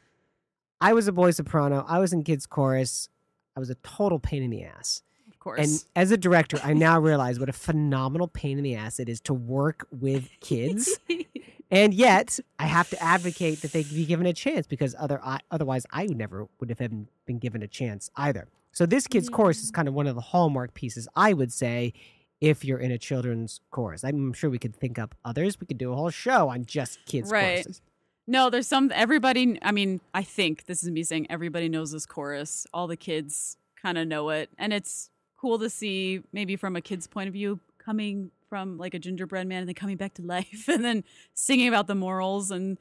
I 0.81 0.93
was 0.93 1.09
a 1.09 1.13
boy 1.13 1.31
soprano. 1.33 1.85
I 1.87 1.99
was 1.99 2.13
in 2.13 2.23
kids 2.23 2.47
chorus. 2.47 3.09
I 3.57 3.61
was 3.61 3.71
a 3.71 3.75
total 3.77 4.19
pain 4.19 4.43
in 4.43 4.51
the 4.51 4.65
ass. 4.65 5.03
Of 5.29 5.39
course. 5.39 5.61
And 5.61 5.85
as 5.97 6.11
a 6.11 6.17
director, 6.17 6.59
I 6.63 6.73
now 6.73 6.99
realize 6.99 7.39
what 7.39 7.49
a 7.49 7.53
phenomenal 7.53 8.29
pain 8.29 8.59
in 8.59 8.65
the 8.65 8.75
ass 8.75 8.99
it 9.01 9.09
is 9.09 9.21
to 9.23 9.35
work 9.35 9.87
with 9.91 10.29
kids. 10.41 10.99
and 11.71 11.93
yet, 11.93 12.39
I 12.59 12.67
have 12.67 12.89
to 12.91 13.03
advocate 13.03 13.63
that 13.63 13.73
they 13.73 13.83
be 13.83 14.07
given 14.07 14.27
a 14.27 14.33
chance 14.33 14.67
because 14.67 14.95
other 14.99 15.21
I, 15.23 15.41
otherwise, 15.51 15.87
I 15.93 16.07
would 16.07 16.17
never 16.17 16.49
would 16.59 16.69
have 16.71 16.79
been, 16.79 17.09
given 17.39 17.63
a 17.63 17.69
chance 17.69 18.11
either. 18.17 18.49
So 18.73 18.87
this 18.87 19.07
kid's 19.07 19.29
chorus 19.29 19.63
is 19.63 19.71
kind 19.71 19.87
of 19.87 19.95
one 19.95 20.07
of 20.07 20.15
the 20.15 20.21
hallmark 20.21 20.75
pieces, 20.75 21.07
I 21.15 21.33
would 21.33 21.53
say, 21.53 21.93
if 22.41 22.65
you're 22.65 22.79
in 22.79 22.91
a 22.91 22.99
children's 22.99 23.61
chorus. 23.71 24.03
I'm 24.03 24.33
sure 24.33 24.51
we 24.51 24.59
could 24.59 24.75
think 24.75 24.99
up 24.99 25.15
others. 25.25 25.61
We 25.61 25.67
could 25.67 25.79
do 25.79 25.93
a 25.93 25.97
whole 25.97 26.11
show 26.11 26.49
on 26.49 26.65
just 26.65 27.05
kids 27.07 27.31
right. 27.31 27.63
choruses. 27.63 27.83
No, 28.31 28.49
there's 28.49 28.69
some 28.69 28.93
everybody 28.95 29.59
I 29.61 29.73
mean, 29.73 30.01
I 30.15 30.23
think 30.23 30.67
this 30.67 30.85
is 30.85 30.91
me 30.93 31.03
saying 31.03 31.27
everybody 31.29 31.69
knows 31.69 31.91
this 31.91 32.07
chorus. 32.07 32.65
All 32.73 32.87
the 32.87 32.97
kids 32.97 33.57
kind 33.83 33.99
of 33.99 34.07
know 34.07 34.31
it. 34.31 34.51
And 34.57 34.73
it's 34.73 35.11
cool 35.37 35.59
to 35.59 35.69
see 35.69 36.23
maybe 36.33 36.55
from 36.55 36.77
a 36.77 36.81
kid's 36.81 37.09
point 37.09 37.27
of 37.27 37.33
view 37.33 37.59
coming 37.85 38.31
from 38.49 38.79
like 38.79 38.95
a 38.95 39.01
gingerbread 39.01 39.49
man 39.49 39.63
and 39.63 39.69
then 39.69 39.75
coming 39.75 39.97
back 39.97 40.15
to 40.15 40.23
life 40.37 40.69
and 40.69 40.85
then 40.85 41.03
singing 41.35 41.67
about 41.67 41.89
the 41.89 41.97
morals 41.97 42.53
and 42.53 42.79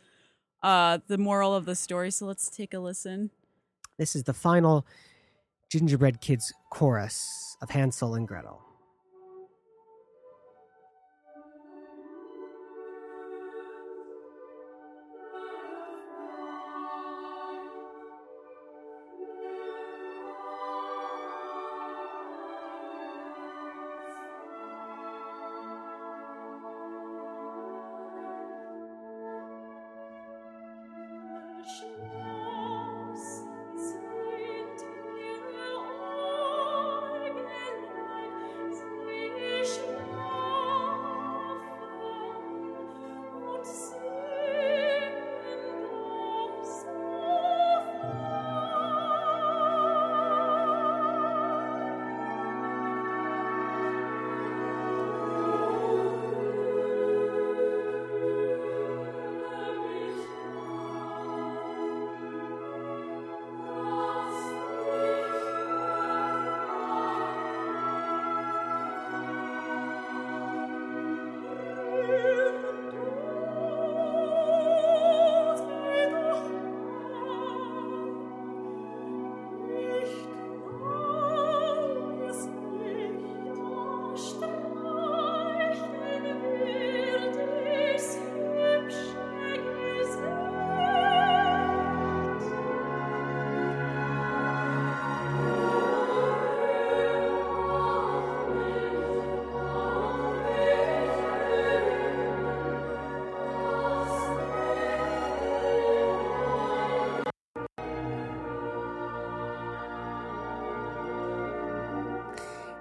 uh 0.61 0.99
the 1.07 1.17
moral 1.17 1.55
of 1.55 1.65
the 1.65 1.73
story. 1.73 2.11
So 2.11 2.27
let's 2.27 2.47
take 2.51 2.75
a 2.75 2.79
listen. 2.79 3.31
This 3.97 4.15
is 4.15 4.25
the 4.25 4.33
final 4.33 4.85
gingerbread 5.71 6.21
kids 6.21 6.53
chorus 6.69 7.57
of 7.59 7.71
Hansel 7.71 8.13
and 8.13 8.27
Gretel. 8.27 8.68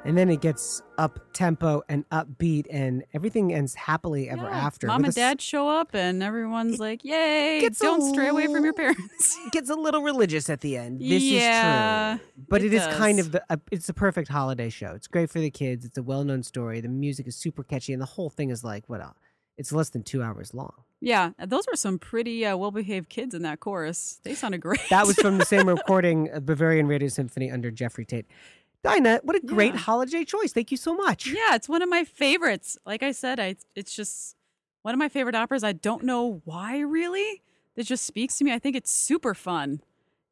And 0.08 0.16
then 0.16 0.30
it 0.30 0.40
gets 0.40 0.80
up 0.96 1.20
tempo 1.34 1.82
and 1.88 2.08
upbeat, 2.08 2.64
and 2.70 3.04
everything 3.12 3.52
ends 3.52 3.74
happily 3.74 4.30
ever 4.30 4.48
after. 4.48 4.86
Mom 4.86 5.00
and 5.04 5.06
a 5.06 5.08
s- 5.08 5.14
dad 5.14 5.40
show 5.42 5.68
up, 5.68 5.94
and 5.94 6.22
everyone's 6.22 6.80
like, 6.80 7.04
"Yay! 7.04 7.68
Don't 7.78 8.00
stray 8.14 8.28
away 8.28 8.46
from 8.46 8.64
your 8.64 8.72
parents." 8.72 9.38
It 9.46 9.52
gets 9.52 9.68
a 9.68 9.74
little 9.74 10.02
religious 10.02 10.48
at 10.48 10.62
the 10.62 10.78
end. 10.78 11.00
This 11.00 11.22
Yeah, 11.22 12.14
is 12.14 12.20
true, 12.20 12.28
but 12.48 12.62
it 12.62 12.72
it 12.72 12.76
is 12.76 12.86
kind 12.96 13.20
of 13.20 13.32
the. 13.32 13.44
Uh, 13.50 13.58
it's 13.70 13.88
a 13.90 13.94
perfect 13.94 14.28
holiday 14.28 14.70
show. 14.70 14.92
It's 14.94 15.06
great 15.06 15.28
for 15.28 15.40
the 15.40 15.50
kids. 15.50 15.84
It's 15.84 15.98
a 15.98 16.02
well-known 16.02 16.42
story. 16.42 16.80
The 16.80 16.88
music 16.88 17.26
is 17.28 17.36
super 17.36 17.62
catchy, 17.62 17.92
and 17.92 18.00
the 18.00 18.06
whole 18.06 18.30
thing 18.30 18.48
is 18.48 18.64
like 18.64 18.88
what? 18.88 19.02
Uh, 19.02 19.10
it's 19.58 19.72
less 19.72 19.90
than 19.90 20.04
two 20.04 20.22
hours 20.22 20.54
long. 20.54 20.72
Yeah, 21.00 21.32
those 21.44 21.66
were 21.70 21.76
some 21.76 21.98
pretty 21.98 22.46
uh, 22.46 22.56
well-behaved 22.56 23.08
kids 23.10 23.34
in 23.34 23.42
that 23.42 23.60
chorus. 23.60 24.20
They 24.24 24.34
sounded 24.34 24.58
great. 24.62 24.80
That 24.88 25.06
was 25.06 25.16
from 25.16 25.36
the 25.38 25.44
same 25.44 25.68
recording, 25.76 26.30
uh, 26.32 26.40
Bavarian 26.40 26.86
Radio 26.86 27.08
Symphony 27.08 27.50
under 27.50 27.70
Jeffrey 27.70 28.04
Tate. 28.06 28.26
Dinah, 28.84 29.20
what 29.24 29.36
a 29.36 29.40
great 29.40 29.74
Yeah. 29.74 29.80
holiday 29.80 30.24
choice. 30.24 30.52
Thank 30.52 30.70
you 30.70 30.76
so 30.76 30.94
much. 30.94 31.26
Yeah, 31.26 31.54
it's 31.54 31.68
one 31.68 31.82
of 31.82 31.88
my 31.88 32.04
favorites. 32.04 32.78
Like 32.86 33.02
I 33.02 33.12
said, 33.12 33.40
I 33.40 33.56
it's 33.74 33.94
just 33.94 34.36
one 34.82 34.94
of 34.94 34.98
my 34.98 35.08
favorite 35.08 35.34
operas. 35.34 35.64
I 35.64 35.72
don't 35.72 36.04
know 36.04 36.40
why 36.44 36.78
really. 36.80 37.42
It 37.76 37.82
just 37.84 38.04
speaks 38.06 38.38
to 38.38 38.44
me. 38.44 38.52
I 38.52 38.58
think 38.58 38.76
it's 38.76 38.90
super 38.90 39.34
fun. 39.34 39.80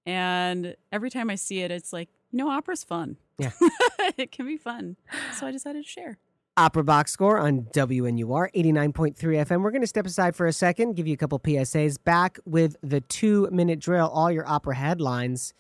And 0.05 0.76
every 0.92 1.11
time 1.11 1.30
I 1.30 1.34
see 1.34 1.61
it, 1.61 1.70
it's 1.70 1.92
like, 1.92 2.09
you 2.30 2.38
know, 2.38 2.49
opera's 2.51 2.84
fun. 2.84 3.16
Yeah. 3.38 3.51
it 4.16 4.30
can 4.32 4.47
be 4.47 4.57
fun. 4.57 4.97
So 5.38 5.47
I 5.47 5.51
decided 5.51 5.84
to 5.84 5.88
share. 5.90 6.18
Opera 6.57 6.84
Box 6.84 7.12
Score 7.12 7.38
on 7.38 7.62
WNUR 7.74 8.49
89.3 8.55 9.14
FM. 9.16 9.62
We're 9.62 9.70
going 9.72 9.82
to 9.82 9.86
step 9.86 10.07
aside 10.07 10.34
for 10.34 10.47
a 10.47 10.53
second, 10.53 10.94
give 10.97 11.07
you 11.07 11.12
a 11.14 11.16
couple 11.18 11.38
PSAs. 11.38 12.03
Back 12.03 12.38
with 12.47 12.76
the 12.82 13.01
two 13.03 13.49
minute 13.53 13.78
drill, 13.78 14.09
all 14.09 14.30
your 14.32 14.49
opera 14.49 14.74
headlines. 14.76 15.53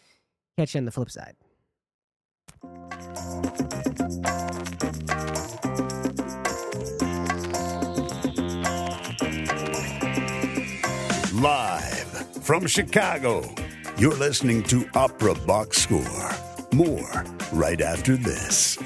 Catch 0.56 0.74
you 0.74 0.78
on 0.78 0.84
the 0.86 0.90
flip 0.92 1.10
side. 1.10 1.34
Live 11.34 12.08
from 12.42 12.66
Chicago, 12.66 13.44
you're 13.98 14.14
listening 14.14 14.62
to 14.64 14.88
Opera 14.94 15.34
Box 15.46 15.82
Score. 15.82 16.30
More 16.72 17.24
right 17.52 17.80
after 17.80 18.16
this. 18.16 18.78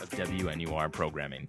Of 0.00 0.10
WNUR 0.10 0.90
programming. 0.90 1.48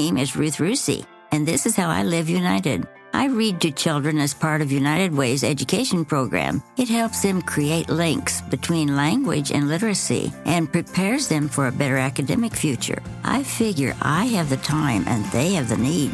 is 0.09 0.35
Ruth 0.35 0.57
Rusi, 0.57 1.05
and 1.31 1.47
this 1.47 1.67
is 1.67 1.75
how 1.75 1.87
I 1.87 2.01
live 2.01 2.27
United. 2.27 2.87
I 3.13 3.27
read 3.27 3.61
to 3.61 3.71
children 3.71 4.17
as 4.17 4.33
part 4.33 4.61
of 4.61 4.71
United 4.71 5.13
Way's 5.13 5.43
education 5.43 6.03
program. 6.05 6.63
It 6.75 6.89
helps 6.89 7.21
them 7.21 7.41
create 7.43 7.87
links 7.87 8.41
between 8.41 8.95
language 8.95 9.51
and 9.51 9.67
literacy 9.67 10.33
and 10.45 10.71
prepares 10.71 11.27
them 11.27 11.47
for 11.47 11.67
a 11.67 11.71
better 11.71 11.97
academic 11.97 12.55
future. 12.55 13.01
I 13.23 13.43
figure 13.43 13.95
I 14.01 14.25
have 14.25 14.49
the 14.49 14.57
time 14.57 15.03
and 15.07 15.23
they 15.25 15.53
have 15.53 15.69
the 15.69 15.77
need. 15.77 16.11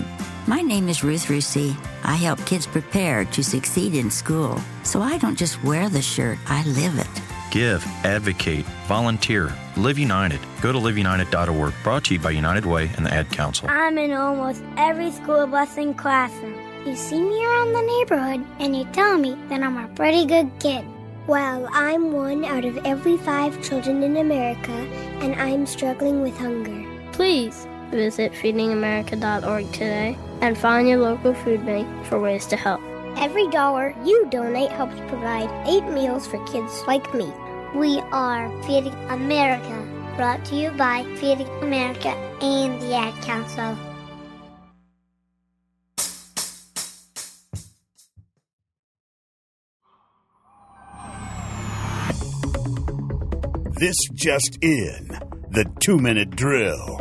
My 0.47 0.61
name 0.61 0.89
is 0.89 1.03
Ruth 1.03 1.27
Rusi. 1.27 1.73
I 2.03 2.15
help 2.15 2.45
kids 2.45 2.67
prepare 2.67 3.23
to 3.23 3.41
succeed 3.41 3.95
in 3.95 4.11
school. 4.11 4.59
So 4.83 5.01
I 5.01 5.17
don't 5.17 5.37
just 5.37 5.63
wear 5.63 5.87
the 5.87 6.01
shirt, 6.01 6.39
I 6.47 6.63
live 6.63 6.99
it. 6.99 7.26
Give, 7.57 7.83
advocate, 8.05 8.65
volunteer, 8.87 9.51
Live 9.77 9.97
United. 9.97 10.39
Go 10.61 10.71
to 10.71 10.77
liveunited.org. 10.77 11.73
Brought 11.81 12.03
to 12.03 12.13
you 12.13 12.19
by 12.19 12.29
United 12.29 12.67
Way 12.67 12.91
and 12.95 13.03
the 13.03 13.11
Ad 13.11 13.31
Council. 13.31 13.67
I'm 13.67 13.97
in 13.97 14.13
almost 14.13 14.61
every 14.77 15.09
school 15.09 15.47
bus 15.47 15.75
and 15.75 15.97
classroom. 15.97 16.53
You 16.85 16.95
see 16.95 17.19
me 17.19 17.43
around 17.43 17.73
the 17.73 17.81
neighborhood 17.81 18.45
and 18.59 18.75
you 18.75 18.85
tell 18.93 19.17
me 19.17 19.35
that 19.49 19.63
I'm 19.63 19.75
a 19.75 19.87
pretty 19.95 20.27
good 20.27 20.51
kid. 20.59 20.85
Well, 21.25 21.67
I'm 21.71 22.11
one 22.11 22.45
out 22.45 22.63
of 22.63 22.77
every 22.85 23.17
five 23.17 23.59
children 23.63 24.03
in 24.03 24.17
America, 24.17 24.77
and 25.23 25.33
I'm 25.41 25.65
struggling 25.65 26.21
with 26.21 26.37
hunger. 26.37 26.87
Please 27.11 27.65
visit 27.89 28.33
feedingamerica.org 28.33 29.71
today 29.71 30.15
and 30.41 30.55
find 30.55 30.87
your 30.87 30.99
local 30.99 31.33
food 31.33 31.65
bank 31.65 31.87
for 32.05 32.19
ways 32.19 32.45
to 32.45 32.55
help. 32.55 32.81
Every 33.17 33.47
dollar 33.49 33.95
you 34.05 34.27
donate 34.29 34.71
helps 34.71 34.99
provide 35.09 35.49
eight 35.67 35.85
meals 35.85 36.27
for 36.27 36.37
kids 36.45 36.83
like 36.85 37.15
me. 37.15 37.33
We 37.75 37.99
are 38.11 38.49
Feeding 38.63 38.93
America, 39.09 39.85
brought 40.15 40.43
to 40.45 40.55
you 40.55 40.71
by 40.71 41.03
Feeding 41.17 41.49
America 41.61 42.09
and 42.41 42.81
the 42.81 42.95
Ad 42.95 43.13
Council. 43.23 43.77
This 53.73 53.97
just 54.13 54.57
in 54.61 55.07
the 55.51 55.65
two 55.79 55.97
minute 55.97 56.31
drill. 56.31 56.97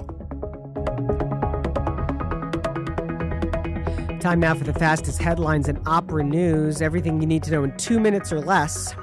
Time 4.18 4.40
now 4.40 4.54
for 4.54 4.64
the 4.64 4.74
fastest 4.74 5.22
headlines 5.22 5.68
in 5.68 5.80
opera 5.86 6.24
news. 6.24 6.82
Everything 6.82 7.20
you 7.20 7.26
need 7.26 7.44
to 7.44 7.52
know 7.52 7.62
in 7.62 7.74
two 7.76 8.00
minutes 8.00 8.32
or 8.32 8.40
less. 8.40 8.94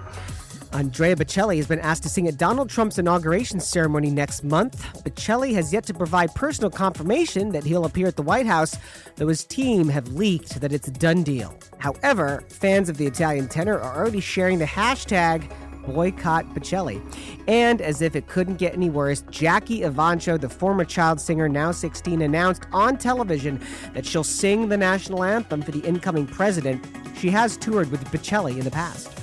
Andrea 0.74 1.16
Bocelli 1.16 1.58
has 1.58 1.68
been 1.68 1.80
asked 1.80 2.02
to 2.02 2.10
sing 2.10 2.28
at 2.28 2.38
Donald 2.38 2.68
Trump's 2.68 2.98
inauguration 2.98 3.60
ceremony 3.60 4.10
next 4.10 4.44
month. 4.44 4.82
Bocelli 5.04 5.54
has 5.54 5.72
yet 5.72 5.86
to 5.86 5.94
provide 5.94 6.34
personal 6.34 6.72
confirmation 6.72 7.52
that 7.52 7.64
he'll 7.64 7.86
appear 7.86 8.08
at 8.08 8.16
the 8.16 8.24
White 8.24 8.48
House, 8.48 8.76
though 9.16 9.28
his 9.28 9.46
team 9.46 9.88
have 9.88 10.08
leaked 10.14 10.60
that 10.62 10.74
it's 10.74 10.88
a 10.88 10.92
done 10.92 11.22
deal. 11.22 11.56
However, 11.78 12.44
fans 12.50 12.90
of 12.90 12.98
the 12.98 13.06
Italian 13.06 13.48
tenor 13.48 13.80
are 13.80 13.96
already 13.96 14.20
sharing 14.20 14.58
the 14.58 14.66
hashtag 14.66 15.48
boycott 15.86 16.46
Bocelli. 16.56 17.00
And 17.48 17.80
as 17.80 18.02
if 18.02 18.16
it 18.16 18.28
couldn't 18.28 18.56
get 18.56 18.74
any 18.74 18.90
worse, 18.90 19.22
Jackie 19.30 19.82
Evancho, 19.82 20.42
the 20.42 20.50
former 20.50 20.86
child 20.86 21.22
singer, 21.22 21.48
now 21.48 21.72
16, 21.72 22.24
announced 22.24 22.64
on 22.72 22.98
television 22.98 23.62
that 23.94 24.08
she'll 24.08 24.24
sing 24.24 24.70
the 24.70 24.78
national 24.78 25.24
anthem 25.24 25.62
for 25.62 25.72
the 25.72 25.82
incoming 25.82 26.26
president. 26.26 26.84
She 27.16 27.30
has 27.30 27.58
toured 27.58 27.92
with 27.92 28.04
Bocelli 28.06 28.58
in 28.58 28.64
the 28.64 28.72
past. 28.72 29.23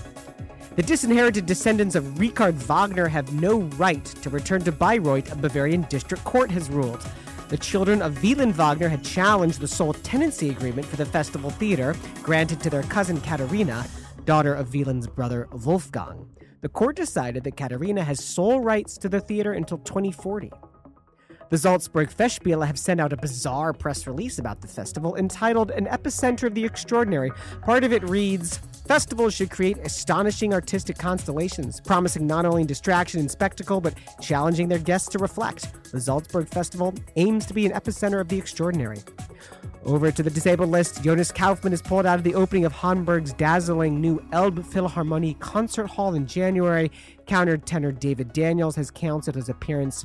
The 0.77 0.83
disinherited 0.85 1.47
descendants 1.47 1.97
of 1.97 2.21
Richard 2.21 2.55
Wagner 2.55 3.09
have 3.09 3.33
no 3.35 3.63
right 3.77 4.05
to 4.05 4.31
return 4.31 4.63
to 4.63 4.71
Bayreuth, 4.71 5.33
a 5.33 5.35
Bavarian 5.35 5.83
district 5.91 6.23
court 6.23 6.49
has 6.53 6.71
ruled. 6.71 7.05
The 7.49 7.59
children 7.59 8.01
of 8.01 8.23
Wieland 8.23 8.55
Wagner 8.55 8.89
had 8.89 9.03
challenged 9.03 9.59
the 9.59 9.67
sole 9.67 9.95
tenancy 9.95 10.51
agreement 10.51 10.87
for 10.87 10.95
the 10.95 11.05
festival 11.05 11.51
theater 11.51 11.97
granted 12.23 12.61
to 12.61 12.71
their 12.71 12.85
cousin 12.85 13.21
Katharina, 13.21 13.85
daughter 14.25 14.55
of 14.55 14.73
Wieland's 14.73 15.09
brother 15.09 15.49
Wolfgang. 15.51 16.29
The 16.61 16.69
court 16.69 16.95
decided 16.95 17.43
that 17.45 17.57
Katharina 17.57 18.05
has 18.05 18.25
sole 18.25 18.61
rights 18.61 18.97
to 18.99 19.09
the 19.09 19.21
theater 19.21 19.53
until 19.53 19.79
2040. 19.79 20.53
The 21.49 21.59
Salzburg 21.59 22.11
Festspiele 22.11 22.65
have 22.65 22.79
sent 22.79 23.01
out 23.01 23.13
a 23.13 23.17
bizarre 23.17 23.73
press 23.73 24.07
release 24.07 24.39
about 24.39 24.61
the 24.61 24.69
festival 24.69 25.17
entitled 25.17 25.73
An 25.73 25.87
Epicenter 25.87 26.45
of 26.45 26.55
the 26.55 26.65
Extraordinary. 26.65 27.33
Part 27.63 27.83
of 27.83 27.93
it 27.93 28.05
reads 28.05 28.61
Festivals 28.91 29.35
should 29.35 29.53
create 29.53 29.79
astonishing 29.85 30.53
artistic 30.53 30.99
constellations, 30.99 31.81
promising 31.81 32.27
not 32.27 32.45
only 32.45 32.65
distraction 32.65 33.21
and 33.21 33.31
spectacle, 33.31 33.81
but 33.81 33.95
challenging 34.21 34.67
their 34.67 34.81
guests 34.81 35.09
to 35.09 35.17
reflect. 35.21 35.69
The 35.93 36.01
Salzburg 36.01 36.49
Festival 36.49 36.93
aims 37.15 37.47
to 37.47 37.55
be 37.55 37.65
an 37.67 37.71
epicenter 37.71 38.21
of 38.21 38.27
the 38.27 38.37
extraordinary. 38.37 38.99
Over 39.85 40.11
to 40.11 40.25
the 40.25 40.31
disabled 40.31 40.71
list, 40.71 41.05
Jonas 41.05 41.31
Kaufmann 41.31 41.73
is 41.73 41.81
pulled 41.81 42.05
out 42.05 42.19
of 42.19 42.25
the 42.25 42.35
opening 42.35 42.65
of 42.65 42.73
Hamburg's 42.73 43.33
dazzling 43.33 44.01
new 44.01 44.21
Elbe 44.33 44.59
Philharmonie 44.59 45.39
concert 45.39 45.87
hall 45.87 46.15
in 46.15 46.27
January. 46.27 46.91
Countertenor 47.29 47.97
David 47.97 48.33
Daniels 48.33 48.75
has 48.75 48.91
canceled 48.91 49.37
his 49.37 49.49
appearance 49.49 50.05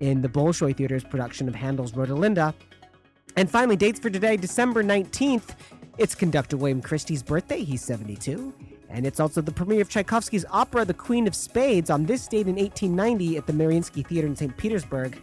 in 0.00 0.22
the 0.22 0.28
Bolshoi 0.30 0.74
Theater's 0.74 1.04
production 1.04 1.48
of 1.48 1.54
Handel's 1.54 1.92
Rodelinda. 1.92 2.54
And 3.36 3.50
finally, 3.50 3.76
dates 3.76 4.00
for 4.00 4.08
today, 4.08 4.38
December 4.38 4.82
19th. 4.82 5.54
It's 5.98 6.14
conductor 6.14 6.56
William 6.56 6.80
Christie's 6.80 7.22
birthday. 7.22 7.62
He's 7.62 7.82
72. 7.82 8.52
And 8.88 9.06
it's 9.06 9.20
also 9.20 9.40
the 9.40 9.52
premiere 9.52 9.82
of 9.82 9.88
Tchaikovsky's 9.88 10.44
opera, 10.50 10.84
The 10.84 10.94
Queen 10.94 11.26
of 11.26 11.34
Spades, 11.34 11.90
on 11.90 12.06
this 12.06 12.26
date 12.28 12.46
in 12.46 12.56
1890 12.56 13.36
at 13.36 13.46
the 13.46 13.52
Mariinsky 13.52 14.06
Theater 14.06 14.26
in 14.26 14.36
St. 14.36 14.56
Petersburg. 14.56 15.20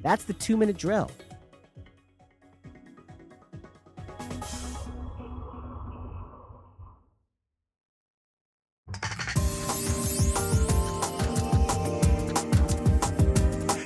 That's 0.00 0.24
the 0.24 0.32
two 0.32 0.56
minute 0.56 0.76
drill. 0.76 1.10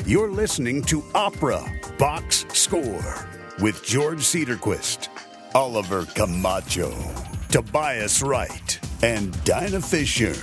You're 0.05 0.30
listening 0.30 0.83
to 0.83 1.03
Opera 1.14 1.64
Box 1.99 2.45
Score 2.53 3.28
with 3.61 3.83
George 3.83 4.18
Cedarquist, 4.18 5.09
Oliver 5.55 6.07
Camacho, 6.07 6.95
Tobias 7.51 8.23
Wright, 8.23 8.79
and 9.03 9.33
Dinah 9.45 9.83
Fisher. 9.83 10.35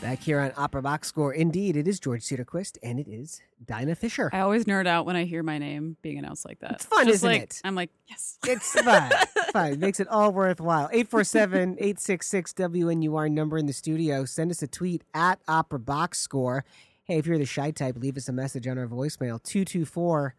Back 0.00 0.20
here 0.20 0.40
on 0.40 0.52
Opera 0.56 0.82
Box 0.82 1.08
Score, 1.08 1.32
indeed, 1.32 1.76
it 1.76 1.86
is 1.86 2.00
George 2.00 2.22
Cedarquist 2.22 2.78
and 2.82 2.98
it 2.98 3.06
is 3.08 3.40
Dinah 3.64 3.94
Fisher. 3.94 4.30
I 4.32 4.40
always 4.40 4.64
nerd 4.64 4.86
out 4.88 5.06
when 5.06 5.14
I 5.14 5.24
hear 5.24 5.42
my 5.44 5.58
name 5.58 5.96
being 6.02 6.18
announced 6.18 6.44
like 6.46 6.58
that. 6.60 6.72
It's 6.72 6.84
fun, 6.84 7.04
Just 7.06 7.16
isn't 7.16 7.28
like, 7.30 7.42
it? 7.42 7.60
I'm 7.64 7.74
like, 7.76 7.90
yes. 8.08 8.38
It's 8.44 8.72
fun. 8.82 9.10
fun. 9.52 9.72
It 9.72 9.78
makes 9.78 10.00
it 10.00 10.08
all 10.08 10.32
worthwhile. 10.32 10.88
847 10.92 11.72
866 11.78 12.52
WNUR 12.54 13.30
number 13.30 13.56
in 13.58 13.66
the 13.66 13.72
studio. 13.72 14.24
Send 14.24 14.50
us 14.50 14.62
a 14.62 14.68
tweet 14.68 15.02
at 15.14 15.40
Opera 15.46 15.78
Box 15.78 16.18
Score. 16.18 16.64
Hey, 17.04 17.18
if 17.18 17.26
you're 17.26 17.38
the 17.38 17.46
shy 17.46 17.70
type, 17.70 17.96
leave 17.98 18.16
us 18.16 18.28
a 18.28 18.32
message 18.32 18.66
on 18.66 18.78
our 18.78 18.86
voicemail 18.88 19.40
224 19.42 20.34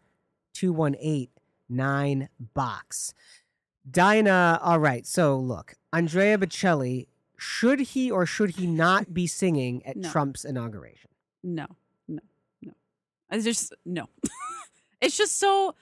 218 0.54 1.28
9 1.68 2.28
box. 2.54 3.14
Dinah, 3.90 4.60
all 4.62 4.78
right. 4.78 5.06
So 5.06 5.38
look, 5.38 5.74
Andrea 5.92 6.38
Bocelli, 6.38 7.06
should 7.36 7.80
he 7.80 8.10
or 8.10 8.26
should 8.26 8.56
he 8.56 8.66
not 8.66 9.14
be 9.14 9.26
singing 9.40 9.84
at 9.86 9.96
No. 9.96 10.10
Trump's 10.10 10.44
inauguration? 10.44 11.10
No, 11.42 11.66
no, 12.06 12.20
no. 12.62 12.72
It's 13.30 13.44
just 13.44 13.72
no. 13.84 14.08
it's 15.00 15.16
just 15.16 15.38
so. 15.38 15.74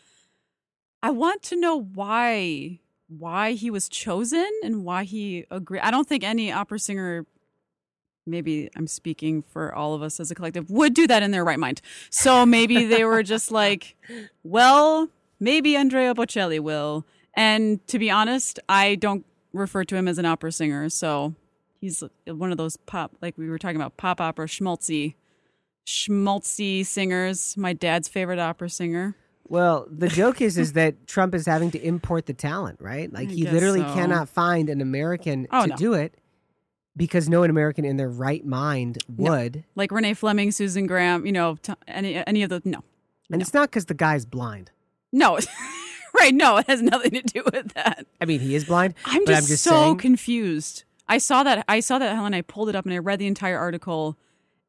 I 1.02 1.10
want 1.10 1.42
to 1.44 1.56
know 1.56 1.76
why 1.80 2.80
why 3.08 3.52
he 3.52 3.70
was 3.70 3.88
chosen 3.88 4.48
and 4.64 4.84
why 4.84 5.04
he 5.04 5.46
agreed. 5.50 5.80
I 5.80 5.90
don't 5.90 6.08
think 6.08 6.24
any 6.24 6.52
opera 6.52 6.78
singer. 6.78 7.26
Maybe 8.28 8.68
I'm 8.74 8.88
speaking 8.88 9.40
for 9.40 9.72
all 9.72 9.94
of 9.94 10.02
us 10.02 10.18
as 10.18 10.32
a 10.32 10.34
collective 10.34 10.68
would 10.68 10.94
do 10.94 11.06
that 11.06 11.22
in 11.22 11.30
their 11.30 11.44
right 11.44 11.60
mind. 11.60 11.80
So 12.10 12.44
maybe 12.44 12.84
they 12.84 13.04
were 13.04 13.22
just 13.22 13.50
like, 13.52 13.94
well, 14.42 15.08
maybe 15.40 15.76
Andrea 15.76 16.14
Bocelli 16.14 16.60
will. 16.60 17.04
And 17.34 17.86
to 17.88 17.98
be 17.98 18.10
honest, 18.10 18.58
I 18.68 18.94
don't 18.94 19.24
refer 19.52 19.84
to 19.84 19.96
him 19.96 20.08
as 20.08 20.18
an 20.18 20.24
opera 20.26 20.52
singer. 20.52 20.88
So 20.88 21.34
he's 21.80 22.02
one 22.26 22.50
of 22.52 22.58
those 22.58 22.76
pop, 22.76 23.12
like 23.20 23.36
we 23.38 23.48
were 23.48 23.58
talking 23.58 23.76
about, 23.76 23.96
pop 23.96 24.20
opera 24.20 24.46
schmaltzy, 24.46 25.14
schmaltzy 25.86 26.84
singers. 26.84 27.56
My 27.56 27.72
dad's 27.72 28.08
favorite 28.08 28.38
opera 28.38 28.68
singer. 28.70 29.14
Well, 29.48 29.86
the 29.90 30.08
joke 30.08 30.40
is 30.40 30.58
is 30.58 30.72
that 30.72 31.06
Trump 31.06 31.34
is 31.34 31.46
having 31.46 31.70
to 31.70 31.78
import 31.80 32.26
the 32.26 32.32
talent, 32.34 32.80
right? 32.80 33.12
Like 33.12 33.28
I 33.28 33.32
he 33.32 33.44
literally 33.48 33.80
so. 33.80 33.94
cannot 33.94 34.28
find 34.28 34.68
an 34.68 34.80
American 34.80 35.46
Oh, 35.52 35.62
to 35.62 35.68
no. 35.68 35.76
do 35.76 35.92
it 35.94 36.14
because 36.96 37.28
no 37.28 37.44
American 37.44 37.84
in 37.84 37.96
their 37.96 38.08
right 38.08 38.44
mind 38.44 38.98
No. 39.08 39.30
would. 39.30 39.64
Like 39.76 39.92
Renee 39.92 40.14
Fleming, 40.14 40.50
Susan 40.50 40.86
Graham, 40.88 41.24
you 41.26 41.32
know, 41.32 41.56
t- 41.62 41.74
any 41.86 42.16
any 42.26 42.42
of 42.42 42.50
the 42.50 42.60
no, 42.64 42.82
And 43.30 43.40
it's 43.40 43.54
not 43.54 43.70
because 43.70 43.84
the 43.84 43.94
guy's 43.94 44.26
blind. 44.26 44.72
No, 45.16 45.38
right? 46.18 46.34
No, 46.34 46.58
it 46.58 46.66
has 46.66 46.82
nothing 46.82 47.12
to 47.12 47.22
do 47.22 47.42
with 47.52 47.74
that. 47.74 48.06
I 48.20 48.24
mean, 48.24 48.40
he 48.40 48.54
is 48.54 48.64
blind. 48.64 48.94
I'm 49.04 49.26
just, 49.26 49.42
I'm 49.42 49.46
just 49.46 49.64
so 49.64 49.70
saying, 49.70 49.98
confused. 49.98 50.84
I 51.08 51.18
saw 51.18 51.42
that. 51.42 51.64
I 51.68 51.80
saw 51.80 51.98
that 51.98 52.14
Helen. 52.14 52.34
I 52.34 52.42
pulled 52.42 52.68
it 52.68 52.76
up 52.76 52.84
and 52.84 52.94
I 52.94 52.98
read 52.98 53.18
the 53.18 53.26
entire 53.26 53.58
article, 53.58 54.16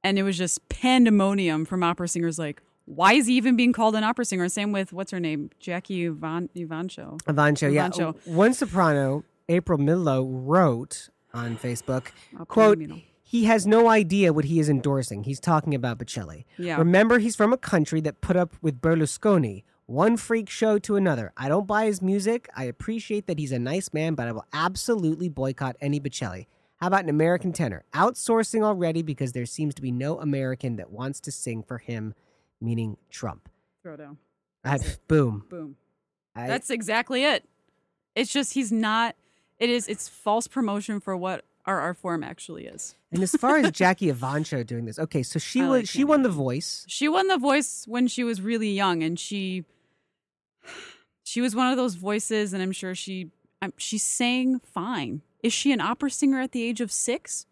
and 0.04 0.18
it 0.18 0.24
was 0.24 0.38
just 0.38 0.68
pandemonium 0.70 1.66
from 1.66 1.84
opera 1.84 2.08
singers. 2.08 2.40
Like, 2.40 2.62
why 2.86 3.14
is 3.14 3.28
he 3.28 3.36
even 3.36 3.56
being 3.56 3.74
called 3.74 3.96
an 3.96 4.04
opera 4.04 4.26
singer? 4.26 4.48
Same 4.50 4.72
with 4.72 4.94
what's 4.94 5.12
her 5.12 5.20
name, 5.20 5.50
Jackie 5.60 6.08
Ivan 6.08 6.50
Ivancho. 6.56 7.20
Ivancho, 7.24 7.74
yeah. 7.74 7.90
Ivancho. 7.90 8.16
One 8.28 8.54
soprano, 8.54 9.24
April 9.50 9.78
Midlow, 9.78 10.26
wrote 10.28 11.10
on 11.34 11.58
Facebook, 11.58 12.08
quote, 12.48 12.80
he 13.22 13.44
has 13.44 13.68
no 13.68 13.90
idea 13.90 14.32
what 14.32 14.46
he 14.46 14.60
is 14.60 14.70
endorsing. 14.70 15.26
He's 15.26 15.42
talking 15.42 15.76
about 15.76 15.98
Bocelli. 15.98 16.46
Yeah. 16.58 16.78
Remember, 16.78 17.20
he's 17.20 17.36
from 17.36 17.52
a 17.52 17.58
country 17.58 18.00
that 18.02 18.22
put 18.22 18.38
up 18.38 18.56
with 18.62 18.80
Berlusconi, 18.80 19.64
one 19.88 20.18
freak 20.18 20.50
show 20.50 20.78
to 20.80 20.96
another. 20.98 21.32
I 21.36 21.48
don't 21.50 21.66
buy 21.66 21.86
his 21.86 22.02
music. 22.02 22.50
I 22.56 22.66
appreciate 22.66 23.26
that 23.28 23.40
he's 23.40 23.52
a 23.52 23.60
nice 23.60 23.94
man, 23.94 24.14
but 24.16 24.28
I 24.28 24.32
will 24.34 24.46
absolutely 24.54 25.30
boycott 25.30 25.76
any 25.82 26.00
Bocelli. 26.00 26.46
How 26.78 26.88
about 26.88 27.04
an 27.04 27.10
American 27.10 27.54
tenor? 27.54 27.84
Outsourcing 27.94 28.62
already 28.64 29.02
because 29.02 29.32
there 29.32 29.46
seems 29.48 29.74
to 29.76 29.82
be 29.82 29.92
no 29.92 30.20
American 30.20 30.76
that 30.76 30.92
wants 30.92 31.20
to 31.22 31.32
sing 31.32 31.64
for 31.64 31.80
him, 31.80 32.14
meaning 32.62 32.98
Trump. 33.10 33.50
Throw 33.82 33.96
down. 33.96 34.18
I, 34.64 34.78
boom. 35.08 35.46
Boom. 35.50 35.78
I- 36.36 36.48
That's 36.48 36.70
exactly 36.70 37.24
it. 37.24 37.46
It's 38.14 38.32
just 38.32 38.54
he's 38.54 38.72
not. 38.72 39.16
It 39.58 39.70
is. 39.70 39.88
It's 39.88 40.08
false 40.08 40.48
promotion 40.48 41.00
for 41.00 41.16
what 41.18 41.46
our 41.66 41.80
art 41.80 41.98
form 41.98 42.24
actually 42.24 42.66
is. 42.66 42.96
And 43.12 43.24
as 43.24 43.32
far 43.36 43.58
as 43.58 43.72
Jackie 43.72 44.12
Evancho 44.12 44.66
doing 44.66 44.86
this, 44.86 45.00
okay, 45.00 45.24
so 45.24 45.40
she 45.40 45.62
I 45.62 45.68
was 45.68 45.80
like 45.82 45.88
she 45.88 46.04
won 46.04 46.22
the 46.24 46.30
voice. 46.30 46.84
She 46.88 47.08
won 47.08 47.28
the 47.28 47.38
voice 47.38 47.86
when 47.88 48.08
she 48.08 48.24
was 48.24 48.42
really 48.42 48.70
young, 48.72 49.02
and 49.04 49.20
she 49.20 49.66
she 51.24 51.42
was 51.42 51.56
one 51.56 51.70
of 51.70 51.78
those 51.78 51.96
voices, 51.96 52.54
and 52.54 52.64
I'm 52.64 52.72
sure 52.72 52.96
she 52.96 53.32
um, 53.62 53.74
she 53.78 53.98
sang 53.98 54.60
fine. 54.60 55.22
Is 55.44 55.54
she 55.54 55.72
an 55.72 55.82
opera 55.82 56.10
singer 56.10 56.40
at 56.40 56.52
the 56.52 56.64
age 56.64 56.82
of 56.82 56.92
six? 56.92 57.46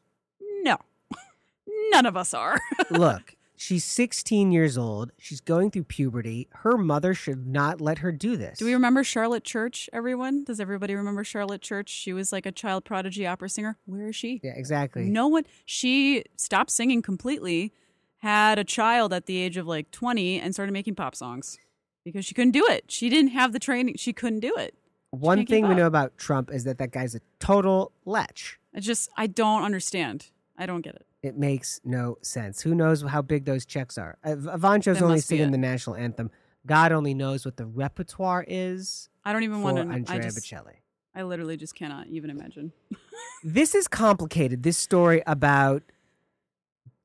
No, 0.62 0.78
none 1.92 2.06
of 2.06 2.16
us 2.16 2.34
are. 2.34 2.60
Look, 2.90 3.36
she's 3.56 3.84
16 3.84 4.52
years 4.52 4.78
old. 4.78 5.12
She's 5.18 5.42
going 5.42 5.72
through 5.72 5.84
puberty. 5.84 6.48
Her 6.52 6.78
mother 6.78 7.14
should 7.14 7.48
not 7.48 7.82
let 7.82 8.00
her 8.00 8.12
do 8.12 8.38
this. 8.38 8.60
Do 8.60 8.66
we 8.66 8.74
remember 8.74 9.04
Charlotte 9.04 9.44
Church? 9.44 9.90
Everyone, 9.94 10.44
does 10.44 10.60
everybody 10.60 10.96
remember 10.96 11.24
Charlotte 11.24 11.62
Church? 11.62 11.90
She 11.90 12.14
was 12.14 12.32
like 12.32 12.46
a 12.46 12.52
child 12.52 12.86
prodigy 12.86 13.28
opera 13.28 13.50
singer. 13.50 13.78
Where 13.86 14.08
is 14.10 14.16
she? 14.16 14.40
Yeah, 14.44 14.54
exactly. 14.56 15.06
No 15.06 15.28
one. 15.28 15.44
She 15.66 16.24
stopped 16.38 16.72
singing 16.72 17.02
completely. 17.02 17.74
Had 18.20 18.58
a 18.58 18.64
child 18.64 19.14
at 19.14 19.28
the 19.28 19.38
age 19.38 19.58
of 19.58 19.68
like 19.68 19.92
20 19.92 20.40
and 20.40 20.54
started 20.54 20.72
making 20.72 20.96
pop 20.96 21.14
songs 21.14 21.60
because 22.06 22.24
she 22.24 22.34
couldn't 22.34 22.52
do 22.52 22.66
it. 22.68 22.86
She 22.88 23.10
didn't 23.10 23.32
have 23.32 23.52
the 23.52 23.60
training. 23.60 23.96
She 23.98 24.14
couldn't 24.14 24.40
do 24.40 24.56
it. 24.56 24.76
One 25.12 25.46
thing 25.46 25.68
we 25.68 25.76
know 25.76 25.88
about 25.88 26.18
Trump 26.18 26.52
is 26.52 26.64
that 26.66 26.78
that 26.78 26.92
guy's 26.92 27.16
a 27.16 27.22
total 27.40 27.92
lech. 28.06 28.60
I 28.74 28.80
just 28.80 29.10
I 29.18 29.28
don't 29.28 29.64
understand. 29.64 30.28
I 30.58 30.66
don't 30.66 30.82
get 30.82 30.96
it. 30.96 31.06
It 31.22 31.38
makes 31.38 31.82
no 31.84 32.18
sense. 32.22 32.62
Who 32.62 32.76
knows 32.76 33.02
how 33.02 33.22
big 33.22 33.46
those 33.46 33.66
checks 33.66 33.98
are? 33.98 34.18
Evancho's 34.24 35.02
only 35.02 35.20
singing 35.20 35.52
the 35.52 35.58
national 35.58 35.96
anthem. 35.96 36.32
God 36.66 36.92
only 36.92 37.14
knows 37.14 37.46
what 37.46 37.58
the 37.58 37.66
repertoire 37.66 38.46
is. 38.48 39.10
I 39.24 39.34
don't 39.34 39.44
even 39.44 39.62
want 39.62 39.78
to. 39.78 40.12
I 40.12 40.20
just, 40.20 40.38
Bocelli. 40.38 40.76
I 41.16 41.24
literally 41.24 41.58
just 41.58 41.76
cannot 41.76 42.08
even 42.08 42.30
imagine. 42.30 42.72
This 43.44 43.76
is 43.76 43.88
complicated. 43.88 44.64
This 44.64 44.76
story 44.76 45.22
about 45.28 45.84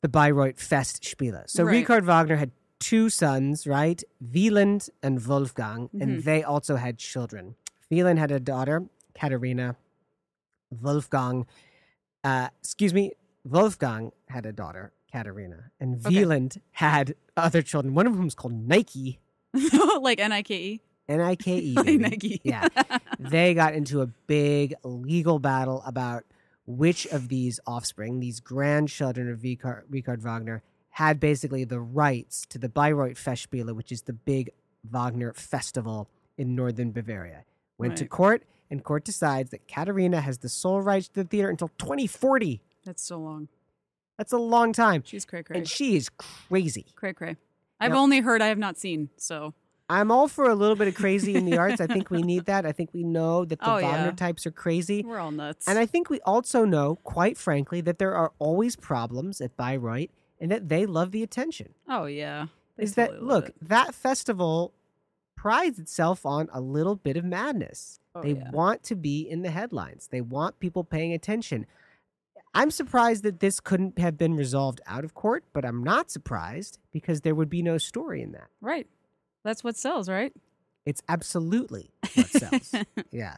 the 0.01 0.09
Bayreuth 0.09 0.57
Festspiele. 0.57 1.49
So 1.51 1.65
Right. 1.65 1.73
Richard 1.87 2.07
Wagner 2.07 2.37
had 2.37 2.51
two 2.81 3.09
sons, 3.11 3.67
right? 3.67 4.03
Wieland 4.21 4.89
and 5.03 5.25
Wolfgang, 5.25 5.89
and 6.01 6.19
Mhm. 6.19 6.25
they 6.25 6.43
also 6.43 6.77
had 6.77 6.99
children. 6.99 7.55
Wieland 7.91 8.19
had 8.19 8.31
a 8.33 8.41
daughter, 8.41 8.87
Katharina. 9.15 9.77
Wolfgang, 10.71 11.47
uh, 12.25 12.49
excuse 12.61 12.95
me, 12.95 13.13
Wolfgang 13.45 14.13
had 14.29 14.47
a 14.47 14.53
daughter, 14.53 14.93
Katharina, 15.13 15.71
and 15.81 16.05
Okay. 16.07 16.17
Wieland 16.21 16.61
had 16.73 17.15
other 17.37 17.63
children. 17.63 17.95
One 17.95 18.07
of 18.07 18.15
them 18.15 18.25
was 18.25 18.35
called 18.35 18.55
Nike. 18.55 19.21
like 20.01 20.21
N 20.21 20.33
I 20.33 20.43
K 20.43 20.55
E. 20.57 20.81
N 21.09 21.21
I 21.21 21.35
K 21.35 21.59
E. 21.59 21.75
Like. 21.77 22.01
Nike. 22.01 22.41
Yeah. 22.45 22.69
they 23.19 23.53
got 23.55 23.75
into 23.75 24.01
a 24.01 24.07
big 24.07 24.75
legal 24.85 25.39
battle 25.41 25.83
about 25.85 26.25
which 26.67 27.05
of 27.07 27.29
these 27.29 27.59
offspring, 27.67 28.21
these 28.21 28.39
grandchildren 28.39 29.29
of 29.29 29.43
Richard 29.43 30.23
Wagner, 30.23 30.63
had 30.91 31.21
basically 31.21 31.65
the 31.65 31.81
rights 31.81 32.45
to 32.51 32.59
the 32.59 32.69
Bayreuth 32.69 33.17
Festspiele, 33.23 33.75
which 33.75 33.93
is 33.93 34.03
the 34.03 34.13
big 34.13 34.51
Wagner 34.89 35.33
festival 35.35 36.09
in 36.37 36.55
northern 36.55 36.91
Bavaria. 36.93 37.45
Went 37.79 37.97
to 37.99 38.07
court, 38.07 38.43
and 38.71 38.85
court 38.85 39.05
decides 39.05 39.51
that 39.51 39.67
Katharina 39.69 40.21
has 40.21 40.39
the 40.39 40.49
sole 40.49 40.81
rights 40.83 41.09
to 41.09 41.23
the 41.23 41.25
theater 41.25 41.49
until 41.49 41.69
2040. 41.79 42.61
That's 42.85 43.03
so 43.03 43.19
long. 43.19 43.49
That's 44.19 44.33
a 44.33 44.39
long 44.39 44.73
time. 44.73 45.03
She's 45.07 45.25
cray 45.25 45.43
cray. 45.43 45.57
And 45.59 45.69
she 45.69 45.97
is 45.97 46.11
crazy. 46.11 46.87
Cray 46.95 47.13
cray. 47.15 47.37
I've 47.79 47.93
Now- 47.93 47.99
only 48.01 48.21
heard. 48.21 48.43
I 48.43 48.47
have 48.49 48.59
not 48.59 48.77
seen. 48.77 49.09
So 49.17 49.55
I'm 49.89 50.11
all 50.11 50.29
for 50.29 50.45
a 50.49 50.55
little 50.55 50.77
bit 50.77 50.89
of 50.89 50.95
crazy 50.95 51.35
in 51.35 51.47
the 51.47 51.57
arts. 51.57 51.81
I 51.81 51.87
think 51.87 52.11
we 52.11 52.21
need 52.23 52.45
that. 52.45 52.67
I 52.67 52.73
think 52.73 52.91
we 52.93 53.03
know 53.03 53.45
that 53.47 53.59
the 53.59 53.65
Oh, 53.71 53.75
Wagner 53.77 54.07
yeah. 54.07 54.11
types 54.13 54.47
are 54.47 54.51
crazy. 54.51 55.03
we're 55.03 55.19
all 55.19 55.31
nuts. 55.31 55.67
And 55.67 55.79
I 55.79 55.87
think 55.87 56.11
we 56.11 56.21
also 56.21 56.65
know, 56.67 56.97
quite 57.03 57.39
frankly, 57.39 57.81
that 57.81 57.99
there 57.99 58.15
are 58.15 58.33
always 58.39 58.77
problems 58.77 59.41
at 59.41 59.57
Bayreuth 59.57 60.11
and 60.41 60.51
that 60.51 60.69
they 60.69 60.87
love 60.87 61.13
the 61.13 61.23
attention. 61.23 61.75
oh 61.89 62.07
yeah. 62.07 62.47
They 62.77 62.85
is 62.85 62.95
that 62.95 63.11
totally 63.11 63.27
love 63.27 63.43
look, 63.45 63.49
it. 63.51 63.57
that 63.69 63.95
festival 63.95 64.73
prides 65.37 65.79
itself 65.79 66.27
on 66.27 66.49
a 66.53 66.61
little 66.61 66.97
bit 66.97 67.17
of 67.17 67.25
madness. 67.25 67.99
Oh, 68.15 68.23
they 68.23 68.33
yeah. 68.33 68.51
want 68.51 68.83
to 68.85 68.95
be 68.95 69.21
in 69.23 69.43
the 69.43 69.51
headlines. 69.51 70.09
They 70.11 70.21
want 70.21 70.61
people 70.61 70.85
paying 70.85 71.13
attention. 71.13 71.67
I'm 72.53 72.71
surprised 72.71 73.23
that 73.23 73.41
this 73.41 73.61
couldn't 73.61 73.99
have 73.99 74.19
been 74.19 74.35
resolved 74.35 74.81
out 74.87 75.05
of 75.05 75.15
court, 75.15 75.45
but 75.53 75.65
I'm 75.65 75.85
not 75.85 76.11
surprised 76.11 76.79
because 76.93 77.21
there 77.21 77.35
would 77.35 77.49
be 77.49 77.63
no 77.63 77.79
story 77.79 78.23
in 78.23 78.33
that. 78.33 78.49
Right. 78.61 78.87
That's 79.45 79.63
what 79.63 79.77
sells, 79.77 80.09
right? 80.09 80.33
It's 80.85 81.03
absolutely 81.09 81.91
what 82.15 82.27
sells. 82.27 82.75
yeah. 83.11 83.37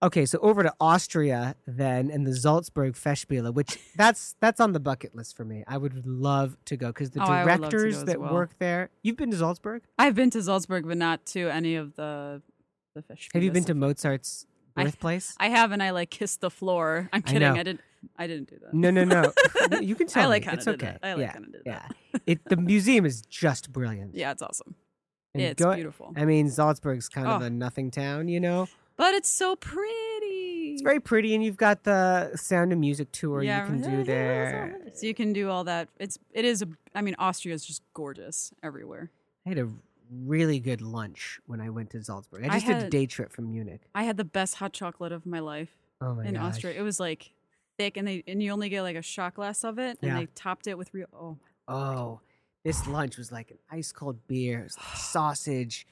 Okay, 0.00 0.26
so 0.26 0.38
over 0.38 0.62
to 0.62 0.72
Austria 0.80 1.56
then 1.66 2.08
and 2.10 2.24
the 2.24 2.34
Salzburg 2.36 2.94
Festspiele, 2.94 3.52
which 3.52 3.78
that's 3.96 4.36
that's 4.40 4.60
on 4.60 4.72
the 4.72 4.78
bucket 4.80 5.14
list 5.14 5.36
for 5.36 5.44
me. 5.44 5.64
I 5.66 5.76
would 5.76 6.06
love 6.06 6.56
to 6.66 6.76
go 6.76 6.88
because 6.88 7.10
the 7.10 7.20
Oh, 7.20 7.24
I 7.24 7.44
would 7.44 7.60
love 7.60 7.70
to 7.70 7.76
go 7.76 7.82
directors 7.82 8.04
that 8.04 8.20
well. 8.20 8.32
work 8.32 8.50
there. 8.60 8.90
You've 9.02 9.16
been 9.16 9.30
to 9.32 9.36
Salzburg? 9.38 9.82
I've 9.98 10.14
been 10.14 10.30
to 10.30 10.42
Salzburg, 10.42 10.86
but 10.86 10.96
not 10.98 11.26
to 11.26 11.48
any 11.48 11.74
of 11.74 11.96
the 11.96 12.42
the 12.94 13.02
fish. 13.02 13.28
Have 13.34 13.42
you 13.42 13.50
been 13.50 13.64
to 13.64 13.74
Mozart's 13.74 14.46
birthplace? 14.76 15.34
I 15.40 15.48
have, 15.48 15.72
and 15.72 15.82
I 15.82 15.90
like 15.90 16.10
kissed 16.10 16.40
the 16.42 16.50
floor. 16.50 17.08
I'm 17.12 17.22
kidding. 17.22 17.40
know. 17.40 17.54
I, 17.54 17.62
didn't. 17.64 17.80
I 18.16 18.26
didn't 18.28 18.50
do 18.50 18.58
that. 18.62 18.72
No, 18.74 18.90
no, 18.92 19.02
no. 19.04 19.32
you 19.80 19.96
can 19.96 20.06
tell 20.06 20.22
I 20.22 20.26
like 20.26 20.46
me. 20.46 20.52
It's 20.52 20.68
okay. 20.68 20.86
that. 20.86 21.00
I 21.02 21.14
like 21.14 21.22
yeah, 21.22 21.32
kinda 21.32 21.48
did 21.50 21.62
yeah. 21.66 21.88
It, 22.24 22.44
the 22.48 22.56
museum 22.56 23.04
is 23.04 23.22
just 23.22 23.72
brilliant. 23.72 24.14
Yeah, 24.14 24.30
it's 24.30 24.42
awesome. 24.42 24.76
And 25.34 25.42
it's 25.42 25.60
go- 25.62 25.74
beautiful. 25.74 26.12
I 26.16 26.24
mean, 26.24 26.48
Salzburg's 26.50 27.08
kind 27.08 27.26
of 27.26 27.42
Oh. 27.42 27.46
a 27.46 27.50
nothing 27.50 27.90
town, 27.90 28.28
you 28.28 28.38
know. 28.38 28.68
But 28.98 29.14
it's 29.14 29.30
so 29.30 29.56
pretty. 29.56 30.72
It's 30.74 30.82
very 30.82 31.00
pretty, 31.00 31.34
and 31.34 31.42
you've 31.42 31.56
got 31.56 31.84
the 31.84 32.32
Sound 32.36 32.72
of 32.72 32.78
Music 32.78 33.10
tour 33.12 33.42
yeah, 33.42 33.62
you 33.62 33.66
can 33.66 33.80
do 33.80 34.04
there. 34.04 34.76
So 34.94 35.06
you 35.06 35.14
can 35.14 35.32
do 35.32 35.48
all 35.48 35.64
that. 35.64 35.88
It's 35.98 36.18
it 36.32 36.44
is. 36.44 36.60
A, 36.62 36.68
I 36.94 37.00
mean, 37.00 37.14
Austria 37.18 37.54
is 37.54 37.64
just 37.64 37.82
gorgeous 37.94 38.52
everywhere. 38.62 39.10
I 39.46 39.50
had 39.50 39.58
a 39.58 39.68
really 40.24 40.58
good 40.58 40.82
lunch 40.82 41.38
when 41.46 41.60
I 41.60 41.70
went 41.70 41.90
to 41.90 42.02
Salzburg. 42.02 42.42
I 42.44 42.48
I 42.48 42.50
just 42.58 42.66
did 42.66 42.82
a 42.82 42.90
day 42.90 43.06
trip 43.06 43.32
from 43.32 43.50
Munich. 43.50 43.82
I 43.94 44.02
had 44.02 44.16
the 44.16 44.24
best 44.24 44.56
hot 44.56 44.72
chocolate 44.72 45.12
of 45.12 45.24
my 45.26 45.38
life 45.38 45.70
Oh 46.00 46.14
my 46.14 46.24
in 46.26 46.34
gosh. 46.34 46.56
Austria. 46.56 46.74
It 46.76 46.82
was 46.82 46.98
like 46.98 47.30
thick, 47.78 47.96
and 47.96 48.06
they 48.08 48.24
and 48.26 48.42
you 48.42 48.50
only 48.50 48.68
get 48.68 48.82
like 48.82 48.96
a 48.96 49.02
shot 49.02 49.34
glass 49.34 49.62
of 49.64 49.78
it, 49.78 49.98
and 50.02 50.10
Yeah. 50.10 50.18
they 50.18 50.26
topped 50.34 50.66
it 50.66 50.76
with 50.76 50.92
real. 50.92 51.06
Oh, 51.14 51.36
Oh, 51.68 52.20
this 52.64 52.86
lunch 52.88 53.16
was 53.16 53.30
like 53.30 53.52
an 53.52 53.58
ice 53.70 53.92
cold 53.92 54.18
beer, 54.26 54.62
like 54.76 54.86
sausage, 54.96 55.86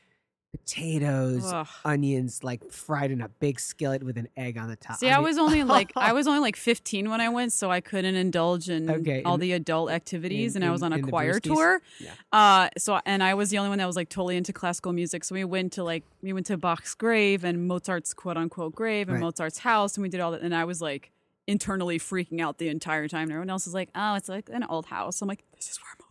potatoes, 0.58 1.42
Ugh. 1.52 1.66
onions, 1.84 2.42
like 2.44 2.70
fried 2.72 3.10
in 3.10 3.20
a 3.20 3.28
big 3.28 3.60
skillet 3.60 4.02
with 4.02 4.16
an 4.16 4.28
egg 4.36 4.58
on 4.58 4.68
the 4.68 4.76
top. 4.76 4.96
See, 4.98 5.08
I, 5.10 5.16
mean- 5.16 5.24
was 5.24 5.38
only 5.38 5.64
like 5.64 5.92
I 5.96 6.12
was 6.18 6.26
only 6.26 6.40
like 6.40 6.56
15 6.56 7.08
when 7.10 7.20
I 7.20 7.28
went, 7.28 7.52
so 7.52 7.70
I 7.70 7.80
couldn't 7.80 8.16
indulge 8.16 8.68
in 8.68 8.90
Okay, 8.90 9.22
all 9.22 9.34
in- 9.34 9.40
the 9.40 9.52
adult 9.52 9.90
activities, 9.90 10.56
in- 10.56 10.62
and 10.62 10.68
I 10.68 10.72
was 10.72 10.82
on 10.82 10.92
a 10.92 11.00
choir 11.00 11.38
tour. 11.40 11.80
Yeah. 12.00 12.10
Uh, 12.32 12.68
so 12.78 13.00
and 13.06 13.22
I 13.22 13.34
was 13.34 13.50
the 13.50 13.58
only 13.58 13.68
one 13.70 13.78
that 13.78 13.86
was 13.86 13.96
like 13.96 14.08
totally 14.08 14.36
into 14.36 14.52
classical 14.52 14.92
music. 14.92 15.24
So 15.24 15.34
we 15.34 15.44
went 15.44 15.72
to 15.74 15.84
like 15.84 16.04
we 16.22 16.32
went 16.32 16.46
to 16.46 16.56
Bach's 16.56 16.94
grave 16.94 17.44
and 17.44 17.66
Mozart's 17.68 18.14
quote 18.14 18.36
unquote 18.36 18.74
grave 18.74 19.08
and 19.08 19.16
Right. 19.16 19.22
Mozart's 19.24 19.58
house, 19.58 19.96
and 19.96 20.02
we 20.02 20.08
did 20.08 20.20
all 20.20 20.32
that. 20.32 20.42
And 20.42 20.54
I 20.54 20.64
was 20.64 20.80
like 20.80 21.10
internally 21.46 21.98
freaking 21.98 22.40
out 22.40 22.58
the 22.58 22.68
entire 22.68 23.06
time. 23.08 23.22
And 23.24 23.32
everyone 23.32 23.50
else 23.50 23.66
is 23.66 23.74
like, 23.74 23.90
"Oh, 23.94 24.14
it's 24.14 24.28
like 24.28 24.48
an 24.52 24.64
old 24.64 24.86
house." 24.86 25.22
I'm 25.22 25.28
like, 25.28 25.44
"This 25.54 25.70
is 25.70 25.78
where 25.78 25.94
Mozart." 25.98 26.02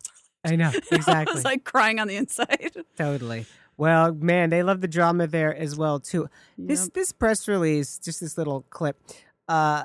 Lives. 0.46 0.52
I 0.52 0.56
know 0.56 0.98
exactly. 0.98 1.32
I 1.32 1.34
was 1.36 1.43
like 1.43 1.64
crying 1.64 2.00
on 2.00 2.08
the 2.08 2.16
inside. 2.16 2.72
Totally. 2.98 3.46
Well, 3.78 4.13
man, 4.13 4.49
they 4.49 4.63
love 4.63 4.82
the 4.82 4.88
drama 4.88 5.28
there 5.28 5.55
as 5.55 5.76
well 5.76 5.99
too. 5.99 6.30
This 6.57 6.84
Yep. 6.86 6.93
this 6.93 7.11
press 7.11 7.47
release, 7.47 7.99
just 7.99 8.19
this 8.21 8.38
little 8.38 8.61
clip. 8.69 8.97
Uh, 9.47 9.84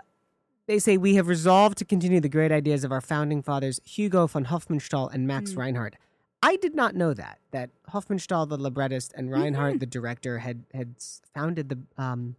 they 0.66 0.78
say 0.78 0.96
we 0.96 1.16
have 1.16 1.26
resolved 1.26 1.78
to 1.78 1.84
continue 1.84 2.20
the 2.20 2.28
great 2.28 2.52
ideas 2.52 2.84
of 2.84 2.92
our 2.92 3.00
founding 3.00 3.42
fathers, 3.42 3.80
Hugo 3.84 4.26
von 4.28 4.44
Hofmannsthal 4.46 5.12
and 5.12 5.26
Max 5.26 5.52
Mm. 5.52 5.56
Reinhardt. 5.58 5.96
I 6.42 6.56
did 6.56 6.74
not 6.74 6.94
know 6.94 7.12
that 7.14 7.38
that 7.50 7.70
Hofmannsthal, 7.92 8.48
the 8.48 8.56
librettist, 8.56 9.12
and 9.16 9.30
Reinhardt, 9.30 9.72
Mm-hmm. 9.74 9.78
the 9.80 9.86
director, 9.86 10.38
had 10.38 10.64
had 10.72 10.94
founded 11.34 11.68
the 11.68 11.78
um, 12.02 12.36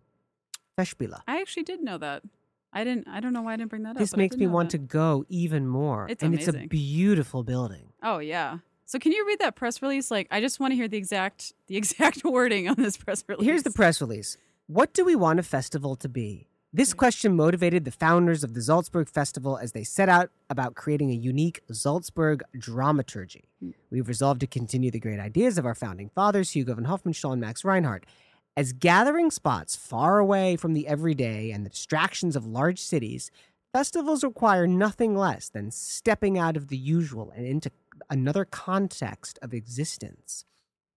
Festspiele. 0.78 1.22
I 1.28 1.42
actually 1.42 1.64
did 1.64 1.82
know 1.82 1.98
that. 1.98 2.24
I 2.74 2.86
didn't. 2.86 3.08
I 3.10 3.20
don't 3.20 3.34
know 3.34 3.42
why 3.42 3.54
I 3.54 3.58
didn't 3.58 3.70
bring 3.70 3.84
that 3.84 3.92
up. 3.92 3.98
This 3.98 4.16
makes 4.16 4.38
me 4.38 4.48
want 4.48 4.72
that. 4.72 4.78
to 4.78 4.84
go 4.86 5.26
even 5.28 5.68
more. 5.68 6.08
It's 6.10 6.24
and 6.24 6.34
it's 6.34 6.48
a 6.48 6.54
beautiful 6.54 7.44
building. 7.44 7.92
Oh 8.02 8.20
yeah. 8.20 8.60
So 8.86 9.00
can 9.00 9.12
you 9.12 9.26
read 9.26 9.40
that 9.40 9.56
press 9.56 9.82
release? 9.82 10.12
Like, 10.12 10.28
I 10.32 10.42
just 10.42 10.60
want 10.60 10.72
to 10.72 10.76
hear 10.76 10.88
the 10.88 10.98
exact 10.98 11.54
the 11.68 11.78
exact 11.82 12.24
wording 12.24 12.68
on 12.68 12.76
this 12.78 12.98
press 12.98 13.24
release. 13.28 13.46
Here's 13.46 13.64
the 13.64 13.72
press 13.72 14.02
release. 14.02 14.38
What 14.68 14.94
do 14.94 15.04
we 15.04 15.16
want 15.16 15.40
a 15.40 15.44
festival 15.44 15.96
to 15.98 16.10
be? 16.10 16.48
This 16.74 16.94
hmm. 16.94 16.98
question 16.98 17.36
motivated 17.36 17.84
the 17.84 17.92
founders 17.92 18.44
of 18.44 18.54
the 18.54 18.62
Salzburg 18.62 19.10
Festival 19.10 19.58
as 19.58 19.74
they 19.74 19.84
set 19.84 20.08
out 20.08 20.30
about 20.50 20.76
creating 20.76 21.12
a 21.12 21.16
unique 21.16 21.62
Salzburg 21.72 22.44
dramaturgy. 22.58 23.50
Hmm. 23.60 23.72
We've 23.90 24.08
resolved 24.08 24.40
to 24.42 24.48
continue 24.48 24.92
the 24.92 25.00
great 25.00 25.20
ideas 25.20 25.58
of 25.58 25.66
our 25.66 25.76
founding 25.76 26.10
fathers, 26.10 26.52
Hugo 26.52 26.76
von 26.76 26.86
Hofmannsthal 26.86 27.34
and 27.34 27.42
Max 27.42 27.66
Reinhardt. 27.66 28.06
As 28.58 28.74
gathering 28.74 29.32
spots 29.32 29.76
far 29.76 30.20
away 30.20 30.58
from 30.58 30.74
the 30.74 30.88
everyday 30.88 31.52
and 31.52 31.66
the 31.66 31.70
distractions 31.70 32.36
of 32.36 32.46
large 32.46 32.80
cities, 32.80 33.32
festivals 33.74 34.24
require 34.24 34.68
nothing 34.68 35.16
less 35.16 35.48
than 35.50 35.72
stepping 35.72 36.38
out 36.38 36.58
of 36.58 36.68
the 36.68 36.78
usual 36.78 37.32
and 37.36 37.46
into 37.46 37.72
another 38.10 38.46
context 38.46 39.40
of 39.42 39.54
existence. 39.54 40.46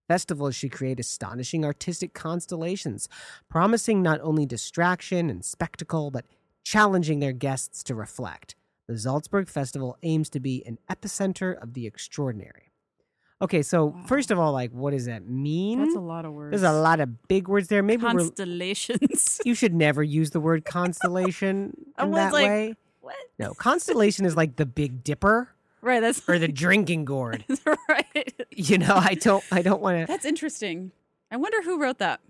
Festivals 0.09 0.55
should 0.55 0.72
create 0.72 1.00
astonishing 1.00 1.64
artistic 1.64 2.12
constellations, 2.12 3.09
promising 3.48 4.02
not 4.02 4.20
only 4.22 4.44
distraction 4.44 5.30
and 5.30 5.44
spectacle, 5.44 6.11
but 6.11 6.26
challenging 6.62 7.20
their 7.20 7.32
guests 7.32 7.82
to 7.84 7.94
reflect. 7.94 8.55
The 8.86 8.98
Salzburg 8.98 9.48
Festival 9.48 9.96
aims 10.02 10.28
to 10.30 10.40
be 10.40 10.62
an 10.66 10.78
epicenter 10.90 11.61
of 11.62 11.72
the 11.72 11.86
extraordinary. 11.86 12.70
Okay, 13.40 13.62
so 13.62 13.96
first 14.07 14.30
of 14.30 14.38
all, 14.38 14.52
like, 14.52 14.70
what 14.72 14.92
does 14.92 15.07
that 15.07 15.26
mean? 15.26 15.78
That's 15.78 15.96
a 15.96 16.00
lot 16.00 16.24
of 16.24 16.32
words. 16.32 16.52
There's 16.52 16.62
a 16.62 16.78
lot 16.78 17.00
of 17.00 17.26
big 17.28 17.48
words 17.48 17.68
there. 17.68 17.82
Maybe 17.82 18.02
Constellations. 18.02 19.40
you 19.44 19.55
should 19.55 19.74
never 19.74 20.02
use 20.02 20.30
the 20.30 20.40
word 20.40 20.64
constellation 20.66 21.74
in 21.98 22.11
that 22.12 22.32
like, 22.32 22.44
way. 22.44 22.74
What? 23.00 23.16
No, 23.38 23.52
constellation 23.55 24.24
is 24.24 24.36
like 24.36 24.57
the 24.57 24.66
Big 24.66 25.02
Dipper 25.05 25.53
Right. 25.85 26.01
That's 26.01 26.22
or 26.28 26.39
the 26.39 26.49
drinking 26.49 27.05
gourd. 27.05 27.45
right. 27.89 28.47
You 28.51 28.78
know, 28.78 28.95
I 28.97 29.14
don't, 29.14 29.45
I 29.53 29.61
don't 29.62 29.80
want 29.82 30.01
to. 30.01 30.07
That's 30.07 30.24
interesting. 30.24 30.93
I 31.30 31.37
wonder 31.37 31.61
who 31.62 31.78
wrote 31.80 31.99
that. 31.99 32.20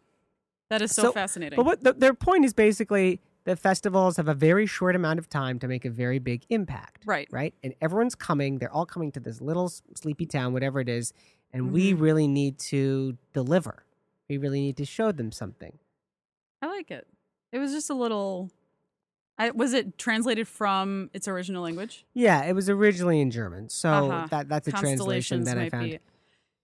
That 0.70 0.82
is 0.82 0.92
so, 0.92 1.12
fascinating. 1.12 1.56
But 1.56 1.64
what 1.64 1.84
the, 1.84 1.92
their 1.92 2.14
point 2.14 2.44
is 2.44 2.52
basically 2.52 3.20
that 3.44 3.58
festivals 3.58 4.16
have 4.16 4.26
a 4.26 4.34
very 4.34 4.66
short 4.66 4.96
amount 4.96 5.18
of 5.20 5.28
time 5.28 5.58
to 5.60 5.68
make 5.68 5.84
a 5.84 5.90
very 5.90 6.18
big 6.18 6.44
impact. 6.48 7.02
Right. 7.06 7.28
Right. 7.30 7.54
And 7.62 7.74
everyone's 7.80 8.14
coming. 8.16 8.58
They're 8.58 8.72
all 8.72 8.86
coming 8.86 9.12
to 9.12 9.20
this 9.20 9.40
little 9.40 9.70
sleepy 9.94 10.26
town, 10.26 10.52
whatever 10.52 10.80
it 10.80 10.88
is. 10.88 11.12
And 11.52 11.70
we 11.72 11.92
Mm-hmm. 11.92 12.02
really 12.02 12.26
need 12.26 12.58
to 12.58 13.16
deliver. 13.32 13.84
We 14.28 14.38
really 14.38 14.60
need 14.60 14.76
to 14.78 14.84
show 14.84 15.12
them 15.12 15.30
something. 15.30 15.78
I 16.60 16.66
like 16.66 16.90
it. 16.90 17.06
It 17.52 17.58
was 17.58 17.70
just 17.72 17.88
a 17.90 17.94
little. 17.94 18.50
I, 19.38 19.50
was 19.50 19.72
it 19.72 19.98
translated 19.98 20.46
from 20.46 21.10
its 21.12 21.26
original 21.26 21.62
language? 21.62 22.04
Yeah, 22.14 22.44
it 22.44 22.52
was 22.54 22.70
originally 22.70 23.20
in 23.20 23.30
German. 23.30 23.68
So 23.68 23.90
Uh-huh. 23.90 24.26
that, 24.30 24.48
that's 24.48 24.68
a 24.68 24.72
translation 24.72 25.44
that 25.44 25.58
I 25.58 25.68
found. 25.70 25.90
be- 25.90 25.98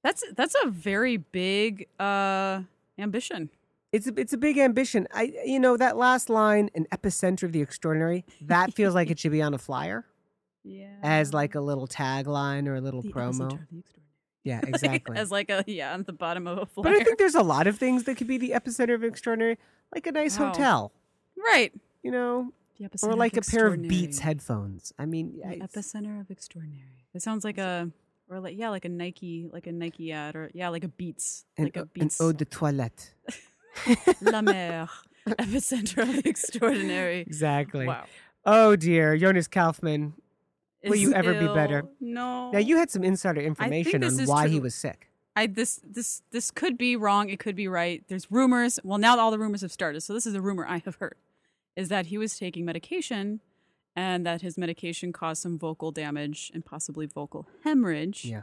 That's 0.05 0.23
that's 0.37 0.55
a 0.65 0.69
very 0.69 1.17
big 1.17 1.89
uh 1.99 2.63
ambition. 2.99 3.51
It's 3.93 4.07
a, 4.07 4.13
it's 4.17 4.33
a 4.33 4.39
big 4.39 4.57
ambition. 4.57 5.09
I 5.13 5.33
you 5.45 5.59
know 5.59 5.77
that 5.77 5.97
last 5.97 6.31
line, 6.31 6.71
an 6.77 6.87
epicenter 6.93 7.43
of 7.43 7.53
the 7.53 7.61
extraordinary. 7.61 8.25
That 8.43 8.73
feels 8.73 8.95
like 8.95 9.11
it 9.11 9.19
should 9.19 9.33
be 9.33 9.43
on 9.43 9.53
a 9.53 9.59
flyer. 9.59 10.07
Yeah. 10.63 10.95
As 11.03 11.35
like 11.35 11.55
a 11.57 11.61
little 11.61 11.89
tagline 11.89 12.69
or 12.69 12.77
a 12.77 12.81
little 12.81 13.03
promo. 13.03 13.59
Yeah, 14.45 14.61
exactly. 14.67 15.17
As 15.17 15.31
like 15.33 15.51
a 15.51 15.65
yeah 15.67 15.93
on 15.93 16.05
the 16.05 16.13
bottom 16.13 16.47
of 16.47 16.59
a 16.59 16.67
flyer. 16.67 16.85
But 16.85 16.93
I 16.93 17.03
think 17.05 17.19
there's 17.19 17.35
a 17.35 17.43
lot 17.43 17.67
of 17.67 17.79
things 17.79 18.05
that 18.05 18.17
could 18.17 18.29
be 18.29 18.39
the 18.39 18.51
epicenter 18.51 18.95
of 18.95 19.03
extraordinary, 19.03 19.59
like 19.93 20.07
a 20.07 20.13
nice 20.13 20.39
Wow. 20.39 20.47
hotel, 20.49 20.93
right. 21.37 21.73
you 22.05 22.11
know, 22.11 22.53
The 22.81 22.87
or 22.87 22.89
epicenter 23.13 23.17
like 23.19 23.37
a 23.37 23.43
pair 23.43 23.67
of. 23.67 23.83
Beats 23.83 24.19
headphones. 24.21 24.93
I 24.99 25.05
mean, 25.07 25.39
The 25.43 25.47
I- 25.49 25.59
epicenter 25.59 26.21
of 26.21 26.31
extraordinary. 26.31 27.05
It 27.15 27.23
sounds 27.23 27.45
like 27.45 27.59
a 27.59 27.91
or 28.29 28.41
like 28.41 28.57
yeah 28.57 28.71
like 28.71 28.85
a 28.85 28.89
Nike 28.89 29.49
like 29.53 29.67
a 29.67 29.73
Nike 29.73 30.13
ad 30.13 30.35
or 30.37 30.51
yeah 30.55 30.69
like 30.69 30.85
a 30.85 30.89
Beats 30.89 31.45
an, 31.59 31.65
like 31.65 31.77
a 31.77 31.83
an 31.83 31.91
Beats 31.93 32.21
eau 32.21 32.33
de 32.33 32.45
toilette. 32.45 33.13
La 34.23 34.41
Mer 34.43 34.89
epicenter 35.29 36.03
of 36.09 36.25
extraordinary. 36.27 37.21
Exactly. 37.21 37.87
Wow. 37.87 38.05
Oh 38.47 38.77
dear, 38.77 39.17
Jonas 39.17 39.47
Kaufmann. 39.49 40.15
Will 40.85 40.97
you 40.97 41.13
ever 41.13 41.35
be 41.35 41.47
better? 41.47 41.85
No. 42.01 42.51
Now 42.53 42.59
you 42.59 42.77
had 42.79 42.91
some 42.91 43.05
insider 43.05 43.43
information 43.43 44.03
on 44.03 44.17
why 44.27 44.49
he 44.49 44.59
was 44.59 44.75
sick. 44.75 45.09
I 45.37 45.47
this 45.47 45.81
this 45.85 46.23
this 46.33 46.51
could 46.51 46.79
be 46.79 46.97
wrong. 46.97 47.29
It 47.29 47.39
could 47.39 47.55
be 47.55 47.69
right. 47.69 48.03
There's 48.09 48.31
rumors. 48.31 48.81
Well, 48.83 48.99
now 48.99 49.19
all 49.19 49.31
the 49.31 49.39
rumors 49.39 49.61
have 49.61 49.73
started. 49.73 50.01
So 50.03 50.15
this 50.15 50.27
is 50.27 50.35
a 50.35 50.41
rumor 50.41 50.67
I 50.67 50.79
have 50.85 50.97
heard, 50.97 51.17
is 51.81 51.89
that 51.89 52.07
he 52.07 52.19
was 52.19 52.39
taking 52.39 52.65
medication, 52.65 53.41
and 53.97 54.25
that 54.27 54.43
his 54.43 54.57
medication 54.57 55.13
caused 55.13 55.43
some 55.43 55.59
vocal 55.59 55.91
damage 55.91 56.51
and 56.55 56.65
possibly 56.65 57.07
vocal 57.07 57.49
hemorrhage. 57.65 58.25
Yeah. 58.25 58.43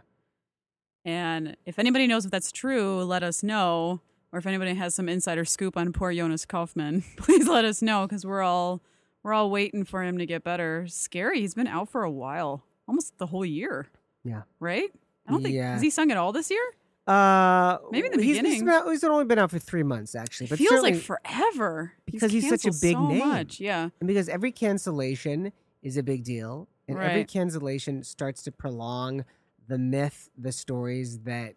And 1.06 1.56
if 1.66 1.80
anybody 1.80 2.08
knows 2.08 2.26
if 2.26 2.32
that's 2.32 2.52
true, 2.52 3.04
let 3.04 3.24
us 3.24 3.44
know. 3.44 4.02
Or 4.34 4.40
if 4.40 4.46
anybody 4.46 4.74
has 4.74 4.94
some 4.94 5.08
insider 5.08 5.46
scoop 5.46 5.78
on 5.78 5.94
poor 5.94 6.12
Jonas 6.14 6.46
Kaufmann, 6.46 7.04
please 7.18 7.48
let 7.48 7.64
us 7.64 7.82
know 7.82 8.06
because 8.06 8.26
we're 8.26 8.42
all 8.42 8.82
we're 9.24 9.34
all 9.34 9.50
waiting 9.50 9.84
for 9.86 10.04
him 10.04 10.18
to 10.18 10.26
get 10.26 10.44
better. 10.44 10.86
Scary. 10.88 11.40
He's 11.42 11.54
been 11.54 11.68
out 11.68 11.90
for 11.90 12.04
a 12.04 12.12
while, 12.12 12.64
almost 12.88 13.18
the 13.18 13.28
whole 13.28 13.46
year, 13.46 13.88
Yeah. 14.24 14.42
right? 14.60 14.90
I 15.28 15.32
don't 15.32 15.44
think 15.44 15.56
has 15.58 15.82
he 15.82 15.90
sung 15.90 16.12
at 16.12 16.18
all 16.18 16.32
this 16.34 16.50
year. 16.50 16.62
Uh, 17.08 17.78
Maybe 17.92 18.08
in 18.08 18.18
the 18.18 18.24
he's, 18.24 18.36
He's, 18.38 18.44
beginning. 18.44 18.70
out- 18.70 18.88
he's 18.90 19.04
only 19.04 19.26
been 19.26 19.40
out 19.40 19.50
for 19.52 19.60
three 19.60 19.84
months, 19.84 20.14
actually. 20.14 20.48
But 20.48 20.58
Feels 20.60 20.82
like 20.84 20.96
forever 20.96 21.94
because 22.06 22.32
he's, 22.32 22.50
such 22.50 22.66
a 22.66 22.72
big 22.82 22.96
so 22.96 23.08
name. 23.08 23.20
Much, 23.28 23.60
yeah. 23.62 23.90
and 24.00 24.08
because 24.08 24.28
every 24.28 24.52
cancellation 24.52 25.54
is 25.82 25.96
a 25.98 26.04
big 26.04 26.24
deal, 26.24 26.68
and 26.88 26.98
every 27.00 27.24
cancellation 27.24 28.04
starts 28.04 28.42
to 28.44 28.52
prolong 28.52 29.24
the 29.68 29.78
myth, 29.78 30.30
the 30.38 30.52
stories 30.52 31.20
that 31.20 31.56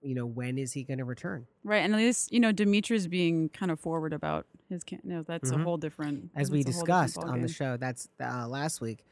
you 0.00 0.14
know 0.14 0.26
when 0.26 0.58
is 0.58 0.72
he 0.72 0.84
going 0.84 0.98
to 0.98 1.04
return? 1.04 1.46
Right, 1.64 1.78
and 1.78 1.92
at 1.92 1.96
least 1.98 2.32
you 2.32 2.38
know 2.38 2.52
Dimitri's 2.52 3.08
being 3.08 3.48
kind 3.48 3.72
of 3.72 3.80
forward 3.80 4.12
about 4.12 4.46
his. 4.68 4.84
Can- 4.84 5.00
no, 5.02 5.22
that's 5.24 5.50
Mhm. 5.50 5.60
a 5.60 5.64
whole 5.64 5.76
different. 5.76 6.30
as 6.36 6.52
we 6.52 6.62
that's 6.62 6.76
a 6.76 6.78
whole 6.78 6.84
different 6.86 7.06
discussed 7.08 7.28
on 7.28 7.40
the 7.40 7.48
show. 7.48 7.76
That's 7.76 8.08
uh, 8.20 8.46
last 8.46 8.80
week, 8.80 9.04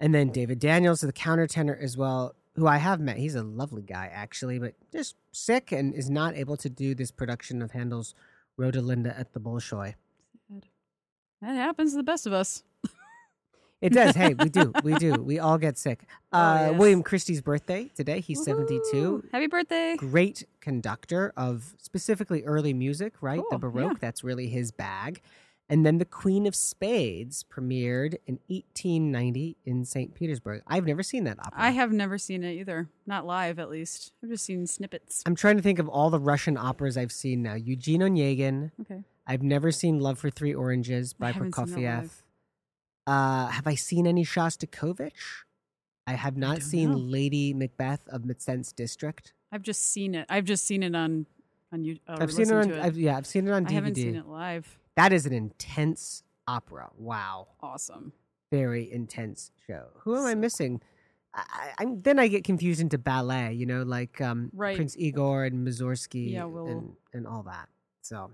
and 0.00 0.14
then 0.14 0.28
David 0.30 0.58
Daniels, 0.58 1.00
the 1.00 1.12
countertenor 1.14 1.80
as 1.82 1.96
well, 1.96 2.34
who 2.58 2.66
I 2.66 2.76
have 2.78 3.00
met. 3.00 3.16
He's 3.16 3.34
a 3.34 3.42
lovely 3.42 3.82
guy 3.82 4.10
actually, 4.12 4.58
but 4.58 4.74
just 4.92 5.16
sick 5.32 5.72
and 5.72 5.94
is 5.94 6.10
not 6.10 6.36
able 6.36 6.56
to 6.58 6.68
do 6.68 6.94
this 6.94 7.10
production 7.10 7.62
of 7.62 7.70
Handel's 7.72 8.14
Rodelinda 8.58 9.18
at 9.18 9.32
the 9.32 9.40
Bolshoi. 9.40 9.94
That 11.40 11.54
happens 11.54 11.92
to 11.92 11.96
the 11.98 12.02
best 12.02 12.26
of 12.26 12.32
us. 12.32 12.64
It 13.80 13.92
does. 13.92 14.16
hey, 14.16 14.34
we 14.34 14.48
do. 14.48 14.72
We 14.82 14.94
do. 14.94 15.12
We 15.14 15.38
all 15.38 15.56
get 15.56 15.78
sick. 15.78 16.00
Uh, 16.32 16.36
Oh, 16.66 16.70
yes. 16.72 16.78
William 16.80 17.02
Christie's 17.04 17.40
birthday 17.40 17.88
today. 17.94 18.18
He's 18.20 18.42
72. 18.44 19.22
Happy 19.30 19.46
birthday! 19.46 19.94
Great 19.96 20.44
conductor 20.60 21.32
of 21.36 21.76
specifically 21.80 22.42
early 22.42 22.74
music, 22.74 23.14
right? 23.20 23.40
the 23.52 23.58
Baroque. 23.58 23.92
yeah. 23.92 23.98
That's 24.00 24.24
really 24.24 24.48
his 24.48 24.72
bag. 24.72 25.20
And 25.70 25.84
then 25.84 25.98
The 25.98 26.06
Queen 26.06 26.46
of 26.46 26.54
Spades 26.54 27.44
premiered 27.44 28.14
in 28.26 28.38
1890 28.46 29.58
in 29.66 29.84
St. 29.84 30.14
Petersburg. 30.14 30.62
I've 30.66 30.86
never 30.86 31.02
seen 31.02 31.24
that 31.24 31.38
opera. 31.38 31.60
I 31.60 31.70
have 31.70 31.92
never 31.92 32.16
seen 32.16 32.42
it 32.42 32.54
either, 32.54 32.88
not 33.06 33.26
live 33.26 33.58
at 33.58 33.68
least. 33.68 34.12
I've 34.22 34.30
just 34.30 34.46
seen 34.46 34.66
snippets. 34.66 35.22
I'm 35.26 35.34
trying 35.34 35.56
to 35.58 35.62
think 35.62 35.78
of 35.78 35.86
all 35.88 36.08
the 36.08 36.20
Russian 36.20 36.56
operas 36.56 36.96
I've 36.96 37.12
seen 37.12 37.42
now. 37.42 37.54
Eugene 37.54 38.00
Onegin. 38.00 38.70
Okay. 38.80 39.02
I've 39.26 39.42
never 39.42 39.70
seen 39.70 40.00
Love 40.00 40.18
for 40.18 40.30
Three 40.30 40.54
Oranges 40.54 41.12
by 41.12 41.28
I 41.28 41.32
Prokofiev. 41.32 42.10
Uh, 43.06 43.48
have 43.48 43.66
I 43.66 43.74
seen 43.74 44.06
any 44.06 44.24
Shostakovich? 44.24 45.44
I 46.06 46.12
have 46.14 46.38
not 46.38 46.60
don't 46.60 46.62
seen 46.62 46.90
know. 46.92 46.96
Lady 46.96 47.52
Macbeth 47.52 48.08
of 48.08 48.22
Mtsensk 48.22 48.74
District. 48.74 49.34
I've 49.52 49.62
just 49.62 49.82
seen 49.92 50.14
it. 50.14 50.24
I've 50.30 50.44
just 50.44 50.64
seen 50.64 50.82
it 50.82 50.94
on 50.94 51.26
on 51.70 51.84
you. 51.84 51.98
Uh, 52.08 52.16
I've 52.20 52.32
seen 52.32 52.48
it 52.48 52.52
on. 52.54 52.68
to 52.68 52.82
I've, 52.82 52.96
yeah, 52.96 53.18
I've 53.18 53.26
seen 53.26 53.46
it 53.46 53.50
on 53.50 53.66
DVD. 53.66 53.70
I 53.70 53.72
haven't 53.74 53.94
seen 53.96 54.16
it 54.16 54.26
live. 54.26 54.78
That 54.98 55.12
is 55.12 55.26
an 55.26 55.32
intense 55.32 56.22
opera. 56.48 56.90
Wow, 56.98 57.48
Awesome. 57.62 58.12
very 58.50 58.90
intense 58.90 59.52
show. 59.66 59.86
Who 60.00 60.16
am 60.16 60.24
I 60.24 60.34
missing? 60.34 60.80
I, 61.34 61.42
I, 61.48 61.70
I'm 61.82 62.00
then 62.02 62.18
I 62.18 62.26
get 62.28 62.42
confused 62.42 62.80
into 62.80 62.98
ballet. 62.98 63.52
You 63.52 63.64
know, 63.66 63.82
like 63.84 64.20
um, 64.20 64.50
Right. 64.52 64.74
Prince 64.76 64.96
Igor 64.98 65.44
and 65.44 65.66
Mussorgsky 65.66 66.32
Yeah, 66.32 66.44
we'll- 66.44 66.66
and 66.66 66.92
and 67.12 67.26
all 67.26 67.42
that. 67.44 67.68
So, 68.02 68.32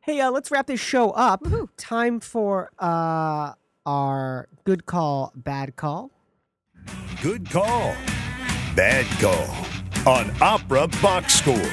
hey, 0.00 0.20
uh, 0.20 0.30
let's 0.30 0.50
wrap 0.50 0.66
this 0.68 0.80
show 0.80 1.10
up. 1.10 1.42
Time 1.76 2.20
for 2.20 2.70
uh, 2.78 3.52
our 3.84 4.48
good 4.64 4.86
call, 4.86 5.32
bad 5.36 5.76
call. 5.76 6.10
Good 7.22 7.50
call. 7.50 7.94
Bad 8.74 9.04
call 9.20 9.66
on 10.06 10.30
Opera 10.40 10.88
Box 11.02 11.34
Score. 11.34 11.70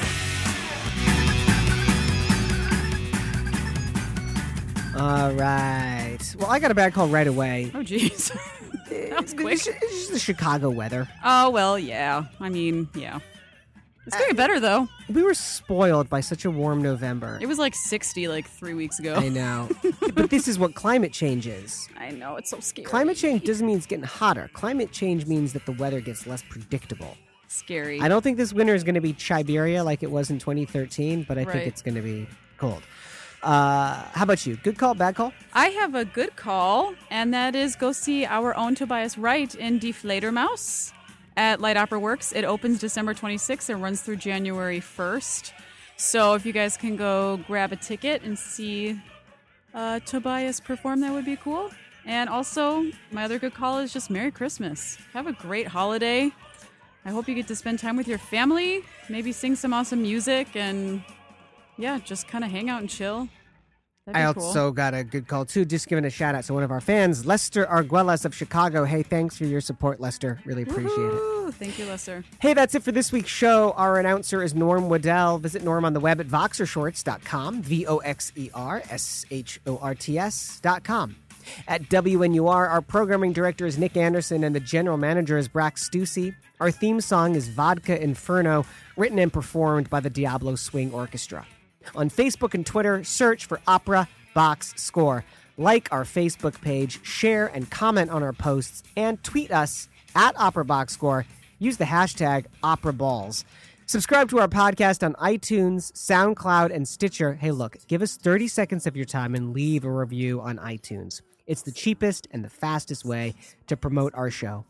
All 5.02 5.32
right. 5.32 6.18
Well, 6.38 6.48
I 6.48 6.60
got 6.60 6.70
a 6.70 6.74
bad 6.74 6.94
call 6.94 7.08
right 7.08 7.26
away. 7.26 7.72
Oh, 7.74 7.78
jeez. 7.78 8.30
that 9.10 9.20
was 9.20 9.34
quick. 9.34 9.54
It's, 9.54 9.64
just 9.64 10.12
the 10.12 10.18
Chicago 10.20 10.70
weather. 10.70 11.08
Oh 11.24 11.50
well, 11.50 11.76
yeah. 11.76 12.26
I 12.38 12.48
mean, 12.48 12.88
yeah. 12.94 13.18
It's 14.06 14.16
getting 14.16 14.36
uh, 14.36 14.36
better 14.36 14.60
though. 14.60 14.88
We 15.12 15.24
were 15.24 15.34
spoiled 15.34 16.08
by 16.08 16.20
such 16.20 16.44
a 16.44 16.52
warm 16.52 16.82
November. 16.82 17.36
It 17.40 17.46
was 17.46 17.58
like 17.58 17.74
60 17.74 18.28
like 18.28 18.48
three 18.48 18.74
weeks 18.74 19.00
ago. 19.00 19.14
I 19.14 19.28
know. 19.28 19.68
but 20.14 20.30
this 20.30 20.46
is 20.46 20.56
what 20.56 20.76
climate 20.76 21.12
change 21.12 21.48
is. 21.48 21.88
I 21.98 22.12
know. 22.12 22.36
It's 22.36 22.50
so 22.50 22.60
scary. 22.60 22.86
Climate 22.86 23.16
change 23.16 23.42
doesn't 23.42 23.66
mean 23.66 23.78
it's 23.78 23.86
getting 23.86 24.04
hotter. 24.04 24.50
Climate 24.52 24.92
change 24.92 25.26
means 25.26 25.52
that 25.54 25.66
the 25.66 25.72
weather 25.72 26.00
gets 26.00 26.28
less 26.28 26.44
predictable. 26.48 27.16
Scary. 27.48 28.00
I 28.00 28.06
don't 28.06 28.22
think 28.22 28.36
this 28.36 28.52
winter 28.52 28.76
is 28.76 28.84
going 28.84 28.94
to 28.94 29.00
be 29.00 29.16
Siberia 29.18 29.82
like 29.82 30.04
it 30.04 30.12
was 30.12 30.30
in 30.30 30.38
2013, 30.38 31.24
but 31.26 31.38
I 31.38 31.42
Right. 31.42 31.52
think 31.54 31.66
it's 31.66 31.82
going 31.82 31.96
to 31.96 32.02
be 32.02 32.28
cold. 32.56 32.84
Uh, 33.42 34.04
how 34.12 34.22
about 34.22 34.46
you? 34.46 34.56
Good 34.56 34.78
call, 34.78 34.94
bad 34.94 35.16
call? 35.16 35.32
I 35.52 35.68
have 35.70 35.94
a 35.94 36.04
good 36.04 36.36
call, 36.36 36.94
and 37.10 37.34
that 37.34 37.56
is 37.56 37.74
go 37.74 37.90
see 37.90 38.24
our 38.24 38.56
own 38.56 38.74
Tobias 38.74 39.18
Wright 39.18 39.52
in 39.54 39.78
Die 39.78 39.88
Fledermaus 39.88 40.92
at 41.36 41.60
Light 41.60 41.76
Opera 41.76 41.98
Works. 41.98 42.32
It 42.32 42.44
opens 42.44 42.78
December 42.78 43.14
26th 43.14 43.68
and 43.68 43.82
runs 43.82 44.00
through 44.00 44.16
January 44.16 44.80
1st. 44.80 45.52
So 45.96 46.34
if 46.34 46.46
you 46.46 46.52
guys 46.52 46.76
can 46.76 46.96
go 46.96 47.38
grab 47.48 47.72
a 47.72 47.76
ticket 47.76 48.22
and 48.22 48.38
see 48.38 49.00
uh, 49.74 49.98
Tobias 50.00 50.60
perform, 50.60 51.00
that 51.00 51.12
would 51.12 51.24
be 51.24 51.36
cool. 51.36 51.70
And 52.04 52.28
also, 52.28 52.84
my 53.10 53.24
other 53.24 53.38
good 53.38 53.54
call 53.54 53.78
is 53.78 53.92
just 53.92 54.10
Merry 54.10 54.30
Christmas. 54.30 54.98
Have 55.14 55.26
a 55.26 55.32
great 55.32 55.66
holiday. 55.66 56.32
I 57.04 57.10
hope 57.10 57.28
you 57.28 57.34
get 57.34 57.48
to 57.48 57.56
spend 57.56 57.80
time 57.80 57.96
with 57.96 58.06
your 58.06 58.18
family, 58.18 58.84
maybe 59.08 59.32
sing 59.32 59.56
some 59.56 59.72
awesome 59.72 60.02
music, 60.02 60.54
and 60.54 61.02
yeah, 61.82 61.98
just 61.98 62.28
kind 62.28 62.44
of 62.44 62.50
hang 62.50 62.70
out 62.70 62.80
and 62.80 62.88
chill. 62.88 63.28
I 64.06 64.26
be 64.26 64.34
cool. 64.34 64.42
also 64.44 64.72
got 64.72 64.94
a 64.94 65.04
good 65.04 65.28
call 65.28 65.44
too. 65.44 65.64
Just 65.64 65.88
giving 65.88 66.04
a 66.04 66.10
shout 66.10 66.34
out 66.34 66.44
to 66.44 66.54
one 66.54 66.62
of 66.62 66.70
our 66.70 66.80
fans, 66.80 67.24
Lester 67.24 67.66
Arguelles 67.66 68.24
of 68.24 68.34
Chicago. 68.34 68.84
Hey, 68.84 69.02
thanks 69.02 69.36
for 69.36 69.44
your 69.44 69.60
support, 69.60 70.00
Lester. 70.00 70.40
Really 70.44 70.62
appreciate 70.62 70.92
it. 70.96 71.54
Thank 71.54 71.78
you, 71.78 71.84
Lester. 71.86 72.24
Hey, 72.40 72.54
that's 72.54 72.74
it 72.74 72.82
for 72.82 72.90
this 72.90 73.12
week's 73.12 73.30
show. 73.30 73.72
Our 73.72 74.00
announcer 74.00 74.42
is 74.42 74.54
Norm 74.54 74.88
Waddell. 74.88 75.38
Visit 75.38 75.62
Norm 75.62 75.84
on 75.84 75.92
the 75.92 76.00
web 76.00 76.20
at 76.20 76.26
voxershorts.com, 76.26 77.62
V 77.62 77.86
O 77.86 77.98
X 77.98 78.32
E 78.34 78.50
R 78.54 78.82
S 78.90 79.24
H 79.30 79.60
O 79.66 79.78
R 79.78 79.94
T 79.94 80.18
S.com. 80.18 81.16
At 81.68 81.82
WNUR, 81.82 82.70
our 82.70 82.80
programming 82.80 83.32
director 83.32 83.66
is 83.66 83.78
Nick 83.78 83.96
Anderson 83.96 84.44
and 84.44 84.54
the 84.54 84.60
general 84.60 84.96
manager 84.96 85.38
is 85.38 85.48
Brax 85.48 85.78
Stussy. 85.78 86.34
Our 86.60 86.70
theme 86.70 87.00
song 87.00 87.34
is 87.34 87.48
Vodka 87.48 88.00
Inferno, 88.00 88.64
written 88.96 89.18
and 89.18 89.32
performed 89.32 89.90
by 89.90 90.00
the 90.00 90.10
Diablo 90.10 90.54
Swing 90.54 90.92
Orchestra. 90.92 91.46
On 91.94 92.10
Facebook 92.10 92.54
and 92.54 92.64
Twitter, 92.64 93.04
search 93.04 93.46
for 93.46 93.60
Opera 93.66 94.08
Box 94.34 94.74
Score. 94.76 95.24
Like 95.58 95.92
our 95.92 96.04
Facebook 96.04 96.60
page, 96.60 97.04
share 97.04 97.46
and 97.46 97.70
comment 97.70 98.10
on 98.10 98.22
our 98.22 98.32
posts, 98.32 98.82
and 98.96 99.22
tweet 99.22 99.50
us 99.50 99.88
at 100.14 100.38
Opera 100.38 100.64
Box 100.64 100.94
Score. 100.94 101.26
Use 101.58 101.76
the 101.76 101.84
hashtag 101.84 102.46
Opera 102.62 102.92
Balls. 102.92 103.44
Subscribe 103.86 104.30
to 104.30 104.38
our 104.38 104.48
podcast 104.48 105.04
on 105.04 105.12
iTunes, 105.14 105.92
SoundCloud, 105.92 106.74
and 106.74 106.88
Stitcher. 106.88 107.34
Hey, 107.34 107.50
look, 107.50 107.76
give 107.88 108.00
us 108.00 108.16
30 108.16 108.48
seconds 108.48 108.86
of 108.86 108.96
your 108.96 109.04
time 109.04 109.34
and 109.34 109.52
leave 109.52 109.84
a 109.84 109.90
review 109.90 110.40
on 110.40 110.56
iTunes. 110.58 111.20
It's 111.46 111.62
the 111.62 111.72
cheapest 111.72 112.26
and 112.30 112.44
the 112.44 112.48
fastest 112.48 113.04
way 113.04 113.34
to 113.66 113.76
promote 113.76 114.14
our 114.14 114.30
show. 114.30 114.64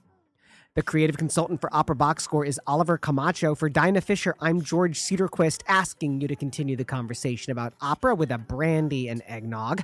The 0.75 0.83
creative 0.83 1.19
consultant 1.19 1.61
for 1.61 1.69
Opera 1.77 1.95
Box 1.95 2.25
Score 2.25 2.47
is 2.47 2.59
Oliver 2.67 2.97
Camacho. 2.97 3.55
For 3.55 3.69
Dinah 3.69 4.01
Fisher, 4.01 4.35
I'm 4.41 4.63
George 4.63 4.99
Cedarquist 4.99 5.61
asking 5.69 6.23
you 6.23 6.29
to 6.29 6.35
continue 6.35 6.77
the 6.77 6.85
conversation 6.85 7.53
about 7.53 7.75
opera 7.83 8.15
with 8.15 8.31
a 8.31 8.39
brandy 8.39 9.07
and 9.07 9.21
eggnog. 9.27 9.83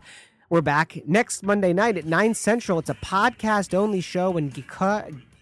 We're 0.48 0.62
back 0.62 1.06
next 1.06 1.42
Monday 1.42 1.74
night 1.74 1.98
at 1.98 2.06
9 2.06 2.32
Central. 2.32 2.78
It's 2.78 2.88
a 2.88 2.94
podcast 2.94 3.74
only 3.74 4.00
show, 4.00 4.38
and 4.38 4.64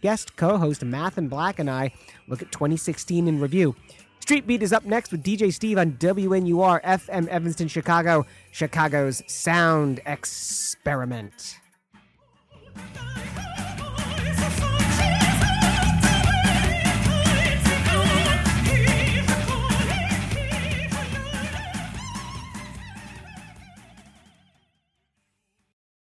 guest 0.02 0.34
co 0.36 0.58
host 0.58 0.82
Math 0.82 1.16
and 1.16 1.30
Black 1.30 1.60
and 1.60 1.70
I 1.70 1.92
look 2.26 2.42
at 2.42 2.50
2016 2.50 3.28
in 3.28 3.38
review. 3.38 3.76
Street 4.18 4.48
Beat 4.48 4.64
is 4.64 4.72
up 4.72 4.84
next 4.84 5.12
with 5.12 5.22
DJ 5.22 5.52
Steve 5.52 5.78
on 5.78 5.92
WNUR 5.92 6.82
FM 6.82 7.28
Evanston, 7.28 7.68
Chicago, 7.68 8.26
Chicago's 8.50 9.22
sound 9.28 10.00
experiment. 10.06 11.60